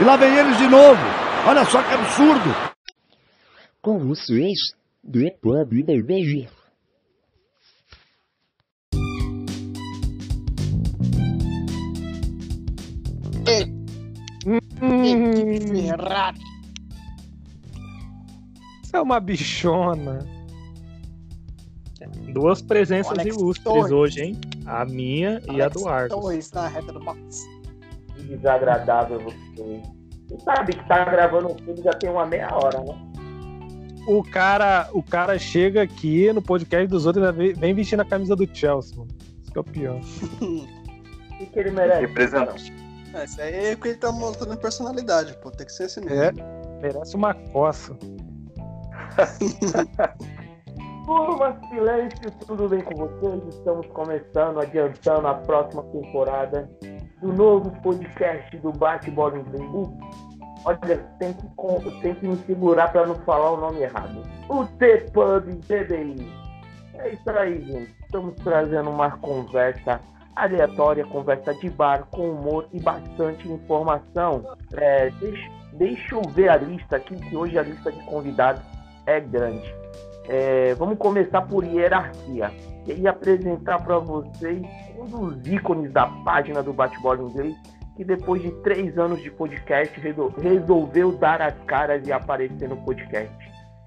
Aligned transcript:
E 0.00 0.04
lá 0.04 0.16
vem 0.16 0.34
eles 0.34 0.56
de 0.56 0.66
novo. 0.66 1.00
Olha 1.46 1.64
só 1.64 1.82
que 1.82 1.92
absurdo. 1.92 2.54
Com 3.82 3.98
vocês, 3.98 4.58
depois 5.02 5.66
do 5.68 6.04
beijo. 6.04 6.48
Ferrari. 14.78 16.40
Isso 18.82 18.96
é 18.96 19.00
uma 19.00 19.20
bichona. 19.20 20.26
Duas 22.32 22.62
presenças 22.62 23.18
Alex 23.18 23.36
ilustres 23.36 23.64
Torres. 23.64 23.92
hoje, 23.92 24.22
hein? 24.22 24.40
A 24.66 24.84
minha 24.84 25.42
e 25.46 25.60
a 25.60 25.64
Alex 25.64 25.74
do. 25.74 26.08
Torres 26.10 26.50
na 26.52 26.68
reta 26.68 26.92
do 26.92 27.00
box. 27.00 27.44
Que 28.16 28.22
desagradável 28.22 29.20
você. 29.20 29.99
Você 30.30 30.38
sabe 30.44 30.72
que 30.74 30.86
tá 30.88 31.04
gravando 31.04 31.52
um 31.52 31.58
filme 31.58 31.82
já 31.82 31.92
tem 31.92 32.08
uma 32.08 32.24
meia 32.24 32.48
hora, 32.54 32.78
né? 32.84 32.96
O 34.06 34.22
cara, 34.22 34.88
o 34.92 35.02
cara 35.02 35.36
chega 35.38 35.82
aqui 35.82 36.32
no 36.32 36.40
podcast 36.40 36.86
dos 36.86 37.04
outros 37.04 37.28
e 37.28 37.32
vem- 37.32 37.52
vem 37.52 37.74
vestindo 37.74 38.00
a 38.00 38.04
camisa 38.04 38.34
do 38.36 38.46
Chelsea, 38.46 38.96
mano. 38.96 39.10
Isso 39.42 39.50
que 39.52 39.58
é 39.58 39.60
o 39.60 39.64
pior. 39.64 40.00
O 40.00 41.36
que, 41.38 41.46
que 41.46 41.58
ele 41.58 41.70
merece? 41.72 42.00
Representante. 42.02 42.72
É, 43.12 43.24
isso 43.24 43.40
aí 43.42 43.54
é 43.54 43.74
porque 43.74 43.88
ele 43.88 43.98
tá 43.98 44.12
mostrando 44.12 44.56
personalidade, 44.56 45.36
pô. 45.42 45.50
Tem 45.50 45.66
que 45.66 45.72
ser 45.72 45.84
assim 45.84 46.00
mesmo. 46.04 46.40
É, 46.40 46.80
merece 46.80 47.16
uma 47.16 47.34
coça. 47.34 47.96
Turma, 51.06 51.58
silêncio, 51.68 52.30
tudo 52.46 52.68
bem 52.68 52.80
com 52.82 52.94
vocês? 52.94 53.54
Estamos 53.54 53.86
começando, 53.88 54.60
adiantando 54.60 55.26
a 55.26 55.34
próxima 55.34 55.82
temporada 55.84 56.70
do 57.20 57.32
novo 57.32 57.70
podcast 57.82 58.56
do 58.58 58.70
Bate-Bola 58.72 59.38
Inglês. 59.38 59.70
Olha, 60.64 60.98
tem 61.18 61.32
que, 61.32 62.00
tem 62.02 62.14
que 62.14 62.28
me 62.28 62.36
segurar 62.44 62.92
para 62.92 63.06
não 63.06 63.14
falar 63.16 63.52
o 63.52 63.56
nome 63.56 63.80
errado. 63.80 64.22
O 64.48 64.64
T-Pub 64.64 65.60
TBI. 65.66 66.40
É 66.94 67.10
isso 67.10 67.30
aí, 67.30 67.60
gente. 67.62 67.94
Estamos 68.02 68.34
trazendo 68.36 68.90
uma 68.90 69.10
conversa 69.18 70.00
aleatória, 70.36 71.04
conversa 71.06 71.54
de 71.54 71.70
bar, 71.70 72.06
com 72.10 72.30
humor 72.30 72.68
e 72.72 72.80
bastante 72.80 73.50
informação. 73.50 74.44
É, 74.74 75.10
deixa, 75.10 75.50
deixa 75.74 76.14
eu 76.14 76.22
ver 76.22 76.50
a 76.50 76.56
lista 76.56 76.96
aqui, 76.96 77.16
que 77.16 77.36
hoje 77.36 77.58
a 77.58 77.62
lista 77.62 77.90
de 77.90 78.02
convidados 78.04 78.62
é 79.06 79.20
grande. 79.20 79.74
É, 80.28 80.74
vamos 80.74 80.98
começar 80.98 81.42
por 81.42 81.64
hierarquia. 81.64 82.52
Queria 82.84 83.10
apresentar 83.10 83.82
para 83.82 83.98
vocês 83.98 84.62
um 84.98 85.04
dos 85.04 85.46
ícones 85.46 85.92
da 85.92 86.06
página 86.06 86.62
do 86.62 86.72
Bate-Bola 86.72 87.22
Inglês, 87.22 87.56
que 88.00 88.04
depois 88.04 88.40
de 88.40 88.50
três 88.62 88.96
anos 88.96 89.22
de 89.22 89.30
podcast 89.30 90.00
resol- 90.00 90.32
resolveu 90.40 91.12
dar 91.12 91.42
as 91.42 91.52
caras 91.66 92.08
e 92.08 92.10
aparecer 92.10 92.66
no 92.66 92.78
podcast. 92.78 93.30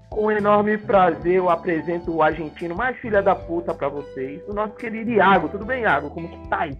Com 0.08 0.30
enorme 0.30 0.78
prazer, 0.78 1.34
eu 1.38 1.50
apresento 1.50 2.12
o 2.14 2.22
argentino 2.22 2.76
mais 2.76 2.96
filha 2.98 3.20
da 3.20 3.34
puta 3.34 3.74
para 3.74 3.88
vocês, 3.88 4.40
o 4.48 4.52
nosso 4.52 4.74
querido 4.74 5.10
Iago. 5.10 5.48
Tudo 5.48 5.64
bem, 5.64 5.82
Iago? 5.82 6.10
Como 6.10 6.28
que 6.28 6.48
tá 6.48 6.60
aí? 6.60 6.78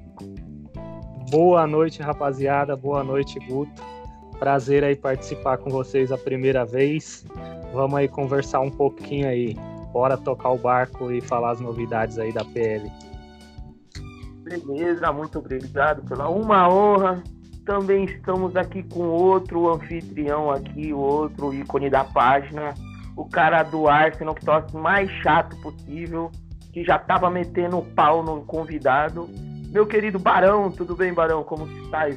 Boa 1.28 1.66
noite, 1.66 2.00
rapaziada. 2.00 2.76
Boa 2.76 3.02
noite, 3.02 3.36
Guto. 3.48 3.82
Prazer 4.38 4.84
aí 4.84 4.94
participar 4.94 5.58
com 5.58 5.70
vocês 5.70 6.12
a 6.12 6.18
primeira 6.18 6.64
vez. 6.64 7.26
Vamos 7.72 7.98
aí 7.98 8.06
conversar 8.06 8.60
um 8.60 8.70
pouquinho 8.70 9.26
aí. 9.26 9.56
Bora 9.92 10.16
tocar 10.16 10.50
o 10.50 10.58
barco 10.58 11.10
e 11.10 11.20
falar 11.20 11.50
as 11.50 11.60
novidades 11.60 12.16
aí 12.16 12.32
da 12.32 12.44
PL. 12.44 12.88
Beleza, 14.44 15.10
muito 15.10 15.38
obrigado 15.38 16.02
pela 16.06 16.28
uma 16.28 16.68
honra. 16.68 17.22
Também 17.64 18.04
estamos 18.04 18.54
aqui 18.56 18.82
com 18.82 19.08
outro 19.08 19.72
anfitrião 19.72 20.50
aqui, 20.50 20.92
outro 20.92 21.52
ícone 21.54 21.88
da 21.88 22.04
página, 22.04 22.74
o 23.16 23.24
cara 23.24 23.62
do 23.62 23.88
Arsenal 23.88 24.34
que 24.34 24.44
torce 24.44 24.76
mais 24.76 25.10
chato 25.22 25.56
possível, 25.62 26.30
que 26.72 26.84
já 26.84 26.98
tava 26.98 27.30
metendo 27.30 27.78
o 27.78 27.84
pau 27.84 28.22
no 28.22 28.42
convidado. 28.42 29.28
Meu 29.72 29.86
querido 29.86 30.18
Barão, 30.18 30.70
tudo 30.70 30.94
bem, 30.94 31.14
Barão? 31.14 31.42
Como 31.42 31.66
estás? 31.84 32.16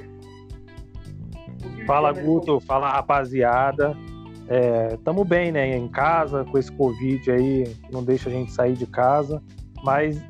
Fala, 1.86 2.12
Guto. 2.12 2.60
Fala, 2.60 2.92
rapaziada. 2.92 3.96
É, 4.50 4.98
tamo 5.04 5.24
bem, 5.24 5.52
né? 5.52 5.78
Em 5.78 5.88
casa, 5.88 6.44
com 6.44 6.58
esse 6.58 6.72
Covid 6.72 7.32
aí, 7.32 7.76
não 7.92 8.04
deixa 8.04 8.30
a 8.30 8.32
gente 8.32 8.52
sair 8.52 8.74
de 8.74 8.86
casa. 8.86 9.42
Mas 9.84 10.22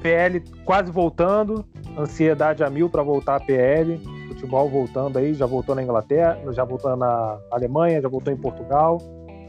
PL 0.00 0.42
quase 0.64 0.90
voltando, 0.90 1.64
ansiedade 1.96 2.64
a 2.64 2.70
mil 2.70 2.88
para 2.88 3.02
voltar 3.02 3.36
a 3.36 3.40
PL. 3.40 3.98
Futebol 4.28 4.68
voltando 4.68 5.18
aí, 5.18 5.34
já 5.34 5.46
voltou 5.46 5.74
na 5.74 5.82
Inglaterra, 5.82 6.38
já 6.52 6.64
voltou 6.64 6.96
na 6.96 7.38
Alemanha, 7.50 8.00
já 8.00 8.08
voltou 8.08 8.32
em 8.32 8.36
Portugal. 8.36 8.98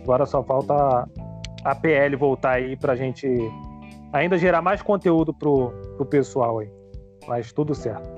Agora 0.03 0.25
só 0.25 0.43
falta 0.43 1.07
a 1.63 1.75
PL 1.75 2.15
voltar 2.15 2.53
aí 2.53 2.75
pra 2.75 2.95
gente 2.95 3.27
ainda 4.11 4.37
gerar 4.37 4.61
mais 4.61 4.81
conteúdo 4.81 5.33
pro, 5.33 5.71
pro 5.95 6.05
pessoal 6.05 6.59
aí. 6.59 6.69
Mas 7.27 7.53
tudo 7.53 7.73
certo. 7.73 8.09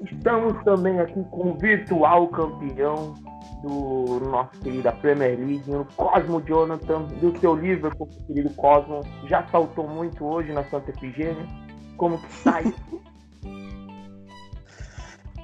Estamos 0.00 0.62
também 0.64 1.00
aqui 1.00 1.22
com 1.30 1.50
o 1.50 1.54
virtual 1.54 2.28
campeão 2.28 3.14
do 3.62 4.20
nosso 4.20 4.58
querido 4.60 4.92
Premier 5.00 5.38
League, 5.38 5.70
o 5.70 5.84
Cosmo 5.96 6.40
Jonathan, 6.42 7.02
do 7.20 7.38
seu 7.38 7.54
Liverpool, 7.54 8.08
querido 8.26 8.50
Cosmo. 8.50 9.02
Já 9.26 9.46
saltou 9.48 9.88
muito 9.88 10.24
hoje 10.24 10.52
na 10.52 10.64
Santa 10.64 10.90
Efigênia. 10.90 11.46
Como 11.96 12.18
que 12.18 12.26
está 12.26 12.56
aí? 12.56 12.74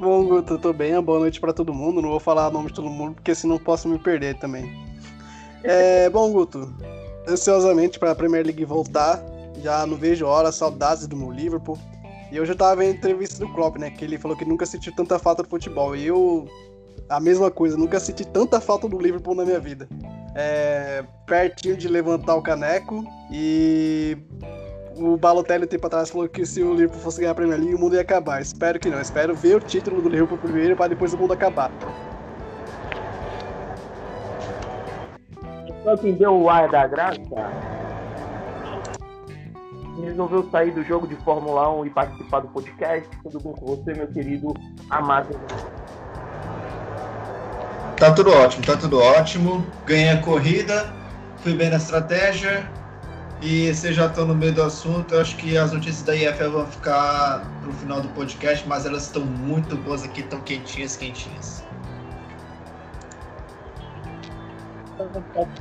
Bom, 0.03 0.27
Guto, 0.27 0.59
tô 0.59 0.73
bem. 0.73 1.01
Boa 1.01 1.21
noite 1.21 1.41
pra 1.41 1.53
todo 1.53 1.73
mundo. 1.73 2.03
Não 2.03 2.11
vou 2.11 2.19
falar 2.19 2.49
o 2.49 2.51
nome 2.51 2.69
de 2.69 2.75
todo 2.75 2.91
mundo, 2.91 3.15
porque 3.15 3.35
senão 3.35 3.57
posso 3.57 3.89
me 3.89 3.99
perder 3.99 4.37
também. 4.37 4.65
É, 5.63 6.09
bom, 6.11 6.33
Guto, 6.33 6.75
ansiosamente 7.29 8.01
pra 8.01 8.15
Premier 8.15 8.45
League 8.45 8.65
voltar. 8.65 9.23
Já 9.63 9.87
não 9.87 9.97
vejo 9.97 10.27
hora, 10.27 10.51
saudades 10.51 11.07
do 11.07 11.17
meu 11.17 11.31
Liverpool. 11.31 11.79
E 12.33 12.37
eu 12.37 12.57
tava 12.57 12.77
vendo 12.77 12.95
a 12.95 12.97
entrevista 12.97 13.39
do 13.39 13.53
Klopp, 13.53 13.77
né? 13.77 13.91
Que 13.91 14.05
ele 14.05 14.19
falou 14.19 14.37
que 14.37 14.45
nunca 14.45 14.65
sentiu 14.67 14.93
tanta 14.97 15.19
falta 15.19 15.43
do 15.43 15.49
futebol. 15.49 15.95
E 15.95 16.07
eu, 16.07 16.49
a 17.13 17.21
mesma 17.21 17.51
coisa, 17.51 17.77
nunca 17.77 18.01
senti 18.01 18.27
tanta 18.27 18.61
falta 18.61 18.89
do 18.89 18.99
Liverpool 18.99 19.35
na 19.35 19.45
minha 19.45 19.61
vida. 19.61 19.89
É, 20.35 21.05
pertinho 21.27 21.77
de 21.77 21.89
levantar 21.89 22.35
o 22.37 22.43
caneco 22.43 23.05
e 23.31 24.17
o 24.97 25.17
Balotelli 25.17 25.65
um 25.65 25.69
tempo 25.69 25.87
atrás 25.87 26.11
falou 26.11 26.29
que 26.29 26.47
se 26.47 26.63
o 26.63 26.73
Liverpool 26.73 27.01
fosse 27.01 27.21
ganhar 27.21 27.33
a 27.33 27.35
Premier 27.35 27.59
League, 27.59 27.75
o 27.75 27.79
mundo 27.79 27.95
ia 27.95 28.01
acabar. 28.01 28.41
Espero 28.41 28.81
que 28.81 28.89
não. 28.89 29.01
Espero 29.01 29.35
ver 29.35 29.57
o 29.57 29.61
título 29.61 30.01
do 30.01 30.09
Liverpool 30.09 30.39
primeiro 30.39 30.75
para 30.75 30.89
depois 30.89 31.13
o 31.13 31.19
mundo 31.19 31.33
acabar. 31.33 31.71
Só 35.85 35.97
quem 35.97 36.15
deu 36.15 36.35
o 36.35 36.49
ar 36.49 36.71
da 36.71 36.87
graça 36.87 37.21
resolveu 40.03 40.49
sair 40.51 40.73
do 40.73 40.83
jogo 40.83 41.07
de 41.07 41.17
Fórmula 41.17 41.71
1 41.81 41.87
e 41.87 41.91
participar 41.91 42.41
do 42.41 42.49
podcast. 42.49 43.09
Tudo 43.23 43.41
bom 43.41 43.53
com 43.53 43.67
você, 43.67 43.93
meu 43.95 44.07
querido 44.09 44.55
amado? 44.91 45.29
Tá 48.03 48.11
tudo 48.11 48.33
ótimo, 48.33 48.67
tá 48.67 48.77
tudo 48.77 48.99
ótimo. 48.99 49.65
Ganhei 49.87 50.09
a 50.09 50.21
corrida, 50.21 50.93
fui 51.37 51.55
bem 51.55 51.71
na 51.71 51.77
estratégia. 51.77 52.69
E 53.41 53.73
vocês 53.73 53.95
já 53.95 54.07
estão 54.07 54.27
no 54.27 54.35
meio 54.35 54.53
do 54.53 54.61
assunto, 54.61 55.15
eu 55.15 55.21
acho 55.21 55.37
que 55.37 55.57
as 55.57 55.73
notícias 55.73 56.03
da 56.03 56.17
IFL 56.17 56.51
vão 56.51 56.67
ficar 56.67 57.49
pro 57.63 57.73
final 57.75 58.01
do 58.01 58.09
podcast, 58.09 58.67
mas 58.67 58.87
elas 58.87 59.05
estão 59.05 59.25
muito 59.25 59.77
boas 59.77 60.03
aqui, 60.03 60.23
estão 60.23 60.41
quentinhas, 60.41 60.97
quentinhas. 60.97 61.63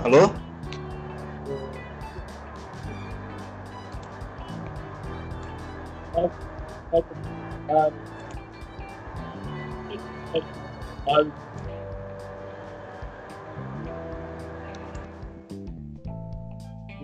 Alô? 0.03 0.33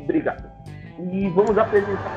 Obrigado. 0.08 0.50
E 1.12 1.28
vamos 1.30 1.58
apresentar. 1.58 2.14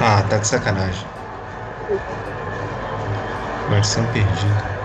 Ah, 0.00 0.22
tá 0.30 0.38
de 0.38 0.46
sacanagem. 0.46 1.04
Versão 3.68 4.06
perdida. 4.12 4.76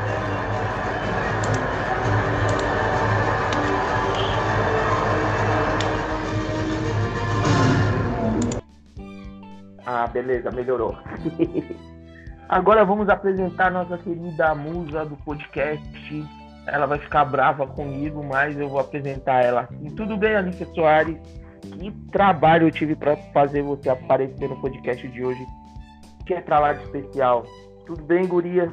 Ah, 9.86 10.07
beleza, 10.07 10.50
melhorou. 10.50 10.97
Agora 12.50 12.83
vamos 12.83 13.09
apresentar 13.09 13.69
nossa 13.69 13.95
querida 14.00 14.56
musa 14.56 15.06
do 15.06 15.15
podcast. 15.18 16.40
Ela 16.67 16.85
vai 16.85 16.99
ficar 16.99 17.25
brava 17.25 17.65
comigo, 17.65 18.23
mas 18.23 18.57
eu 18.57 18.69
vou 18.69 18.79
apresentar 18.79 19.43
ela 19.43 19.61
assim. 19.61 19.89
Tudo 19.95 20.15
bem, 20.15 20.35
Alicia 20.35 20.67
Soares? 20.73 21.17
Que 21.61 21.91
trabalho 22.11 22.67
eu 22.67 22.71
tive 22.71 22.95
para 22.95 23.15
fazer 23.33 23.61
você 23.61 23.89
aparecer 23.89 24.47
no 24.47 24.59
podcast 24.61 25.07
de 25.07 25.23
hoje. 25.23 25.45
tinha 26.25 26.41
pra 26.41 26.59
lá 26.59 26.73
de 26.73 26.83
especial. 26.83 27.45
Tudo 27.85 28.03
bem, 28.03 28.27
guria? 28.27 28.71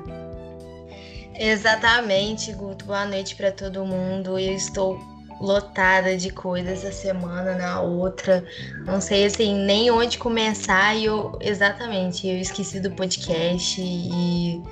Exatamente, 1.34 2.52
Guto. 2.52 2.84
Boa 2.84 3.06
noite 3.06 3.36
para 3.36 3.52
todo 3.52 3.84
mundo. 3.84 4.38
Eu 4.38 4.54
estou 4.54 4.98
lotada 5.40 6.16
de 6.16 6.30
coisas 6.30 6.84
essa 6.84 6.92
semana 6.92 7.54
na 7.54 7.80
outra. 7.80 8.44
Não 8.84 9.00
sei 9.00 9.24
assim 9.24 9.54
nem 9.64 9.90
onde 9.90 10.18
começar 10.18 10.96
e 10.96 11.04
eu 11.04 11.38
exatamente, 11.40 12.26
eu 12.26 12.38
esqueci 12.38 12.80
do 12.80 12.90
podcast 12.90 13.80
e 13.80 14.62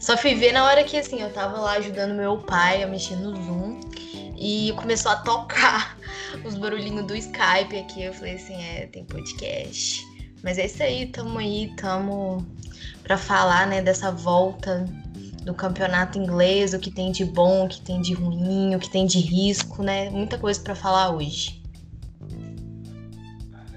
só 0.00 0.16
fui 0.16 0.34
ver 0.34 0.52
na 0.52 0.64
hora 0.64 0.82
que 0.82 0.96
assim, 0.96 1.20
eu 1.20 1.30
tava 1.30 1.60
lá 1.60 1.72
ajudando 1.72 2.14
meu 2.14 2.38
pai 2.38 2.82
a 2.82 2.86
mexer 2.86 3.16
no 3.16 3.36
Zoom 3.36 3.78
e 4.36 4.72
começou 4.76 5.12
a 5.12 5.16
tocar 5.16 5.98
os 6.42 6.54
barulhinhos 6.54 7.06
do 7.06 7.14
Skype 7.14 7.78
aqui. 7.78 8.04
Eu 8.04 8.14
falei 8.14 8.36
assim, 8.36 8.54
é, 8.54 8.86
tem 8.86 9.04
podcast. 9.04 10.02
Mas 10.42 10.56
é 10.56 10.64
isso 10.64 10.82
aí, 10.82 11.06
tamo 11.06 11.38
aí, 11.38 11.70
tamo 11.76 12.46
para 13.02 13.18
falar, 13.18 13.66
né, 13.66 13.82
dessa 13.82 14.10
volta 14.10 14.86
do 15.44 15.52
campeonato 15.52 16.18
inglês, 16.18 16.72
o 16.72 16.78
que 16.78 16.90
tem 16.90 17.12
de 17.12 17.24
bom, 17.24 17.66
o 17.66 17.68
que 17.68 17.82
tem 17.82 18.00
de 18.00 18.14
ruim, 18.14 18.74
o 18.74 18.78
que 18.78 18.88
tem 18.88 19.04
de 19.06 19.18
risco, 19.18 19.82
né? 19.82 20.08
Muita 20.08 20.38
coisa 20.38 20.60
para 20.60 20.74
falar 20.74 21.10
hoje. 21.10 21.62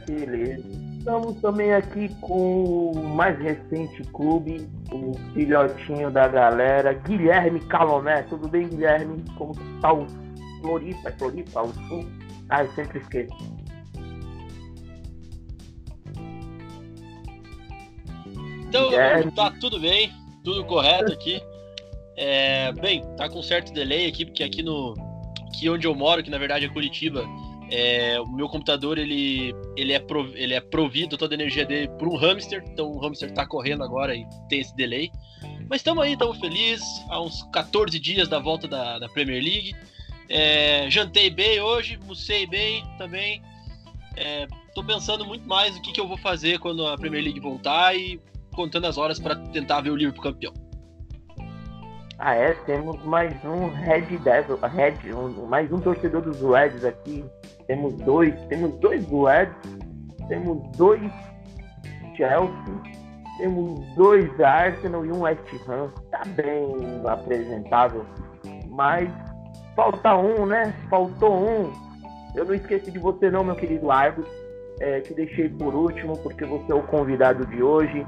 Beleza. 0.08 0.93
Estamos 1.04 1.36
também 1.42 1.74
aqui 1.74 2.08
com 2.22 2.92
o 2.92 3.04
mais 3.10 3.38
recente 3.38 4.02
clube, 4.14 4.66
o 4.90 5.12
filhotinho 5.34 6.10
da 6.10 6.30
galera, 6.30 6.94
Guilherme 6.94 7.60
Calomé. 7.60 8.22
Tudo 8.22 8.48
bem, 8.48 8.70
Guilherme? 8.70 9.22
Como 9.38 9.52
está 9.52 9.92
o 9.92 10.08
Floripa? 10.62 11.10
É 11.10 11.12
Floripa? 11.12 11.62
O 11.62 11.74
Sul? 11.74 12.06
Ah, 12.48 12.64
eu 12.64 12.72
sempre 12.72 13.00
esqueço. 13.00 13.36
Então, 18.70 18.90
Guilherme. 18.90 19.32
tá 19.34 19.52
tudo 19.60 19.82
bem, 19.82 20.10
tudo 20.42 20.64
correto 20.64 21.12
aqui. 21.12 21.42
É, 22.16 22.72
bem, 22.72 23.04
tá 23.18 23.28
com 23.28 23.44
certo 23.44 23.74
delay 23.74 24.08
aqui, 24.08 24.24
porque 24.24 24.42
aqui 24.42 24.64
no 24.64 24.94
aqui 25.50 25.70
onde 25.70 25.86
eu 25.86 25.94
moro, 25.94 26.24
que 26.24 26.30
na 26.30 26.38
verdade 26.38 26.64
é 26.64 26.70
Curitiba, 26.70 27.26
é, 27.76 28.22
o 28.22 28.28
meu 28.28 28.48
computador 28.48 29.00
ele, 29.00 29.52
ele, 29.76 29.94
é 29.94 30.00
prov, 30.00 30.32
ele 30.36 30.54
é 30.54 30.62
provido 30.62 31.18
toda 31.18 31.34
a 31.34 31.38
energia 31.38 31.66
dele 31.66 31.88
por 31.98 32.08
um 32.08 32.16
hamster, 32.16 32.64
então 32.72 32.92
o 32.92 33.00
hamster 33.00 33.34
tá 33.34 33.48
correndo 33.48 33.84
agora 33.84 34.16
e 34.16 34.28
tem 34.48 34.60
esse 34.60 34.76
delay. 34.76 35.12
Mas 35.68 35.80
estamos 35.80 36.04
aí, 36.04 36.14
estamos 36.14 36.38
felizes, 36.38 36.86
há 37.10 37.20
uns 37.20 37.42
14 37.52 37.98
dias 37.98 38.28
da 38.28 38.38
volta 38.38 38.68
da, 38.68 39.00
da 39.00 39.10
Premier 39.10 39.42
League. 39.42 39.76
É, 40.30 40.88
jantei 40.88 41.32
bem 41.32 41.62
hoje, 41.62 41.98
almocei 42.00 42.46
bem 42.46 42.86
também. 43.00 43.42
É, 44.18 44.46
tô 44.76 44.84
pensando 44.84 45.26
muito 45.26 45.48
mais 45.48 45.76
o 45.76 45.82
que, 45.82 45.92
que 45.92 46.00
eu 46.00 46.08
vou 46.08 46.18
fazer 46.18 46.60
quando 46.60 46.86
a 46.86 46.96
Premier 46.96 47.24
League 47.24 47.40
voltar 47.40 47.96
e 47.96 48.22
contando 48.54 48.86
as 48.86 49.00
horas 49.00 49.18
para 49.18 49.36
tentar 49.36 49.82
ver 49.82 49.90
o 49.90 49.96
Liverpool 49.96 50.22
campeão. 50.22 50.54
Ah, 52.26 52.36
é, 52.36 52.54
temos 52.66 53.04
mais 53.04 53.34
um 53.44 53.68
Red 53.68 54.18
Devil, 54.20 54.56
Red, 54.56 55.14
um, 55.14 55.46
mais 55.46 55.70
um 55.74 55.82
torcedor 55.82 56.22
dos 56.22 56.40
Reds 56.40 56.86
aqui. 56.86 57.26
Temos 57.68 57.96
dois, 57.96 58.34
temos 58.46 58.80
dois 58.80 59.06
Reds, 59.06 59.78
temos 60.30 60.78
dois 60.78 61.12
Chelsea, 62.16 62.82
temos 63.40 63.78
dois 63.96 64.40
Arsenal 64.40 65.06
e 65.06 65.12
um 65.12 65.24
West 65.24 65.42
Ham. 65.68 65.92
Tá 66.12 66.22
bem 66.28 67.02
apresentável, 67.06 68.06
mas 68.70 69.12
falta 69.76 70.16
um, 70.16 70.46
né? 70.46 70.74
Faltou 70.90 71.36
um. 71.36 71.74
Eu 72.34 72.46
não 72.46 72.54
esqueci 72.54 72.90
de 72.90 73.00
você 73.00 73.30
não, 73.30 73.44
meu 73.44 73.56
querido 73.56 73.92
Argos. 73.92 74.30
É, 74.80 75.02
te 75.02 75.14
deixei 75.14 75.50
por 75.50 75.76
último 75.76 76.18
porque 76.20 76.46
você 76.46 76.72
é 76.72 76.76
o 76.76 76.84
convidado 76.84 77.46
de 77.48 77.62
hoje. 77.62 78.06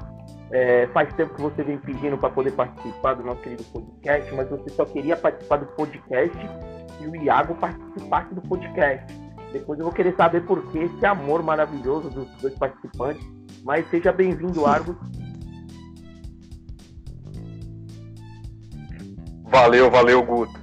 É, 0.50 0.86
faz 0.92 1.12
tempo 1.14 1.34
que 1.34 1.42
você 1.42 1.62
vem 1.62 1.76
pedindo 1.78 2.16
para 2.16 2.30
poder 2.30 2.52
participar 2.52 3.14
do 3.14 3.24
nosso 3.24 3.40
querido 3.40 3.64
podcast, 3.64 4.32
mas 4.34 4.48
você 4.48 4.70
só 4.70 4.84
queria 4.84 5.16
participar 5.16 5.56
do 5.56 5.66
podcast 5.66 6.38
e 7.00 7.06
o 7.06 7.16
Iago 7.16 7.54
participasse 7.56 8.32
do 8.34 8.40
podcast. 8.42 9.12
Depois 9.52 9.78
eu 9.78 9.84
vou 9.84 9.94
querer 9.94 10.14
saber 10.16 10.42
por 10.42 10.62
que 10.70 10.78
esse 10.78 11.06
amor 11.06 11.42
maravilhoso 11.42 12.10
dos 12.10 12.28
dois 12.40 12.54
participantes. 12.54 13.26
Mas 13.64 13.88
seja 13.90 14.12
bem-vindo, 14.12 14.66
Argos. 14.66 14.96
Valeu, 19.44 19.90
valeu, 19.90 20.22
Guto. 20.22 20.60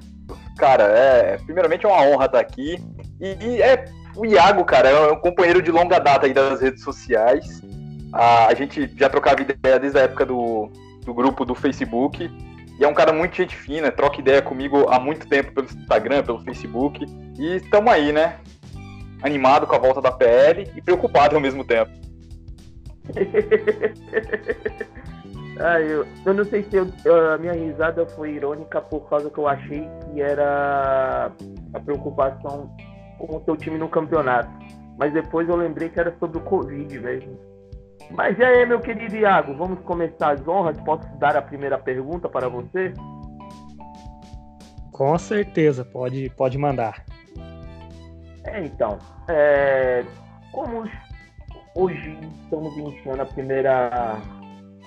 Cara, 0.58 0.84
é, 0.84 1.38
primeiramente 1.38 1.86
é 1.86 1.90
uma 1.90 2.02
honra 2.04 2.26
estar 2.26 2.40
aqui. 2.40 2.78
E, 3.20 3.38
e 3.46 3.62
é 3.62 3.86
o 4.16 4.26
Iago, 4.26 4.64
cara, 4.64 4.90
é 4.90 5.12
um 5.12 5.20
companheiro 5.20 5.62
de 5.62 5.72
longa 5.72 6.00
data 6.00 6.28
aí 6.28 6.34
das 6.34 6.62
redes 6.62 6.84
sociais. 6.84 7.62
A, 8.14 8.48
a 8.48 8.54
gente 8.54 8.90
já 8.96 9.10
trocava 9.10 9.42
ideia 9.42 9.80
desde 9.80 9.98
a 9.98 10.04
época 10.04 10.26
do, 10.26 10.70
do 11.04 11.14
grupo 11.14 11.44
do 11.44 11.56
Facebook. 11.56 12.30
E 12.80 12.84
é 12.84 12.88
um 12.88 12.94
cara 12.94 13.12
muito 13.12 13.36
gente 13.36 13.56
fina, 13.56 13.92
troca 13.92 14.20
ideia 14.20 14.42
comigo 14.42 14.88
há 14.90 15.00
muito 15.00 15.28
tempo 15.28 15.52
pelo 15.52 15.68
Instagram, 15.68 16.24
pelo 16.24 16.44
Facebook. 16.44 17.06
E 17.38 17.56
estamos 17.56 17.92
aí, 17.92 18.12
né? 18.12 18.38
Animado 19.22 19.68
com 19.68 19.76
a 19.76 19.80
volta 19.80 20.02
da 20.02 20.12
PL 20.12 20.72
e 20.76 20.82
preocupado 20.82 21.36
ao 21.36 21.42
mesmo 21.42 21.64
tempo. 21.64 21.92
ah, 25.60 25.80
eu, 25.82 26.06
eu 26.26 26.34
não 26.34 26.46
sei 26.46 26.64
se 26.64 26.78
eu, 26.78 26.88
a 27.32 27.38
minha 27.38 27.54
risada 27.54 28.06
foi 28.08 28.36
irônica 28.36 28.82
por 28.82 29.08
causa 29.10 29.30
que 29.30 29.38
eu 29.38 29.48
achei 29.48 29.88
que 30.06 30.22
era 30.22 31.32
a 31.74 31.80
preocupação 31.80 32.72
com 33.18 33.38
o 33.38 33.44
seu 33.44 33.56
time 33.56 33.78
no 33.78 33.90
campeonato. 33.90 34.50
Mas 34.98 35.14
depois 35.14 35.48
eu 35.48 35.56
lembrei 35.56 35.90
que 35.90 36.00
era 36.00 36.16
sobre 36.20 36.38
o 36.38 36.42
Covid, 36.42 36.98
velho. 37.00 37.53
Mas 38.12 38.38
e 38.38 38.44
aí, 38.44 38.66
meu 38.66 38.80
querido 38.80 39.16
Iago, 39.16 39.54
vamos 39.56 39.80
começar 39.82 40.32
as 40.32 40.48
honras? 40.48 40.80
Posso 40.82 41.08
dar 41.18 41.36
a 41.36 41.42
primeira 41.42 41.78
pergunta 41.78 42.30
para 42.30 42.48
você? 42.48 42.94
Com 44.92 45.18
certeza, 45.18 45.84
pode, 45.84 46.30
pode 46.32 46.58
mandar. 46.58 47.04
É, 48.46 48.64
então, 48.64 49.00
é, 49.28 50.06
como 50.52 50.88
hoje 51.76 52.18
estamos 52.44 52.78
iniciando 52.78 53.22
a 53.22 53.26
primeira 53.26 54.22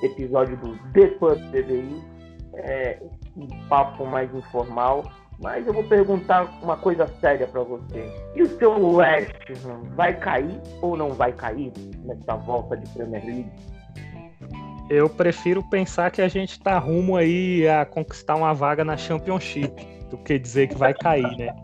episódio 0.02 0.56
do 0.58 0.76
The 0.92 1.08
Pub 1.18 1.38
DBI, 1.50 2.02
é 2.54 2.98
um 3.36 3.46
papo 3.68 4.06
mais 4.06 4.32
informal, 4.34 5.04
mas 5.38 5.66
eu 5.66 5.72
vou 5.72 5.84
perguntar 5.84 6.44
uma 6.62 6.76
coisa 6.76 7.06
séria 7.20 7.46
para 7.46 7.62
você. 7.62 8.10
E 8.34 8.42
o 8.42 8.58
seu 8.58 8.94
West 8.94 9.34
Ham 9.64 9.82
vai 9.94 10.14
cair 10.18 10.60
ou 10.80 10.96
não 10.96 11.12
vai 11.12 11.32
cair 11.32 11.72
nessa 12.04 12.36
volta 12.36 12.76
de 12.76 12.88
Premier 12.90 13.24
League? 13.24 13.50
Eu 14.88 15.10
prefiro 15.10 15.62
pensar 15.68 16.10
que 16.10 16.22
a 16.22 16.28
gente 16.28 16.60
tá 16.60 16.78
rumo 16.78 17.16
aí 17.16 17.68
a 17.68 17.84
conquistar 17.84 18.36
uma 18.36 18.54
vaga 18.54 18.84
na 18.84 18.96
Championship 18.96 19.86
do 20.10 20.16
que 20.16 20.38
dizer 20.38 20.68
que 20.68 20.76
vai 20.76 20.94
cair, 20.94 21.36
né? 21.36 21.54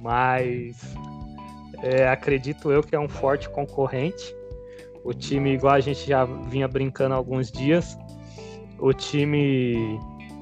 Mas 0.00 0.96
é, 1.82 2.08
acredito 2.08 2.72
eu 2.72 2.82
que 2.82 2.96
é 2.96 3.00
um 3.00 3.08
forte 3.08 3.48
concorrente. 3.50 4.34
O 5.04 5.12
time, 5.12 5.52
igual 5.52 5.74
a 5.74 5.80
gente 5.80 6.06
já 6.06 6.24
vinha 6.24 6.66
brincando 6.66 7.14
há 7.14 7.16
alguns 7.16 7.52
dias, 7.52 7.96
o 8.78 8.92
time 8.92 9.98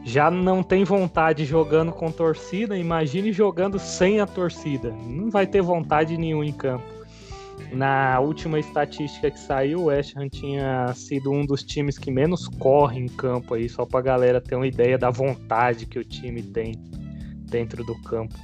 já 0.06 0.30
não 0.30 0.62
tem 0.62 0.84
vontade 0.84 1.44
jogando 1.44 1.90
com 1.90 2.12
torcida, 2.12 2.78
imagine 2.78 3.32
jogando 3.32 3.76
sem 3.76 4.20
a 4.20 4.26
torcida. 4.26 4.92
Não 5.04 5.28
vai 5.28 5.48
ter 5.48 5.60
vontade 5.60 6.16
nenhuma 6.16 6.46
em 6.46 6.52
campo. 6.52 6.84
Na 7.72 8.20
última 8.20 8.60
estatística 8.60 9.28
que 9.28 9.40
saiu, 9.40 9.80
o 9.80 9.84
West 9.86 10.16
Ham 10.16 10.28
tinha 10.28 10.94
sido 10.94 11.32
um 11.32 11.44
dos 11.44 11.64
times 11.64 11.98
que 11.98 12.12
menos 12.12 12.46
corre 12.46 13.00
em 13.00 13.08
campo 13.08 13.54
aí, 13.54 13.68
só 13.68 13.84
pra 13.84 14.00
galera 14.00 14.40
ter 14.40 14.54
uma 14.54 14.68
ideia 14.68 14.96
da 14.96 15.10
vontade 15.10 15.86
que 15.86 15.98
o 15.98 16.04
time 16.04 16.40
tem 16.40 16.74
dentro 17.50 17.82
do 17.82 18.00
campo. 18.02 18.36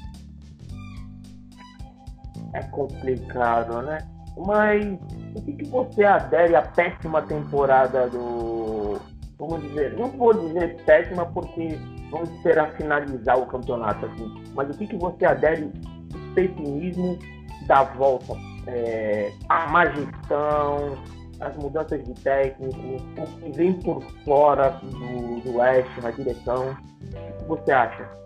É 2.55 2.63
complicado, 2.65 3.83
né? 3.83 3.99
Mas 4.37 4.99
o 5.37 5.43
que, 5.43 5.53
que 5.53 5.65
você 5.67 6.03
adere 6.03 6.57
à 6.57 6.63
péssima 6.63 7.23
temporada 7.23 8.09
do. 8.09 9.01
Vamos 9.39 9.63
dizer, 9.63 9.95
não 9.95 10.09
vou 10.09 10.33
dizer 10.33 10.77
péssima 10.85 11.27
porque 11.27 11.79
vamos 12.11 12.31
esperar 12.31 12.73
finalizar 12.77 13.39
o 13.39 13.47
campeonato 13.47 14.07
assim. 14.07 14.45
Mas 14.55 14.71
o 14.71 14.79
que, 14.79 14.87
que 14.87 14.97
você 14.97 15.25
adere 15.25 15.65
ao 15.65 16.35
pessimismo 16.35 17.19
da 17.67 17.83
volta? 17.83 18.35
É, 18.67 19.33
a 19.49 19.67
má 19.69 19.87
gestão, 19.87 20.97
as 21.41 21.57
mudanças 21.57 22.03
de 22.05 22.15
técnico, 22.15 22.79
o 23.19 23.27
que 23.41 23.51
vem 23.57 23.73
por 23.73 24.03
fora 24.25 24.71
do, 24.83 25.41
do 25.41 25.59
Oeste, 25.59 26.01
na 26.01 26.11
direção. 26.11 26.71
O 26.71 27.39
que, 27.39 27.45
você 27.49 27.73
acha? 27.73 28.23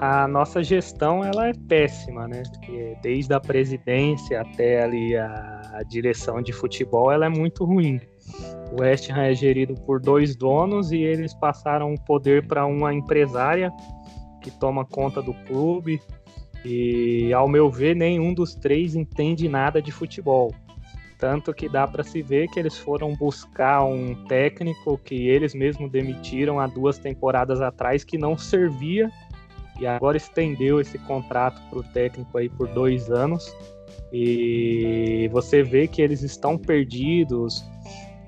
a 0.00 0.28
nossa 0.28 0.62
gestão 0.62 1.24
ela 1.24 1.48
é 1.48 1.52
péssima, 1.68 2.28
né? 2.28 2.42
Desde 3.02 3.34
a 3.34 3.40
presidência 3.40 4.40
até 4.40 4.82
ali 4.82 5.16
a, 5.16 5.60
a 5.74 5.82
direção 5.82 6.40
de 6.40 6.52
futebol 6.52 7.10
ela 7.10 7.26
é 7.26 7.28
muito 7.28 7.64
ruim. 7.64 8.00
O 8.72 8.82
West 8.82 9.10
Ham 9.10 9.22
é 9.22 9.34
gerido 9.34 9.74
por 9.74 10.00
dois 10.00 10.36
donos 10.36 10.92
e 10.92 10.98
eles 10.98 11.34
passaram 11.34 11.94
o 11.94 12.00
poder 12.00 12.46
para 12.46 12.66
uma 12.66 12.92
empresária 12.92 13.72
que 14.42 14.50
toma 14.50 14.84
conta 14.84 15.22
do 15.22 15.34
clube. 15.46 16.00
E 16.64 17.32
ao 17.32 17.48
meu 17.48 17.70
ver, 17.70 17.94
nenhum 17.94 18.34
dos 18.34 18.54
três 18.54 18.94
entende 18.94 19.48
nada 19.48 19.80
de 19.80 19.90
futebol. 19.90 20.52
Tanto 21.18 21.52
que 21.52 21.68
dá 21.68 21.86
para 21.86 22.04
se 22.04 22.22
ver 22.22 22.48
que 22.48 22.60
eles 22.60 22.78
foram 22.78 23.14
buscar 23.16 23.84
um 23.84 24.14
técnico 24.26 24.98
que 24.98 25.28
eles 25.28 25.52
mesmos 25.54 25.90
demitiram 25.90 26.60
há 26.60 26.66
duas 26.66 26.96
temporadas 26.98 27.60
atrás 27.60 28.04
que 28.04 28.16
não 28.16 28.38
servia 28.38 29.10
e 29.80 29.86
agora 29.86 30.16
estendeu 30.16 30.80
esse 30.80 30.98
contrato 30.98 31.60
para 31.68 31.78
o 31.78 31.82
técnico 31.82 32.38
aí 32.38 32.48
por 32.48 32.68
dois 32.68 33.10
anos. 33.10 33.52
E 34.12 35.28
você 35.32 35.62
vê 35.62 35.86
que 35.86 36.00
eles 36.00 36.22
estão 36.22 36.56
perdidos. 36.56 37.64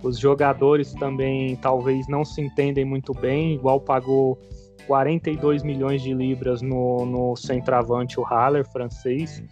Os 0.03 0.19
jogadores 0.19 0.93
também 0.95 1.57
talvez 1.57 2.09
não 2.09 2.25
se 2.25 2.41
entendem 2.41 2.85
muito 2.85 3.13
bem, 3.13 3.55
igual 3.55 3.81
pagou 3.81 4.39
42 4.87 5.63
milhões 5.63 6.03
de 6.03 6.13
libras 6.13 6.63
no, 6.63 7.05
no 7.05 7.37
centroavante, 7.37 8.19
o 8.19 8.25
Haller, 8.25 8.65
francês, 8.65 9.43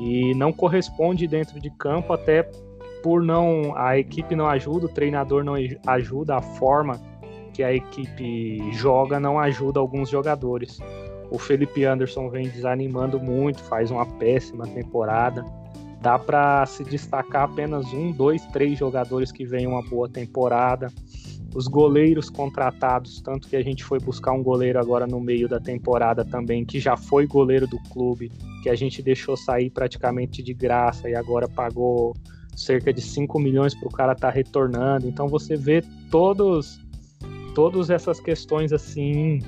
e 0.00 0.34
não 0.34 0.52
corresponde 0.52 1.26
dentro 1.26 1.58
de 1.58 1.70
campo, 1.70 2.12
até 2.12 2.48
por 3.02 3.22
não. 3.22 3.76
A 3.76 3.98
equipe 3.98 4.36
não 4.36 4.46
ajuda, 4.46 4.86
o 4.86 4.88
treinador 4.88 5.42
não 5.42 5.54
ajuda, 5.86 6.36
a 6.36 6.42
forma 6.42 7.00
que 7.52 7.62
a 7.62 7.72
equipe 7.72 8.72
joga 8.72 9.18
não 9.18 9.38
ajuda 9.38 9.80
alguns 9.80 10.08
jogadores. 10.10 10.78
O 11.30 11.38
Felipe 11.38 11.84
Anderson 11.84 12.28
vem 12.28 12.48
desanimando 12.48 13.18
muito, 13.18 13.62
faz 13.64 13.90
uma 13.90 14.04
péssima 14.04 14.66
temporada. 14.66 15.44
Dá 16.04 16.18
para 16.18 16.66
se 16.66 16.84
destacar 16.84 17.44
apenas 17.44 17.90
um, 17.94 18.12
dois, 18.12 18.44
três 18.48 18.78
jogadores 18.78 19.32
que 19.32 19.46
vêm 19.46 19.66
uma 19.66 19.80
boa 19.80 20.06
temporada. 20.06 20.88
Os 21.54 21.66
goleiros 21.66 22.28
contratados, 22.28 23.22
tanto 23.22 23.48
que 23.48 23.56
a 23.56 23.62
gente 23.62 23.82
foi 23.82 23.98
buscar 23.98 24.32
um 24.32 24.42
goleiro 24.42 24.78
agora 24.78 25.06
no 25.06 25.18
meio 25.18 25.48
da 25.48 25.58
temporada 25.58 26.22
também, 26.22 26.62
que 26.62 26.78
já 26.78 26.94
foi 26.94 27.26
goleiro 27.26 27.66
do 27.66 27.78
clube, 27.84 28.30
que 28.62 28.68
a 28.68 28.74
gente 28.74 29.02
deixou 29.02 29.34
sair 29.34 29.70
praticamente 29.70 30.42
de 30.42 30.52
graça 30.52 31.08
e 31.08 31.14
agora 31.14 31.48
pagou 31.48 32.14
cerca 32.54 32.92
de 32.92 33.00
5 33.00 33.38
milhões 33.40 33.74
para 33.74 33.88
o 33.88 33.90
cara 33.90 34.12
estar 34.12 34.28
tá 34.28 34.34
retornando. 34.34 35.08
Então 35.08 35.26
você 35.26 35.56
vê 35.56 35.82
todos 36.10 36.78
todas 37.54 37.88
essas 37.88 38.20
questões 38.20 38.74
assim 38.74 39.38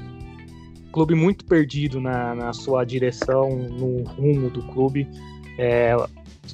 clube 0.90 1.14
muito 1.14 1.44
perdido 1.44 2.00
na, 2.00 2.34
na 2.34 2.54
sua 2.54 2.82
direção, 2.82 3.50
no 3.50 4.04
rumo 4.04 4.48
do 4.48 4.62
clube. 4.68 5.06
É, 5.58 5.94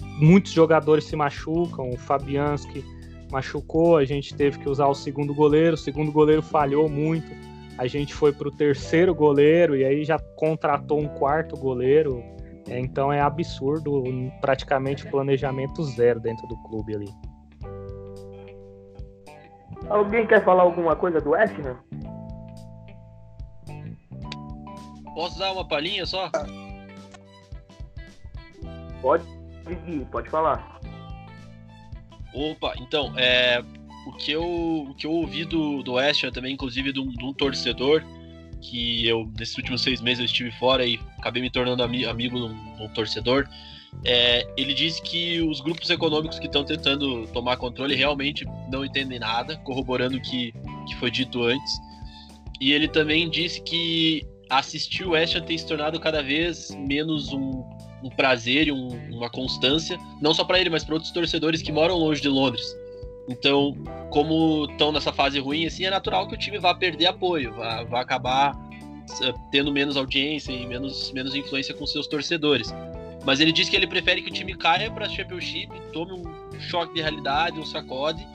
muitos 0.00 0.52
jogadores 0.52 1.04
se 1.04 1.16
machucam, 1.16 1.90
o 1.90 1.96
Fabianski 1.96 2.84
machucou, 3.30 3.96
a 3.96 4.04
gente 4.04 4.34
teve 4.34 4.58
que 4.58 4.68
usar 4.68 4.86
o 4.86 4.94
segundo 4.94 5.34
goleiro, 5.34 5.74
o 5.74 5.78
segundo 5.78 6.12
goleiro 6.12 6.42
falhou 6.42 6.88
muito, 6.88 7.30
a 7.78 7.86
gente 7.86 8.14
foi 8.14 8.32
para 8.32 8.48
o 8.48 8.50
terceiro 8.50 9.14
goleiro 9.14 9.74
e 9.74 9.84
aí 9.84 10.04
já 10.04 10.18
contratou 10.36 11.00
um 11.00 11.08
quarto 11.08 11.56
goleiro. 11.56 12.22
É, 12.68 12.78
então 12.78 13.12
é 13.12 13.20
absurdo, 13.20 14.04
praticamente 14.40 15.04
planejamento 15.08 15.82
zero 15.82 16.20
dentro 16.20 16.46
do 16.46 16.56
clube 16.62 16.94
ali. 16.94 17.08
Alguém 19.88 20.26
quer 20.26 20.44
falar 20.44 20.62
alguma 20.62 20.94
coisa 20.94 21.20
do 21.20 21.30
West, 21.30 21.58
né? 21.58 21.76
Posso 25.14 25.38
dar 25.38 25.52
uma 25.52 25.66
palhinha 25.66 26.06
só? 26.06 26.30
Pode, 29.02 29.24
pode 30.10 30.28
falar. 30.30 30.80
Opa, 32.34 32.74
então, 32.78 33.12
é, 33.18 33.62
o, 34.06 34.12
que 34.12 34.32
eu, 34.32 34.42
o 34.90 34.94
que 34.94 35.06
eu 35.06 35.12
ouvi 35.12 35.44
do, 35.44 35.82
do 35.82 35.94
West 35.94 36.24
também, 36.32 36.54
inclusive 36.54 36.92
de 36.92 37.00
um, 37.00 37.08
de 37.08 37.24
um, 37.24 37.32
torcedor, 37.32 38.02
que 38.60 39.06
eu, 39.06 39.30
nesses 39.38 39.56
últimos 39.56 39.82
seis 39.82 40.00
meses, 40.00 40.20
eu 40.20 40.24
estive 40.24 40.50
fora 40.52 40.86
e 40.86 40.98
acabei 41.18 41.42
me 41.42 41.50
tornando 41.50 41.82
ami, 41.82 42.06
amigo 42.06 42.38
de 42.38 42.44
um, 42.44 42.76
de 42.76 42.82
um 42.82 42.88
torcedor. 42.88 43.46
É, 44.04 44.46
ele 44.56 44.72
disse 44.72 45.02
que 45.02 45.42
os 45.42 45.60
grupos 45.60 45.90
econômicos 45.90 46.38
que 46.38 46.46
estão 46.46 46.64
tentando 46.64 47.26
tomar 47.28 47.58
controle 47.58 47.94
realmente 47.94 48.46
não 48.70 48.84
entendem 48.84 49.18
nada, 49.18 49.56
corroborando 49.58 50.16
o 50.16 50.20
que, 50.20 50.52
que 50.86 50.96
foi 50.96 51.10
dito 51.10 51.42
antes. 51.42 51.78
E 52.60 52.72
ele 52.72 52.88
também 52.88 53.28
disse 53.28 53.60
que 53.60 54.26
assistir 54.48 55.04
o 55.04 55.10
West 55.10 55.34
Ham 55.34 55.42
tem 55.42 55.58
se 55.58 55.66
tornado 55.66 56.00
cada 56.00 56.22
vez 56.22 56.70
menos 56.70 57.32
um, 57.32 57.64
um 58.02 58.10
prazer 58.10 58.68
e 58.68 58.72
um, 58.72 58.88
uma 59.10 59.30
constância, 59.30 59.98
não 60.20 60.34
só 60.34 60.44
para 60.44 60.58
ele, 60.60 60.70
mas 60.70 60.84
para 60.84 60.94
outros 60.94 61.12
torcedores 61.12 61.62
que 61.62 61.72
moram 61.72 61.96
longe 61.96 62.20
de 62.20 62.28
Londres. 62.28 62.64
Então, 63.28 63.76
como 64.10 64.66
estão 64.70 64.90
nessa 64.90 65.12
fase 65.12 65.38
ruim, 65.38 65.66
assim, 65.66 65.84
é 65.84 65.90
natural 65.90 66.26
que 66.26 66.34
o 66.34 66.38
time 66.38 66.58
vá 66.58 66.74
perder 66.74 67.06
apoio, 67.06 67.54
vá, 67.54 67.84
vá 67.84 68.00
acabar 68.00 68.52
eh, 69.22 69.32
tendo 69.50 69.72
menos 69.72 69.96
audiência 69.96 70.52
e 70.52 70.66
menos, 70.66 71.12
menos 71.12 71.34
influência 71.34 71.74
com 71.74 71.86
seus 71.86 72.06
torcedores. 72.06 72.74
Mas 73.24 73.38
ele 73.38 73.52
diz 73.52 73.68
que 73.68 73.76
ele 73.76 73.86
prefere 73.86 74.22
que 74.22 74.30
o 74.30 74.32
time 74.32 74.54
caia 74.54 74.90
para 74.90 75.06
a 75.06 75.08
Championship, 75.08 75.70
tome 75.92 76.12
um 76.12 76.60
choque 76.60 76.94
de 76.94 77.00
realidade, 77.00 77.58
um 77.58 77.64
sacode 77.64 78.26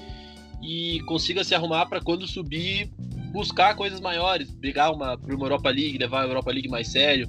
e 0.61 1.01
consiga 1.01 1.43
se 1.43 1.53
arrumar 1.53 1.85
para 1.87 2.01
quando 2.01 2.25
subir 2.25 2.89
buscar 3.31 3.75
coisas 3.75 3.99
maiores, 3.99 4.49
brigar 4.51 4.91
uma, 4.91 5.17
por 5.17 5.33
uma 5.33 5.45
Europa 5.45 5.69
League, 5.69 5.97
levar 5.97 6.23
a 6.23 6.27
Europa 6.27 6.51
League 6.51 6.69
mais 6.69 6.87
sério. 6.87 7.27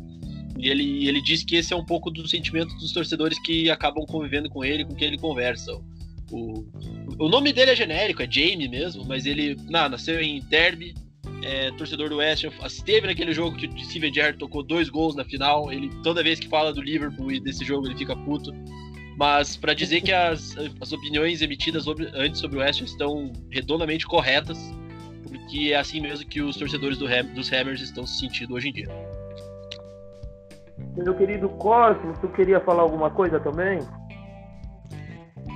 E 0.58 0.68
ele, 0.68 1.06
ele 1.08 1.22
disse 1.22 1.44
que 1.44 1.56
esse 1.56 1.72
é 1.72 1.76
um 1.76 1.84
pouco 1.84 2.10
do 2.10 2.26
sentimento 2.26 2.74
dos 2.76 2.92
torcedores 2.92 3.38
que 3.40 3.70
acabam 3.70 4.04
convivendo 4.04 4.50
com 4.50 4.64
ele, 4.64 4.84
com 4.84 4.94
quem 4.94 5.08
ele 5.08 5.18
conversa. 5.18 5.72
O, 6.30 6.66
o 7.18 7.28
nome 7.28 7.52
dele 7.52 7.70
é 7.70 7.76
genérico, 7.76 8.22
é 8.22 8.30
Jamie 8.30 8.68
mesmo, 8.68 9.04
mas 9.06 9.24
ele 9.24 9.56
não, 9.68 9.88
nasceu 9.88 10.20
em 10.20 10.40
Derby, 10.40 10.94
é, 11.42 11.70
torcedor 11.72 12.08
do 12.08 12.16
West 12.16 12.44
esteve 12.66 13.06
naquele 13.06 13.32
jogo 13.32 13.56
que 13.56 13.66
o 13.66 13.78
Steven 13.84 14.12
Gerrard 14.12 14.38
tocou 14.38 14.62
dois 14.62 14.88
gols 14.88 15.14
na 15.14 15.24
final. 15.24 15.72
Ele 15.72 15.88
toda 16.02 16.22
vez 16.22 16.40
que 16.40 16.48
fala 16.48 16.72
do 16.72 16.82
Liverpool 16.82 17.30
e 17.30 17.40
desse 17.40 17.64
jogo 17.64 17.86
ele 17.86 17.96
fica 17.96 18.16
puto. 18.16 18.52
Mas 19.16 19.56
para 19.56 19.74
dizer 19.74 20.00
que 20.00 20.12
as, 20.12 20.56
as 20.80 20.92
opiniões 20.92 21.40
emitidas 21.40 21.84
sobre, 21.84 22.08
antes 22.14 22.40
sobre 22.40 22.58
o 22.58 22.60
West 22.60 22.82
estão 22.82 23.32
redondamente 23.50 24.06
corretas 24.06 24.58
porque 25.28 25.72
é 25.72 25.76
assim 25.76 26.00
mesmo 26.00 26.26
que 26.26 26.40
os 26.40 26.56
torcedores 26.56 26.98
do 26.98 27.06
dos 27.34 27.52
Hammers 27.52 27.80
estão 27.80 28.06
se 28.06 28.18
sentindo 28.18 28.54
hoje 28.54 28.68
em 28.68 28.72
dia. 28.72 28.88
Meu 30.98 31.14
querido 31.14 31.48
Cosmo, 31.48 32.12
tu 32.20 32.28
queria 32.28 32.60
falar 32.60 32.82
alguma 32.82 33.08
coisa 33.08 33.38
também? 33.38 33.80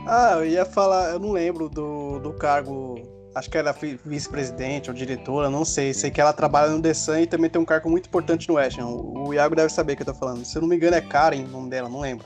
Ah, 0.07 0.35
eu 0.37 0.47
ia 0.47 0.65
falar, 0.65 1.11
eu 1.11 1.19
não 1.19 1.33
lembro 1.33 1.69
do, 1.69 2.21
do 2.21 2.33
cargo, 2.33 2.95
acho 3.35 3.51
que 3.51 3.59
era 3.59 3.75
vice-presidente 4.05 4.89
ou 4.89 4.95
diretora, 4.95 5.51
não 5.51 5.65
sei. 5.65 5.93
Sei 5.93 6.11
que 6.11 6.21
ela 6.21 6.33
trabalha 6.33 6.71
no 6.71 6.95
Sun 6.95 7.19
e 7.19 7.27
também 7.27 7.51
tem 7.51 7.61
um 7.61 7.65
cargo 7.65 7.91
muito 7.91 8.07
importante 8.07 8.49
no 8.49 8.55
West 8.55 8.79
Ham. 8.79 8.87
O 8.87 9.35
Iago 9.35 9.57
deve 9.57 9.69
saber 9.69 9.95
o 9.95 9.97
que 9.97 10.03
eu 10.03 10.07
tô 10.07 10.15
falando. 10.15 10.45
Se 10.45 10.57
eu 10.57 10.63
não 10.63 10.69
me 10.69 10.77
engano 10.77 10.97
é 10.97 11.01
Karen 11.01 11.45
o 11.45 11.49
nome 11.49 11.71
dela, 11.71 11.89
não 11.89 12.01
lembro. 12.01 12.25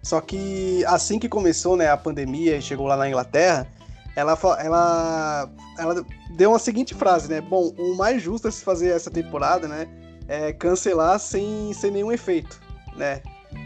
Só 0.00 0.20
que 0.20 0.84
assim 0.86 1.18
que 1.18 1.28
começou 1.28 1.76
né, 1.76 1.88
a 1.88 1.96
pandemia 1.96 2.56
e 2.56 2.62
chegou 2.62 2.86
lá 2.86 2.96
na 2.96 3.08
Inglaterra, 3.08 3.66
ela, 4.14 4.38
ela, 4.58 5.50
ela 5.78 6.06
deu 6.36 6.50
uma 6.50 6.58
seguinte 6.58 6.94
frase, 6.94 7.28
né? 7.28 7.40
Bom, 7.40 7.72
o 7.76 7.96
mais 7.96 8.22
justo 8.22 8.46
a 8.46 8.52
se 8.52 8.64
fazer 8.64 8.90
essa 8.90 9.10
temporada, 9.10 9.66
né? 9.66 9.88
É 10.32 10.50
cancelar 10.50 11.18
sem, 11.18 11.74
sem 11.74 11.90
nenhum 11.90 12.10
efeito, 12.10 12.58
né? 12.96 13.20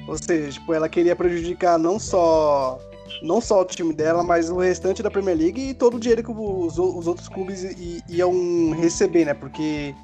Ou 0.09 0.19
seja, 0.19 0.51
tipo, 0.51 0.75
ela 0.75 0.89
queria 0.89 1.15
prejudicar 1.15 1.79
não 1.79 1.97
só 1.97 2.81
não 3.23 3.41
só 3.41 3.61
o 3.61 3.65
time 3.65 3.93
dela, 3.93 4.25
mas 4.25 4.51
o 4.51 4.59
restante 4.59 5.01
da 5.01 5.09
Premier 5.09 5.37
League 5.39 5.61
e 5.61 5.75
todo 5.75 5.97
o 5.97 6.01
dinheiro 6.01 6.25
que 6.25 6.31
os, 6.33 6.77
os 6.77 7.07
outros 7.07 7.29
clubes 7.29 7.65
iam 8.09 8.73
receber, 8.73 9.27
né? 9.27 9.33
Porque, 9.33 9.95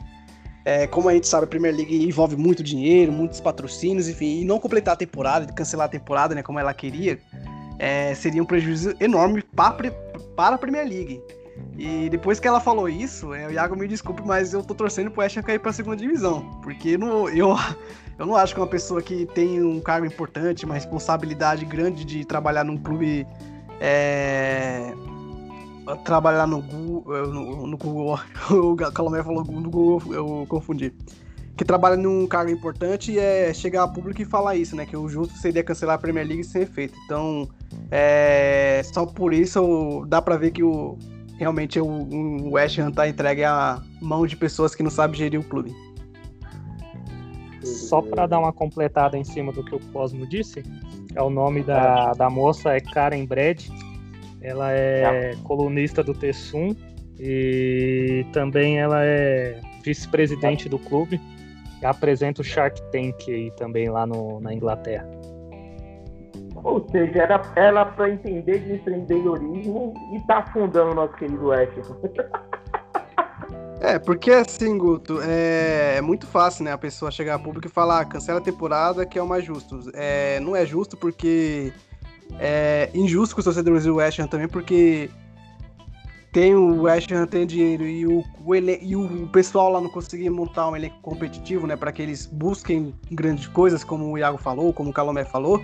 é, 0.64 0.86
como 0.86 1.08
a 1.08 1.14
gente 1.14 1.26
sabe, 1.26 1.46
a 1.46 1.46
Premier 1.48 1.74
League 1.74 2.06
envolve 2.06 2.36
muito 2.36 2.62
dinheiro, 2.62 3.10
muitos 3.10 3.40
patrocínios, 3.40 4.08
enfim, 4.08 4.42
e 4.42 4.44
não 4.44 4.60
completar 4.60 4.94
a 4.94 4.96
temporada, 4.96 5.52
cancelar 5.52 5.86
a 5.86 5.90
temporada, 5.90 6.32
né? 6.32 6.44
Como 6.44 6.60
ela 6.60 6.72
queria, 6.72 7.18
é, 7.76 8.14
seria 8.14 8.40
um 8.40 8.46
prejuízo 8.46 8.94
enorme 9.00 9.42
para 9.42 9.90
para 10.36 10.54
a 10.54 10.58
Premier 10.58 10.86
League. 10.86 11.20
E 11.76 12.08
depois 12.10 12.38
que 12.38 12.46
ela 12.46 12.60
falou 12.60 12.88
isso, 12.88 13.32
é, 13.34 13.46
o 13.46 13.50
Iago 13.50 13.74
me 13.74 13.88
desculpe, 13.88 14.22
mas 14.24 14.52
eu 14.52 14.62
tô 14.62 14.74
torcendo 14.74 15.10
pro 15.10 15.22
Ham 15.22 15.42
cair 15.42 15.58
pra 15.58 15.72
segunda 15.72 15.96
divisão. 15.96 16.42
Porque 16.62 16.98
no, 16.98 17.28
eu, 17.28 17.56
eu 18.18 18.26
não 18.26 18.36
acho 18.36 18.54
que 18.54 18.60
uma 18.60 18.66
pessoa 18.66 19.02
que 19.02 19.26
tem 19.26 19.62
um 19.62 19.80
cargo 19.80 20.06
importante, 20.06 20.64
uma 20.64 20.74
responsabilidade 20.74 21.64
grande 21.64 22.04
de 22.04 22.24
trabalhar 22.24 22.64
num 22.64 22.76
clube. 22.76 23.26
É, 23.80 24.92
trabalhar 26.04 26.46
no 26.46 26.62
Google. 26.62 27.26
No, 27.28 27.66
no 27.66 27.76
Google. 27.76 28.18
O 28.50 28.76
Calomé 28.76 29.22
falou 29.22 29.44
no 29.44 29.70
Google, 29.70 30.14
eu 30.14 30.46
confundi. 30.48 30.94
Que 31.56 31.64
trabalha 31.64 31.96
num 31.96 32.26
cargo 32.26 32.50
importante 32.50 33.18
é 33.18 33.52
chegar 33.52 33.82
a 33.82 33.88
público 33.88 34.22
e 34.22 34.24
falar 34.24 34.56
isso, 34.56 34.74
né? 34.74 34.86
Que 34.86 34.96
o 34.96 35.08
justo 35.08 35.36
seria 35.36 35.62
cancelar 35.62 35.96
a 35.96 35.98
Premier 35.98 36.26
League 36.26 36.44
sem 36.44 36.62
efeito. 36.62 36.94
Então, 37.04 37.48
é, 37.90 38.80
só 38.84 39.04
por 39.04 39.34
isso 39.34 40.04
dá 40.08 40.22
para 40.22 40.36
ver 40.36 40.50
que 40.50 40.62
o, 40.62 40.96
realmente 41.38 41.80
o, 41.80 41.86
o 41.86 42.52
West 42.52 42.78
Ham 42.78 42.90
tá 42.90 43.08
entregue 43.08 43.44
à 43.44 43.82
mão 44.00 44.26
de 44.26 44.36
pessoas 44.36 44.74
que 44.74 44.82
não 44.82 44.90
sabem 44.90 45.16
gerir 45.16 45.40
o 45.40 45.44
clube. 45.44 45.74
Só 47.62 48.02
para 48.02 48.26
dar 48.26 48.38
uma 48.38 48.52
completada 48.52 49.16
em 49.16 49.24
cima 49.24 49.52
do 49.52 49.64
que 49.64 49.74
o 49.74 49.80
Cosmo 49.92 50.26
disse, 50.26 50.62
é 51.14 51.22
o 51.22 51.30
nome 51.30 51.62
da, 51.62 52.12
da 52.12 52.28
moça 52.28 52.74
é 52.74 52.80
Karen 52.80 53.24
Brad. 53.24 53.66
Ela 54.40 54.72
é 54.72 55.36
colunista 55.44 56.02
do 56.02 56.12
T-Sum 56.14 56.74
e 57.18 58.26
também 58.32 58.78
ela 58.78 59.04
é 59.04 59.60
vice-presidente 59.84 60.68
do 60.68 60.78
clube. 60.78 61.20
E 61.80 61.86
apresenta 61.86 62.40
o 62.40 62.44
Shark 62.44 62.80
Tank 62.90 63.28
aí 63.28 63.50
também 63.52 63.88
lá 63.88 64.06
no, 64.06 64.40
na 64.40 64.52
Inglaterra. 64.52 65.08
Ou 66.62 66.86
seja, 66.90 67.22
era 67.22 67.42
ela 67.56 67.84
para 67.84 68.10
entender 68.10 68.60
de 68.60 68.74
empreendedorismo 68.74 69.94
e 70.12 70.20
tá 70.26 70.38
afundando 70.38 70.92
o 70.92 70.94
nosso 70.94 71.14
querido 71.14 71.48
West. 71.48 71.72
É, 73.82 73.98
porque 73.98 74.30
assim, 74.30 74.78
Guto, 74.78 75.20
é, 75.20 75.96
é 75.96 76.00
muito 76.00 76.24
fácil, 76.24 76.64
né? 76.64 76.70
A 76.70 76.78
pessoa 76.78 77.10
chegar 77.10 77.34
a 77.34 77.38
público 77.38 77.66
e 77.66 77.70
falar, 77.70 77.98
ah, 77.98 78.04
cancela 78.04 78.38
a 78.38 78.40
temporada, 78.40 79.04
que 79.04 79.18
é 79.18 79.22
o 79.22 79.26
mais 79.26 79.44
justo. 79.44 79.90
É, 79.92 80.38
não 80.38 80.54
é 80.54 80.64
justo 80.64 80.96
porque. 80.96 81.72
É 82.38 82.88
injusto 82.94 83.34
com 83.34 83.40
os 83.40 83.44
torcedores 83.44 83.82
do 83.82 83.96
West 83.96 84.20
Ham 84.20 84.28
também, 84.28 84.46
porque 84.46 85.10
tem 86.32 86.54
o 86.54 86.82
West 86.82 87.10
Ham 87.10 87.26
tem 87.26 87.44
dinheiro 87.44 87.84
e 87.84 88.06
o, 88.06 88.24
o 88.42 88.54
ele, 88.54 88.78
e 88.80 88.96
o 88.96 89.26
pessoal 89.28 89.70
lá 89.70 89.80
não 89.80 89.90
conseguir 89.90 90.30
montar 90.30 90.70
um 90.70 90.76
elenco 90.76 90.98
competitivo, 91.02 91.66
né? 91.66 91.76
Para 91.76 91.92
que 91.92 92.00
eles 92.00 92.24
busquem 92.24 92.94
grandes 93.10 93.48
coisas, 93.48 93.82
como 93.82 94.10
o 94.10 94.16
Iago 94.16 94.38
falou, 94.38 94.72
como 94.72 94.90
o 94.90 94.92
Calomé 94.92 95.24
falou. 95.24 95.60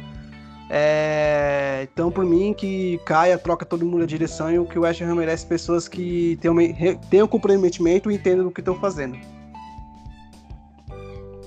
É, 0.70 1.88
então, 1.90 2.10
por 2.10 2.25
mim, 2.25 2.52
que 2.52 2.98
caia, 3.04 3.38
troca 3.38 3.64
todo 3.64 3.87
mundo 3.87 4.02
a 4.02 4.06
direção 4.06 4.50
e 4.50 4.58
o 4.58 4.66
que 4.66 4.78
o 4.78 4.82
West 4.82 5.00
Ham 5.00 5.14
merece 5.14 5.46
pessoas 5.46 5.88
que 5.88 6.37
tenham, 6.40 6.56
tenham 7.10 7.26
comprometimento 7.26 8.10
e 8.10 8.14
entendam 8.14 8.48
o 8.48 8.50
que 8.50 8.60
estão 8.60 8.75
fazendo. 8.75 9.16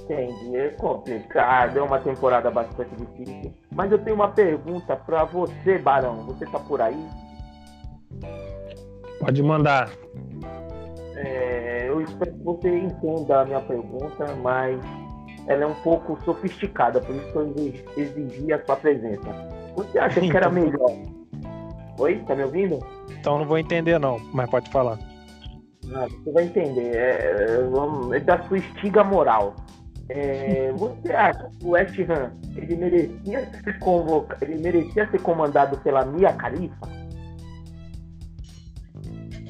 Entendi, 0.04 0.58
é 0.58 0.70
complicado, 0.70 1.78
é 1.78 1.82
uma 1.82 2.00
temporada 2.00 2.50
bastante 2.50 2.90
difícil. 2.96 3.54
Mas 3.72 3.92
eu 3.92 4.00
tenho 4.00 4.16
uma 4.16 4.30
pergunta 4.30 4.96
para 4.96 5.24
você, 5.24 5.78
Barão. 5.78 6.26
Você 6.26 6.46
tá 6.48 6.60
por 6.60 6.82
aí? 6.82 7.08
Pode 9.20 9.42
mandar. 9.44 9.90
É, 11.16 11.86
eu 11.88 12.02
espero 12.02 12.34
que 12.34 12.44
você 12.44 12.78
entenda 12.80 13.42
a 13.42 13.46
minha 13.46 13.62
pergunta, 13.62 14.36
mas 14.42 14.82
ela 15.48 15.64
é 15.64 15.68
um 15.68 15.76
pouco 15.76 16.18
sofisticada, 16.24 17.02
por 17.02 17.16
isso 17.16 17.32
eu 17.36 17.74
exigi 17.98 18.54
a 18.54 18.64
sua 18.66 18.76
presença. 18.76 19.28
Você 19.76 20.00
acha 20.00 20.20
que 20.20 20.36
era 20.36 20.50
melhor? 20.50 20.92
Oi, 21.98 22.24
tá 22.28 22.36
me 22.36 22.44
ouvindo? 22.44 22.80
Então 23.10 23.40
não 23.40 23.46
vou 23.46 23.58
entender 23.58 24.00
não, 24.00 24.20
mas 24.34 24.50
pode 24.50 24.70
falar. 24.70 24.98
Ah, 25.94 26.08
você 26.08 26.32
vai 26.32 26.46
entender. 26.46 26.96
É, 26.96 27.60
é, 28.14 28.18
é 28.18 28.20
da 28.20 28.42
sua 28.44 28.58
estiga 28.58 29.04
moral. 29.04 29.56
É, 30.10 30.72
você 30.78 31.12
acha 31.12 31.50
que 31.60 31.66
o 31.66 31.70
West 31.72 31.98
Ham 32.00 32.32
ele 32.56 32.76
merecia 32.76 33.50
ser 33.64 33.80
convocado, 33.80 34.44
ele 34.44 34.62
merecia 34.62 35.10
ser 35.10 35.22
comandado 35.22 35.78
pela 35.80 36.06
Mia 36.06 36.32
Khalifa? 36.32 36.90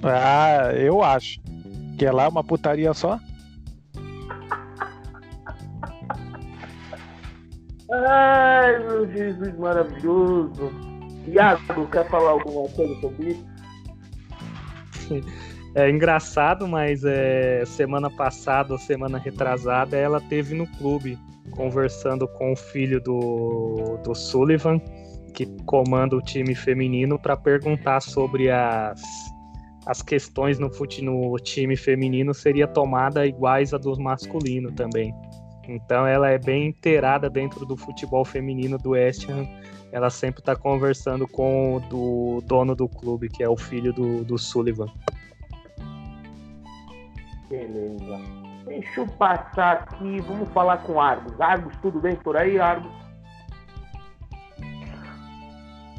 Ah, 0.03 0.73
eu 0.75 1.03
acho. 1.03 1.39
Que 1.97 2.05
é 2.05 2.11
lá 2.11 2.27
uma 2.27 2.43
putaria 2.43 2.93
só? 2.93 3.19
Ai, 7.91 8.79
meu 8.79 9.11
Jesus 9.11 9.57
maravilhoso. 9.57 10.71
Iago, 11.27 11.87
quer 11.87 12.07
falar 12.09 12.31
alguma 12.31 12.67
coisa 12.69 12.99
sobre 13.01 13.31
isso? 13.31 13.45
É 15.73 15.89
engraçado, 15.89 16.67
mas 16.67 17.05
é, 17.05 17.63
semana 17.65 18.09
passada 18.09 18.77
semana 18.77 19.17
retrasada 19.17 19.95
ela 19.95 20.19
teve 20.19 20.53
no 20.53 20.67
clube 20.67 21.17
conversando 21.51 22.27
com 22.27 22.51
o 22.51 22.55
filho 22.57 23.01
do, 23.01 23.97
do 24.03 24.13
Sullivan, 24.13 24.79
que 25.33 25.45
comanda 25.65 26.15
o 26.15 26.21
time 26.21 26.53
feminino, 26.55 27.17
para 27.17 27.37
perguntar 27.37 28.01
sobre 28.01 28.49
as, 28.49 29.01
as 29.85 30.01
questões 30.01 30.59
no, 30.59 30.69
fute, 30.69 31.01
no 31.01 31.35
time 31.37 31.75
feminino 31.75 32.33
seria 32.33 32.67
tomada 32.67 33.25
iguais 33.25 33.73
a 33.73 33.77
do 33.77 33.97
masculino 33.99 34.71
também. 34.71 35.13
Então 35.67 36.05
ela 36.07 36.29
é 36.29 36.37
bem 36.37 36.67
inteirada 36.67 37.29
dentro 37.29 37.65
do 37.65 37.77
futebol 37.77 38.25
feminino 38.25 38.77
do 38.77 38.91
West 38.91 39.29
Ham. 39.29 39.47
Ela 39.91 40.09
sempre 40.09 40.39
está 40.39 40.55
conversando 40.55 41.27
com 41.27 41.75
o 41.75 41.79
do 41.81 42.41
dono 42.45 42.75
do 42.75 42.87
clube, 42.87 43.29
que 43.29 43.43
é 43.43 43.49
o 43.49 43.57
filho 43.57 43.91
do, 43.93 44.23
do 44.23 44.37
Sullivan. 44.37 44.87
Beleza. 47.49 48.19
Deixa 48.65 49.01
eu 49.01 49.07
passar 49.07 49.73
aqui, 49.73 50.21
vamos 50.21 50.49
falar 50.49 50.77
com 50.77 50.99
Argos. 50.99 51.39
Argos, 51.41 51.75
tudo 51.81 51.99
bem 51.99 52.15
por 52.15 52.37
aí, 52.37 52.57
Argos? 52.57 52.91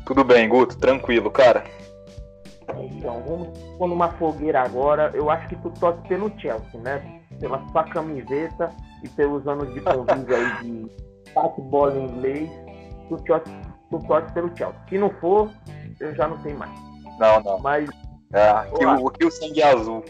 Tudo 0.07 0.25
bem, 0.25 0.49
Guto, 0.49 0.79
tranquilo, 0.79 1.31
cara. 1.31 1.65
Então, 2.79 3.23
vamos 3.27 3.59
pôr 3.77 3.89
numa 3.89 4.09
fogueira 4.13 4.63
agora. 4.63 5.11
Eu 5.15 5.31
acho 5.31 5.49
que 5.49 5.57
tu 5.57 5.71
torce 5.71 6.01
pelo 6.09 6.33
Chelsea, 6.41 6.81
né? 6.81 7.21
Pela 7.39 7.67
sua 7.69 7.85
camiseta 7.85 8.75
e 9.03 9.09
pelos 9.11 9.47
anos 9.47 9.73
de 9.75 9.81
convívio 9.81 10.37
aí 10.37 10.63
de 10.63 10.91
bate-bola 11.35 11.99
em 11.99 12.05
inglês, 12.07 12.51
tu 13.09 13.17
torce, 13.25 13.53
tu 13.91 13.99
torce 14.07 14.33
pelo 14.33 14.57
Chelsea. 14.57 14.81
Se 14.89 14.99
não 14.99 15.11
for, 15.11 15.51
eu 16.01 16.15
já 16.15 16.29
não 16.29 16.39
tenho 16.39 16.59
mais. 16.59 16.73
Não, 17.19 17.41
não. 17.43 17.59
Mas. 17.61 17.89
É, 18.33 18.49
aqui, 18.49 18.85
o, 18.85 19.09
aqui 19.09 19.25
o 19.27 19.31
sangue 19.31 19.61
é 19.61 19.73
azul. 19.73 20.03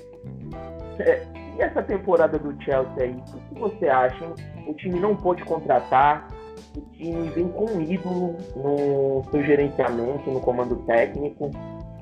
É, 0.98 1.26
e 1.56 1.62
essa 1.62 1.82
temporada 1.82 2.38
do 2.38 2.60
Chelsea 2.62 3.02
aí, 3.02 3.16
o 3.34 3.54
que 3.54 3.60
você 3.60 3.88
acha? 3.88 4.32
O 4.66 4.74
time 4.74 5.00
não 5.00 5.16
pôde 5.16 5.44
contratar, 5.44 6.28
o 6.76 6.80
time 6.92 7.28
vem 7.30 7.48
com 7.48 7.64
um 7.64 7.80
ídolo 7.80 8.36
no 8.54 9.24
seu 9.30 9.42
gerenciamento, 9.44 10.30
no 10.30 10.40
comando 10.40 10.76
técnico. 10.86 11.50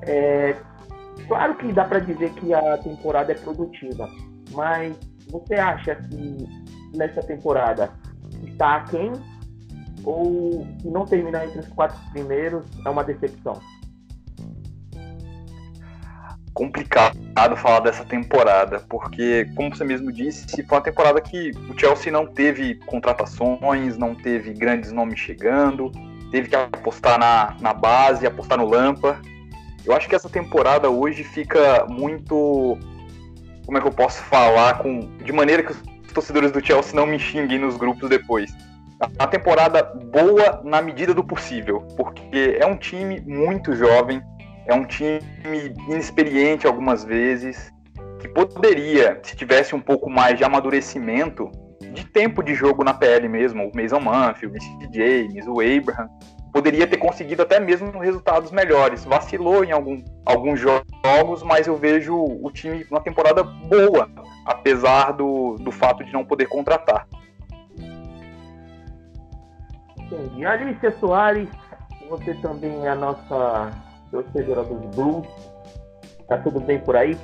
É, 0.03 0.55
claro 1.27 1.55
que 1.55 1.73
dá 1.73 1.85
para 1.85 1.99
dizer 1.99 2.31
que 2.33 2.53
a 2.53 2.77
temporada 2.77 3.31
é 3.31 3.35
produtiva, 3.35 4.07
mas 4.51 4.95
você 5.29 5.55
acha 5.55 5.95
que 5.95 6.60
nessa 6.93 7.21
temporada 7.21 7.91
está 8.43 8.77
aquém 8.77 9.11
ou 10.03 10.65
se 10.81 10.89
não 10.89 11.05
terminar 11.05 11.45
entre 11.45 11.59
os 11.59 11.67
quatro 11.67 11.97
primeiros 12.11 12.65
é 12.85 12.89
uma 12.89 13.03
decepção? 13.03 13.59
Complicado 16.53 17.21
falar 17.55 17.79
dessa 17.79 18.03
temporada, 18.03 18.81
porque, 18.89 19.45
como 19.55 19.73
você 19.73 19.83
mesmo 19.83 20.11
disse, 20.11 20.45
foi 20.63 20.77
uma 20.77 20.83
temporada 20.83 21.21
que 21.21 21.51
o 21.69 21.79
Chelsea 21.79 22.11
não 22.11 22.27
teve 22.27 22.75
contratações, 22.85 23.97
não 23.97 24.13
teve 24.13 24.53
grandes 24.53 24.91
nomes 24.91 25.19
chegando, 25.19 25.91
teve 26.29 26.49
que 26.49 26.55
apostar 26.55 27.17
na, 27.17 27.55
na 27.61 27.73
base, 27.73 28.27
apostar 28.27 28.57
no 28.57 28.65
Lampa. 28.65 29.19
Eu 29.85 29.95
acho 29.95 30.09
que 30.09 30.15
essa 30.15 30.29
temporada 30.29 30.89
hoje 30.89 31.23
fica 31.23 31.85
muito. 31.87 32.77
Como 33.65 33.77
é 33.77 33.81
que 33.81 33.87
eu 33.87 33.91
posso 33.91 34.21
falar? 34.23 34.79
com 34.79 34.99
De 35.17 35.31
maneira 35.31 35.63
que 35.63 35.73
torcedores 36.11 36.51
do 36.51 36.65
Chelsea 36.65 36.95
não 36.95 37.05
me 37.05 37.19
xinguem 37.19 37.59
nos 37.59 37.77
grupos 37.77 38.09
depois. 38.09 38.53
Uma 39.17 39.27
temporada 39.27 39.83
boa 39.83 40.61
na 40.63 40.81
medida 40.81 41.13
do 41.13 41.23
possível, 41.23 41.81
porque 41.97 42.57
é 42.59 42.65
um 42.65 42.77
time 42.77 43.19
muito 43.21 43.75
jovem, 43.75 44.21
é 44.67 44.73
um 44.73 44.85
time 44.85 45.19
inexperiente 45.87 46.67
algumas 46.67 47.03
vezes, 47.03 47.71
que 48.19 48.27
poderia, 48.27 49.19
se 49.23 49.35
tivesse 49.35 49.73
um 49.73 49.79
pouco 49.79 50.09
mais 50.09 50.37
de 50.37 50.43
amadurecimento, 50.43 51.49
de 51.93 52.05
tempo 52.05 52.43
de 52.43 52.53
jogo 52.53 52.83
na 52.83 52.93
PL 52.93 53.27
mesmo, 53.27 53.67
o 53.67 53.71
Mason 53.75 53.99
Manfield, 53.99 54.55
o 54.55 54.61
Mr. 54.61 54.89
James, 54.93 55.47
o 55.47 55.59
Abraham, 55.59 56.07
poderia 56.51 56.85
ter 56.85 56.97
conseguido 56.97 57.41
até 57.41 57.59
mesmo 57.59 57.97
resultados 57.99 58.51
melhores. 58.51 59.05
Vacilou 59.05 59.63
em 59.63 59.71
algum, 59.71 60.03
alguns 60.25 60.59
jogos, 60.59 61.43
mas 61.43 61.67
eu 61.67 61.75
vejo 61.75 62.15
o 62.15 62.51
time 62.51 62.85
uma 62.89 62.99
temporada 62.99 63.43
boa, 63.43 64.09
apesar 64.45 65.11
do, 65.11 65.55
do 65.55 65.71
fato 65.71 66.03
de 66.03 66.11
não 66.11 66.25
poder 66.25 66.47
contratar. 66.47 67.07
Entendi. 69.97 70.45
Alicia 70.45 70.91
Soares, 70.99 71.49
você 72.09 72.33
também 72.35 72.85
é 72.85 72.89
a 72.89 72.95
nossa 72.95 73.71
torcedora 74.11 74.63
dos 74.63 74.95
Blues. 74.95 75.27
Tá 76.27 76.37
tudo 76.37 76.59
bem 76.59 76.79
por 76.79 76.95
aí? 76.95 77.17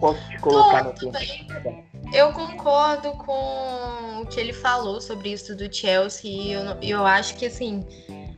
Posso 0.00 0.28
te 0.28 0.38
colocar 0.38 0.84
no 0.84 0.92
tempo? 0.92 1.16
Eu 2.12 2.32
concordo 2.32 3.12
com 3.12 4.22
o 4.22 4.26
que 4.26 4.38
ele 4.38 4.52
falou 4.52 5.00
sobre 5.00 5.32
isso 5.32 5.56
do 5.56 5.72
Chelsea 5.74 6.30
e 6.30 6.52
eu, 6.52 6.62
eu 6.82 7.06
acho 7.06 7.34
que 7.34 7.46
assim 7.46 7.84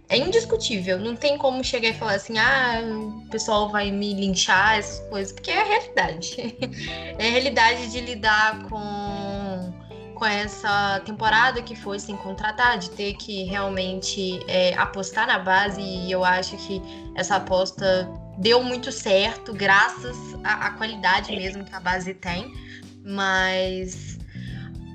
é 0.09 0.17
indiscutível. 0.17 0.99
Não 0.99 1.15
tem 1.15 1.37
como 1.37 1.63
chegar 1.63 1.91
e 1.91 1.93
falar 1.93 2.15
assim, 2.15 2.39
ah, 2.39 2.81
o 2.83 3.29
pessoal 3.31 3.69
vai 3.69 3.91
me 3.91 4.15
linchar, 4.15 4.79
essas 4.79 5.07
coisas, 5.09 5.33
porque 5.33 5.51
é 5.51 5.61
a 5.61 5.65
realidade. 5.65 6.57
é 7.19 7.29
a 7.29 7.31
realidade 7.31 7.91
de 7.91 8.01
lidar 8.01 8.63
com, 8.69 9.75
com 10.15 10.25
essa 10.25 11.01
temporada 11.05 11.61
que 11.61 11.77
foi 11.77 11.99
sem 11.99 12.17
contratar, 12.17 12.79
de 12.79 12.91
ter 12.91 13.15
que 13.15 13.45
realmente 13.45 14.41
é, 14.49 14.75
apostar 14.75 15.27
na 15.27 15.39
base, 15.39 15.81
e 15.81 16.11
eu 16.11 16.25
acho 16.25 16.57
que 16.57 16.81
essa 17.15 17.37
aposta 17.37 18.09
deu 18.39 18.63
muito 18.63 18.91
certo, 18.93 19.53
graças 19.53 20.17
à, 20.45 20.67
à 20.67 20.71
qualidade 20.71 21.35
mesmo 21.35 21.65
que 21.65 21.75
a 21.75 21.81
base 21.81 22.15
tem. 22.15 22.53
Mas 23.05 24.19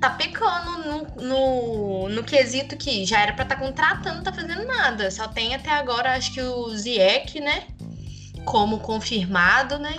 tá 0.00 0.10
pecando 0.10 0.78
no, 0.78 1.22
no, 1.22 2.08
no, 2.08 2.24
quesito 2.24 2.76
que 2.76 3.04
já 3.04 3.20
era 3.20 3.32
pra 3.32 3.44
estar 3.44 3.56
tá 3.56 3.60
contratando, 3.60 4.22
tá 4.22 4.32
fazendo 4.32 4.64
nada. 4.66 5.10
Só 5.10 5.28
tem 5.28 5.54
até 5.54 5.70
agora, 5.70 6.14
acho 6.14 6.32
que 6.32 6.40
o 6.40 6.68
Ziek, 6.70 7.40
né? 7.40 7.66
Como 8.44 8.80
confirmado, 8.80 9.78
né? 9.78 9.94